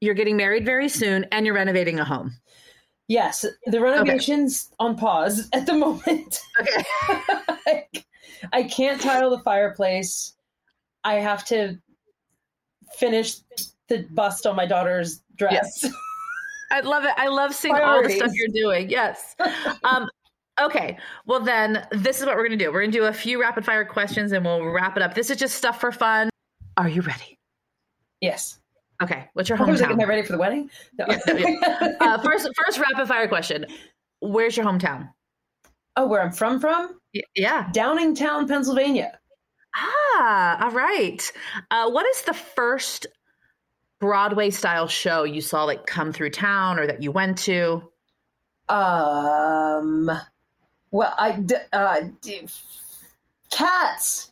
you're 0.00 0.14
getting 0.14 0.36
married 0.36 0.64
very 0.64 0.88
soon 0.88 1.26
and 1.32 1.44
you're 1.44 1.56
renovating 1.56 1.98
a 1.98 2.04
home. 2.04 2.36
Yes, 3.08 3.44
the 3.66 3.80
renovation's 3.80 4.68
okay. 4.68 4.90
on 4.90 4.96
pause 4.96 5.48
at 5.52 5.66
the 5.66 5.72
moment. 5.72 6.40
Okay. 6.60 6.84
I, 7.66 7.86
I 8.52 8.62
can't 8.64 9.00
tile 9.00 9.30
the 9.30 9.40
fireplace. 9.40 10.34
I 11.02 11.14
have 11.14 11.44
to 11.46 11.78
finish 12.96 13.36
the 13.88 14.06
bust 14.10 14.46
on 14.46 14.54
my 14.54 14.66
daughter's 14.66 15.22
dress. 15.36 15.80
Yes. 15.82 15.92
I 16.70 16.80
love 16.80 17.04
it. 17.04 17.12
I 17.16 17.28
love 17.28 17.54
seeing 17.54 17.74
Priorities. 17.74 18.20
all 18.20 18.26
the 18.26 18.30
stuff 18.30 18.36
you're 18.36 18.48
doing. 18.48 18.90
Yes. 18.90 19.36
Um, 19.84 20.08
okay. 20.60 20.98
Well, 21.26 21.40
then 21.40 21.86
this 21.92 22.20
is 22.20 22.26
what 22.26 22.34
we're 22.36 22.46
going 22.46 22.58
to 22.58 22.64
do. 22.64 22.70
We're 22.72 22.80
going 22.80 22.90
to 22.90 22.98
do 22.98 23.04
a 23.04 23.12
few 23.12 23.40
rapid 23.40 23.64
fire 23.64 23.84
questions 23.84 24.32
and 24.32 24.44
we'll 24.44 24.64
wrap 24.64 24.96
it 24.96 25.02
up. 25.02 25.14
This 25.14 25.30
is 25.30 25.36
just 25.36 25.54
stuff 25.54 25.80
for 25.80 25.92
fun. 25.92 26.28
Are 26.76 26.88
you 26.88 27.00
ready? 27.02 27.38
Yes. 28.20 28.58
Okay, 29.02 29.28
what's 29.34 29.48
your 29.48 29.56
hometown? 29.56 29.68
I 29.68 29.70
was 29.70 29.80
like, 29.80 29.90
am 29.90 30.00
I 30.00 30.04
ready 30.04 30.22
for 30.22 30.32
the 30.32 30.38
wedding? 30.38 30.70
No. 30.98 31.04
uh, 32.00 32.18
first, 32.18 32.48
first 32.66 32.78
rapid 32.78 33.06
fire 33.06 33.28
question: 33.28 33.64
Where's 34.20 34.56
your 34.56 34.66
hometown? 34.66 35.08
Oh, 35.96 36.06
where 36.06 36.20
I'm 36.20 36.32
from? 36.32 36.58
From? 36.58 36.98
Y- 37.14 37.22
yeah, 37.36 37.70
Downingtown, 37.72 38.48
Pennsylvania. 38.48 39.18
Ah, 39.76 40.64
all 40.64 40.72
right. 40.72 41.22
Uh, 41.70 41.90
what 41.90 42.06
is 42.06 42.22
the 42.22 42.34
first 42.34 43.06
Broadway 44.00 44.50
style 44.50 44.86
show 44.86 45.24
you 45.24 45.40
saw 45.40 45.64
like 45.64 45.86
come 45.86 46.12
through 46.12 46.30
town 46.30 46.78
or 46.78 46.86
that 46.86 47.02
you 47.02 47.10
went 47.10 47.38
to? 47.38 47.82
Um, 48.68 50.10
well, 50.90 51.14
I 51.18 51.42
uh, 51.72 52.00
Cats. 53.50 54.30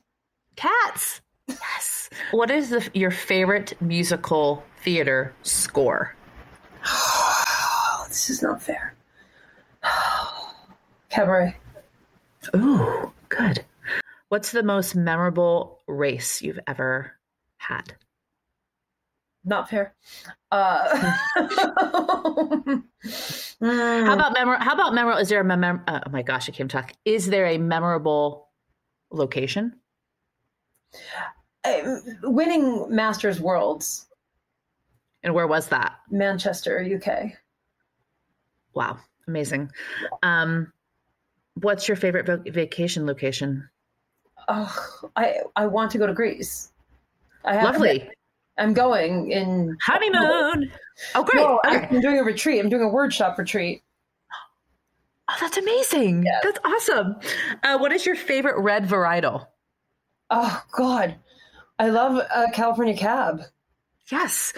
Cats. 0.57 1.21
Yes. 1.49 2.11
What 2.31 2.51
is 2.51 2.71
the, 2.71 2.89
your 2.95 3.11
favorite 3.11 3.81
musical 3.81 4.65
theater 4.83 5.35
score? 5.43 6.15
Oh, 6.87 8.05
this 8.09 8.31
is 8.31 8.43
not 8.43 8.63
fair. 8.63 8.95
Cabaret. 11.11 11.57
Ooh, 12.55 13.13
good. 13.29 13.65
What's 14.29 14.53
the 14.53 14.63
most 14.63 14.95
memorable 14.95 15.81
race 15.87 16.43
you've 16.43 16.61
ever 16.67 17.13
had? 17.57 17.95
Not 19.47 19.71
fair. 19.71 19.95
Uh, 20.51 20.89
How 23.61 24.15
about 24.15 24.33
memor- 24.35 24.59
How 24.59 24.75
about 24.75 24.93
memorable? 24.93 25.21
Is 25.21 25.29
there 25.29 25.41
a 25.41 25.45
mem- 25.45 25.85
uh, 25.87 26.01
Oh 26.07 26.11
my 26.11 26.23
gosh, 26.23 26.49
I 26.49 26.53
can't 26.53 26.71
talk. 26.71 26.93
Is 27.05 27.27
there 27.29 27.47
a 27.47 27.57
memorable 27.59 28.49
location? 29.11 29.75
uh, 31.65 31.99
winning 32.23 32.87
Masters 32.95 33.41
Worlds, 33.41 34.07
And 35.23 35.35
where 35.35 35.47
was 35.47 35.69
that? 35.69 35.95
Manchester, 36.11 36.81
UK. 36.81 37.33
Wow, 38.75 38.99
amazing. 39.27 39.71
Um, 40.23 40.73
what's 41.55 41.89
your 41.89 41.97
favorite 41.97 42.27
va- 42.27 42.43
vacation 42.47 43.07
location? 43.07 43.69
Oh, 44.49 45.01
I 45.17 45.41
I 45.57 45.67
want 45.67 45.91
to 45.93 45.99
go 45.99 46.07
to 46.07 46.15
Greece. 46.15 46.71
I 47.45 47.55
have, 47.55 47.65
Lovely 47.65 48.09
I'm 48.59 48.73
going 48.73 49.31
in 49.31 49.77
honeymoon. 49.85 50.73
Oh, 51.15 51.25
great. 51.25 51.43
No, 51.43 51.61
I'm, 51.65 51.77
Okay. 51.85 51.97
I'm 51.97 52.01
doing 52.01 52.19
a 52.19 52.25
retreat. 52.25 52.59
I'm 52.61 52.69
doing 52.71 52.83
a 52.83 52.87
WordShop 52.93 53.39
retreat. 53.39 53.83
Oh, 55.29 55.35
that's 55.41 55.57
amazing. 55.57 56.23
Yes. 56.23 56.41
That's 56.45 56.61
awesome. 56.65 57.17
Uh, 57.65 57.79
what 57.79 57.91
is 57.93 58.07
your 58.07 58.15
favorite 58.15 58.61
red 58.61 58.87
varietal? 58.87 59.49
Oh 60.31 60.63
God, 60.77 61.17
I 61.81 61.89
love 61.89 62.25
uh, 62.33 62.47
California 62.53 62.97
Cab. 62.97 63.41
Yes. 64.09 64.53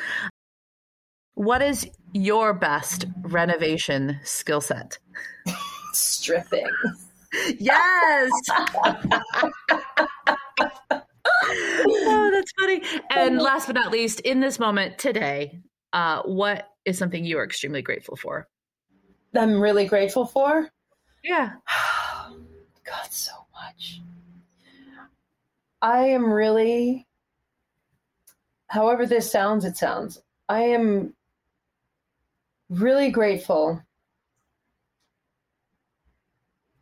What 1.33 1.63
is 1.63 1.89
your 2.13 2.53
best 2.53 3.07
renovation 3.23 4.21
skill 4.25 4.61
set? 4.61 4.99
Stripping. 5.95 6.69
Yes. 7.59 8.31
oh, 11.45 12.31
that's 12.33 12.53
funny. 12.53 12.83
And 13.11 13.39
last 13.39 13.67
but 13.67 13.75
not 13.75 13.93
least, 13.93 14.21
in 14.21 14.41
this 14.41 14.59
moment 14.59 14.99
today, 14.99 15.61
uh, 15.93 16.23
what 16.23 16.69
is 16.85 16.99
something 16.99 17.25
you 17.25 17.39
are 17.39 17.45
extremely 17.45 17.83
grateful 17.83 18.17
for? 18.17 18.49
I'm 19.37 19.61
really 19.61 19.87
grateful 19.87 20.27
for. 20.27 20.69
Yeah. 21.23 21.53
God, 22.85 23.11
so 23.11 23.33
much. 23.53 24.01
I 25.81 26.07
am 26.09 26.33
really, 26.33 27.07
however 28.67 29.07
this 29.07 29.31
sounds, 29.31 29.65
it 29.65 29.77
sounds. 29.77 30.21
I 30.49 30.61
am 30.61 31.15
really 32.71 33.11
grateful. 33.11 33.83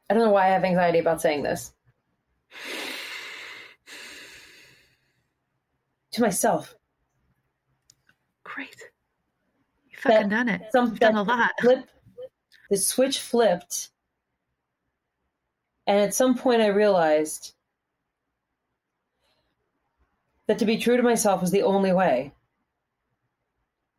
I 0.09 0.15
don't 0.15 0.23
know 0.25 0.31
why 0.31 0.47
I 0.47 0.51
have 0.51 0.65
anxiety 0.65 1.01
about 1.01 1.21
saying 1.21 1.43
this. 1.43 1.73
To 6.17 6.23
myself. 6.23 6.75
Great. 8.43 8.75
You 9.91 9.99
fucking 9.99 10.31
That- 10.31 10.31
done 10.31 10.49
it. 10.49 10.62
Some, 10.73 10.89
You've 10.89 10.99
done 11.01 11.17
a 11.17 11.23
lot. 11.23 11.51
Flip, 11.61 11.87
the 12.71 12.79
switch 12.79 13.21
flipped. 13.21 13.91
And 15.87 16.01
at 16.01 16.14
some 16.14 16.35
point, 16.39 16.62
I 16.62 16.69
realized 16.69 17.53
that 20.47 20.59
to 20.59 20.64
be 20.64 20.79
true 20.79 20.97
to 20.97 21.03
myself 21.03 21.43
was 21.43 21.51
the 21.51 21.62
only 21.62 21.93
way. 21.93 22.33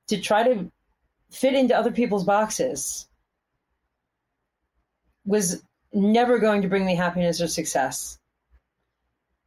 To 0.08 0.20
try 0.20 0.42
to 0.42 0.72
fit 1.30 1.54
into 1.54 1.78
other 1.78 1.92
people's 1.92 2.24
boxes 2.24 3.08
was 5.24 5.62
never 5.94 6.40
going 6.40 6.64
to 6.64 6.68
bring 6.68 6.84
me 6.86 6.96
happiness 6.96 7.40
or 7.42 7.48
success. 7.48 8.18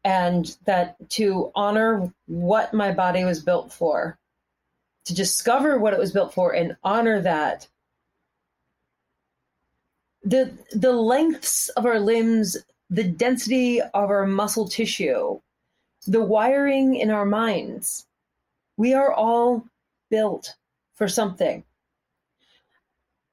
And 0.04 0.56
that 0.64 0.96
to 1.10 1.52
honor 1.54 2.12
what 2.26 2.72
my 2.72 2.92
body 2.92 3.24
was 3.24 3.42
built 3.42 3.72
for, 3.72 4.18
to 5.04 5.14
discover 5.14 5.78
what 5.78 5.92
it 5.92 5.98
was 5.98 6.12
built 6.12 6.32
for 6.32 6.54
and 6.54 6.76
honor 6.82 7.20
that 7.20 7.68
the 10.22 10.52
the 10.72 10.92
lengths 10.92 11.70
of 11.70 11.86
our 11.86 11.98
limbs 11.98 12.56
the 12.90 13.04
density 13.04 13.80
of 13.80 14.10
our 14.10 14.26
muscle 14.26 14.68
tissue 14.68 15.40
the 16.06 16.20
wiring 16.20 16.94
in 16.94 17.10
our 17.10 17.24
minds 17.24 18.06
we 18.80 18.94
are 18.94 19.12
all 19.12 19.66
built 20.10 20.56
for 20.94 21.06
something. 21.06 21.64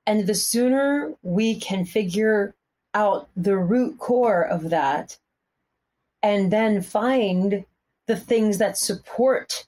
And 0.06 0.28
the 0.28 0.36
sooner 0.36 1.14
we 1.22 1.58
can 1.58 1.86
figure 1.86 2.54
out 2.94 3.30
the 3.38 3.58
root 3.58 3.98
core 3.98 4.44
of 4.44 4.70
that 4.72 5.18
and 6.28 6.52
then 6.52 6.82
find 6.82 7.64
the 8.06 8.18
things 8.18 8.58
that 8.58 8.78
support 8.78 9.66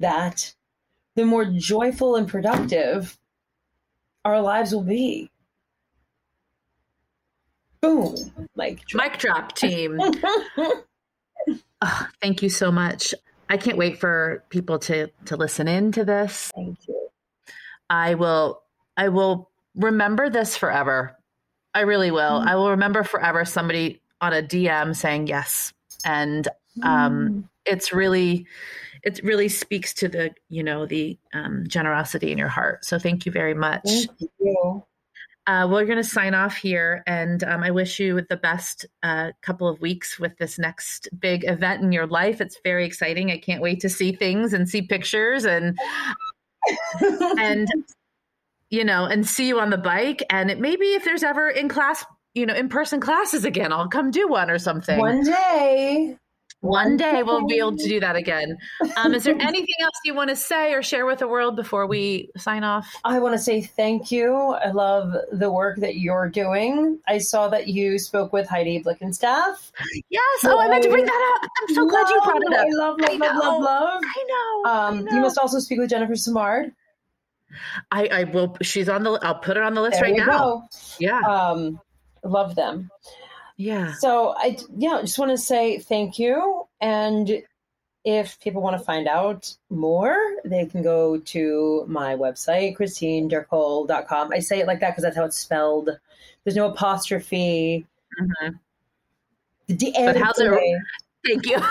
that 0.00 0.54
the 1.16 1.24
more 1.24 1.46
joyful 1.46 2.16
and 2.16 2.28
productive 2.28 3.18
our 4.24 4.40
lives 4.42 4.74
will 4.74 4.82
be. 4.82 5.30
Boom. 7.80 8.14
Like, 8.54 8.82
Mic 8.94 9.18
drop 9.18 9.54
team. 9.54 9.98
Oh, 11.86 12.06
thank 12.22 12.42
you 12.42 12.48
so 12.48 12.72
much. 12.72 13.12
I 13.50 13.58
can't 13.58 13.76
wait 13.76 14.00
for 14.00 14.42
people 14.48 14.78
to 14.78 15.08
to 15.26 15.36
listen 15.36 15.68
in 15.68 15.92
to 15.92 16.02
this. 16.02 16.50
thank 16.54 16.78
you. 16.88 17.08
I 17.90 18.14
will 18.14 18.62
I 18.96 19.10
will 19.10 19.50
remember 19.74 20.30
this 20.30 20.56
forever. 20.56 21.18
I 21.74 21.80
really 21.80 22.10
will. 22.10 22.40
Mm. 22.40 22.46
I 22.46 22.54
will 22.54 22.70
remember 22.70 23.02
forever 23.02 23.44
somebody 23.44 24.00
on 24.22 24.32
a 24.32 24.40
DM 24.42 24.96
saying 24.96 25.26
yes. 25.26 25.73
And 26.04 26.48
um 26.82 27.48
it's 27.64 27.92
really 27.92 28.46
it 29.04 29.20
really 29.22 29.48
speaks 29.48 29.92
to 29.94 30.08
the, 30.08 30.34
you 30.48 30.62
know, 30.62 30.86
the 30.86 31.18
um, 31.34 31.64
generosity 31.68 32.32
in 32.32 32.38
your 32.38 32.48
heart. 32.48 32.84
So 32.86 32.98
thank 32.98 33.26
you 33.26 33.32
very 33.32 33.52
much. 33.52 33.82
Thank 33.84 34.30
you. 34.40 34.82
Uh, 35.46 35.68
we're 35.70 35.84
going 35.84 35.98
to 35.98 36.04
sign 36.04 36.32
off 36.32 36.56
here, 36.56 37.02
and 37.06 37.44
um, 37.44 37.62
I 37.62 37.70
wish 37.70 38.00
you 38.00 38.22
the 38.30 38.36
best 38.36 38.86
uh, 39.02 39.32
couple 39.42 39.68
of 39.68 39.78
weeks 39.78 40.18
with 40.18 40.34
this 40.38 40.58
next 40.58 41.06
big 41.18 41.44
event 41.46 41.82
in 41.82 41.92
your 41.92 42.06
life. 42.06 42.40
It's 42.40 42.58
very 42.64 42.86
exciting. 42.86 43.30
I 43.30 43.36
can't 43.36 43.60
wait 43.60 43.80
to 43.80 43.90
see 43.90 44.12
things 44.12 44.54
and 44.54 44.66
see 44.66 44.80
pictures 44.80 45.44
and 45.44 45.78
and 47.38 47.68
you 48.70 48.84
know 48.84 49.04
and 49.04 49.28
see 49.28 49.46
you 49.46 49.60
on 49.60 49.68
the 49.68 49.76
bike. 49.76 50.24
And 50.30 50.50
it, 50.50 50.60
maybe 50.60 50.86
if 50.94 51.04
there's 51.04 51.22
ever 51.22 51.50
in 51.50 51.68
class, 51.68 52.06
you 52.34 52.46
know, 52.46 52.54
in 52.54 52.68
person 52.68 53.00
classes 53.00 53.44
again, 53.44 53.72
I'll 53.72 53.88
come 53.88 54.10
do 54.10 54.28
one 54.28 54.50
or 54.50 54.58
something. 54.58 54.98
One 54.98 55.22
day. 55.24 56.16
One 56.60 56.96
day 56.96 57.22
we'll 57.22 57.46
be 57.46 57.58
able 57.58 57.76
to 57.76 57.88
do 57.88 58.00
that 58.00 58.16
again. 58.16 58.56
Um, 58.96 59.12
is 59.12 59.24
there 59.24 59.34
anything 59.40 59.74
else 59.82 59.94
you 60.02 60.14
want 60.14 60.30
to 60.30 60.36
say 60.36 60.72
or 60.72 60.82
share 60.82 61.04
with 61.04 61.18
the 61.18 61.28
world 61.28 61.56
before 61.56 61.86
we 61.86 62.30
sign 62.38 62.64
off? 62.64 62.90
I 63.04 63.18
want 63.18 63.34
to 63.34 63.38
say 63.38 63.60
thank 63.60 64.10
you. 64.10 64.34
I 64.34 64.70
love 64.70 65.14
the 65.30 65.50
work 65.50 65.78
that 65.80 65.96
you're 65.96 66.30
doing. 66.30 66.98
I 67.06 67.18
saw 67.18 67.48
that 67.48 67.68
you 67.68 67.98
spoke 67.98 68.32
with 68.32 68.48
Heidi 68.48 68.82
Blickenstaff. 68.82 69.72
Yes. 70.08 70.44
Oh, 70.44 70.58
I 70.58 70.68
meant 70.68 70.84
to 70.84 70.88
bring 70.88 71.04
that 71.04 71.38
up. 71.42 71.50
I'm 71.60 71.74
so 71.74 71.86
glad 71.86 72.08
you 72.08 72.20
brought 72.24 72.42
it 72.42 72.54
up. 72.54 72.66
I 72.66 72.70
love, 72.70 72.98
love, 72.98 73.10
I 73.10 73.16
love, 73.16 73.36
love, 73.36 73.60
love. 73.60 74.02
I 74.02 74.24
know. 74.28 74.70
Um, 74.70 75.08
I 75.10 75.16
you 75.16 75.20
must 75.20 75.36
also 75.36 75.58
speak 75.58 75.78
with 75.78 75.90
Jennifer 75.90 76.16
Simard. 76.16 76.72
I, 77.90 78.06
I 78.06 78.24
will. 78.24 78.56
She's 78.62 78.88
on 78.88 79.02
the. 79.02 79.18
I'll 79.22 79.34
put 79.34 79.58
her 79.58 79.62
on 79.62 79.74
the 79.74 79.82
list 79.82 80.00
There 80.00 80.10
right 80.10 80.16
now. 80.16 80.26
go. 80.26 80.62
Yeah. 80.98 81.20
Um, 81.20 81.78
love 82.24 82.54
them. 82.56 82.90
yeah. 83.56 83.92
So 83.94 84.34
I 84.36 84.56
yeah, 84.76 84.94
I 84.96 85.00
just 85.02 85.18
want 85.18 85.30
to 85.30 85.38
say 85.38 85.78
thank 85.78 86.18
you. 86.18 86.66
And 86.80 87.42
if 88.04 88.38
people 88.40 88.60
want 88.60 88.76
to 88.78 88.84
find 88.84 89.06
out 89.08 89.54
more, 89.70 90.16
they 90.44 90.66
can 90.66 90.82
go 90.82 91.18
to 91.18 91.84
my 91.88 92.14
website, 92.16 92.76
christinedercole.com. 92.76 94.32
I 94.32 94.40
say 94.40 94.60
it 94.60 94.66
like 94.66 94.80
that 94.80 94.90
because 94.90 95.04
that's 95.04 95.16
how 95.16 95.24
it's 95.24 95.38
spelled. 95.38 95.88
There's 96.44 96.56
no 96.56 96.68
apostrophe. 96.70 97.86
Mhm. 98.20 98.58
The 99.68 99.74
D- 99.74 99.92
But 99.96 100.16
how's 100.16 100.38
it- 100.38 100.50
Thank 101.26 101.46
you. 101.46 101.56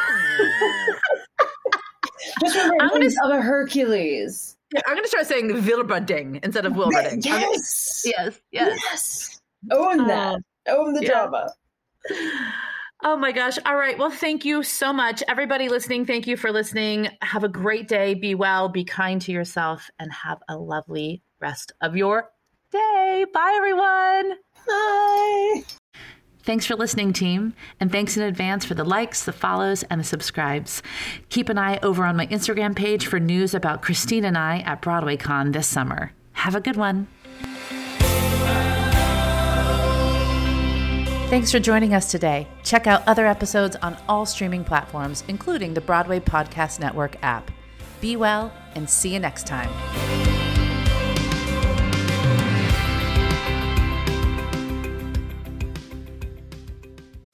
Just 2.42 2.56
remember 2.56 2.76
I'm 2.82 2.90
gonna 2.90 3.06
of 3.26 3.32
a 3.32 3.42
Hercules. 3.42 4.56
I'm 4.88 4.94
going 4.96 5.04
to 5.04 5.10
start 5.10 5.28
saying 5.28 5.50
Wilberding 5.52 6.44
instead 6.44 6.66
of 6.66 6.74
Wilberding. 6.74 7.24
Yes. 7.24 8.02
Yes. 8.06 8.40
Yes. 8.52 8.80
Yes. 8.90 9.42
Own 9.72 10.08
that. 10.08 10.40
Own 10.68 10.94
the 10.94 11.04
yeah. 11.04 11.10
drama. 11.10 11.54
Oh 13.06 13.18
my 13.18 13.34
gosh. 13.34 13.58
All 13.66 13.76
right. 13.76 13.98
Well, 13.98 14.10
thank 14.10 14.46
you 14.46 14.64
so 14.64 14.94
much. 14.94 15.22
Everybody 15.28 15.68
listening, 15.68 16.06
thank 16.06 16.26
you 16.26 16.38
for 16.38 16.54
listening. 16.54 17.10
Have 17.22 17.44
a 17.44 17.50
great 17.50 17.90
day. 17.90 18.14
Be 18.14 18.34
well, 18.34 18.70
be 18.70 18.86
kind 18.86 19.22
to 19.24 19.32
yourself, 19.32 19.90
and 20.00 20.12
have 20.14 20.40
a 20.48 20.58
lovely 20.58 21.22
rest 21.42 21.74
of 21.82 21.98
your 21.98 22.32
day. 22.72 23.26
Bye, 23.34 23.54
everyone. 23.58 24.38
Bye. 24.66 25.64
Thanks 26.44 26.66
for 26.66 26.76
listening, 26.76 27.14
team, 27.14 27.54
and 27.80 27.92
thanks 27.92 28.18
in 28.18 28.24
advance 28.24 28.66
for 28.66 28.74
the 28.74 28.84
likes, 28.84 29.24
the 29.24 29.32
follows, 29.32 29.84
and 29.84 30.00
the 30.00 30.06
subscribes. 30.06 30.82
Keep 31.30 31.48
an 31.50 31.58
eye 31.58 31.80
over 31.84 32.04
on 32.06 32.18
my 32.18 32.28
Instagram 32.28 32.76
page 32.76 33.08
for 33.08 33.20
news 33.20 33.54
about 33.54 33.82
Christine 33.82 34.26
and 34.26 34.38
I 34.38 34.60
at 34.60 34.82
BroadwayCon 34.82 35.54
this 35.54 35.68
summer. 35.68 36.12
Have 36.34 36.56
a 36.56 36.62
good 36.62 36.76
one. 36.76 37.08
Thanks 41.34 41.52
for 41.52 41.58
joining 41.58 41.96
us 41.96 42.12
today. 42.12 42.48
Check 42.62 42.86
out 42.86 43.02
other 43.08 43.26
episodes 43.26 43.76
on 43.78 43.98
all 44.08 44.24
streaming 44.24 44.64
platforms, 44.64 45.24
including 45.28 45.74
the 45.74 45.82
Broadway 45.82 46.20
Podcast 46.20 46.80
Network 46.80 47.16
app. 47.24 47.50
Be 48.00 48.16
well, 48.16 48.54
and 48.76 48.88
see 48.88 49.12
you 49.12 49.20
next 49.20 49.48
time. 49.48 49.72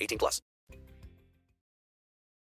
18 0.00 0.18
plus. 0.18 0.42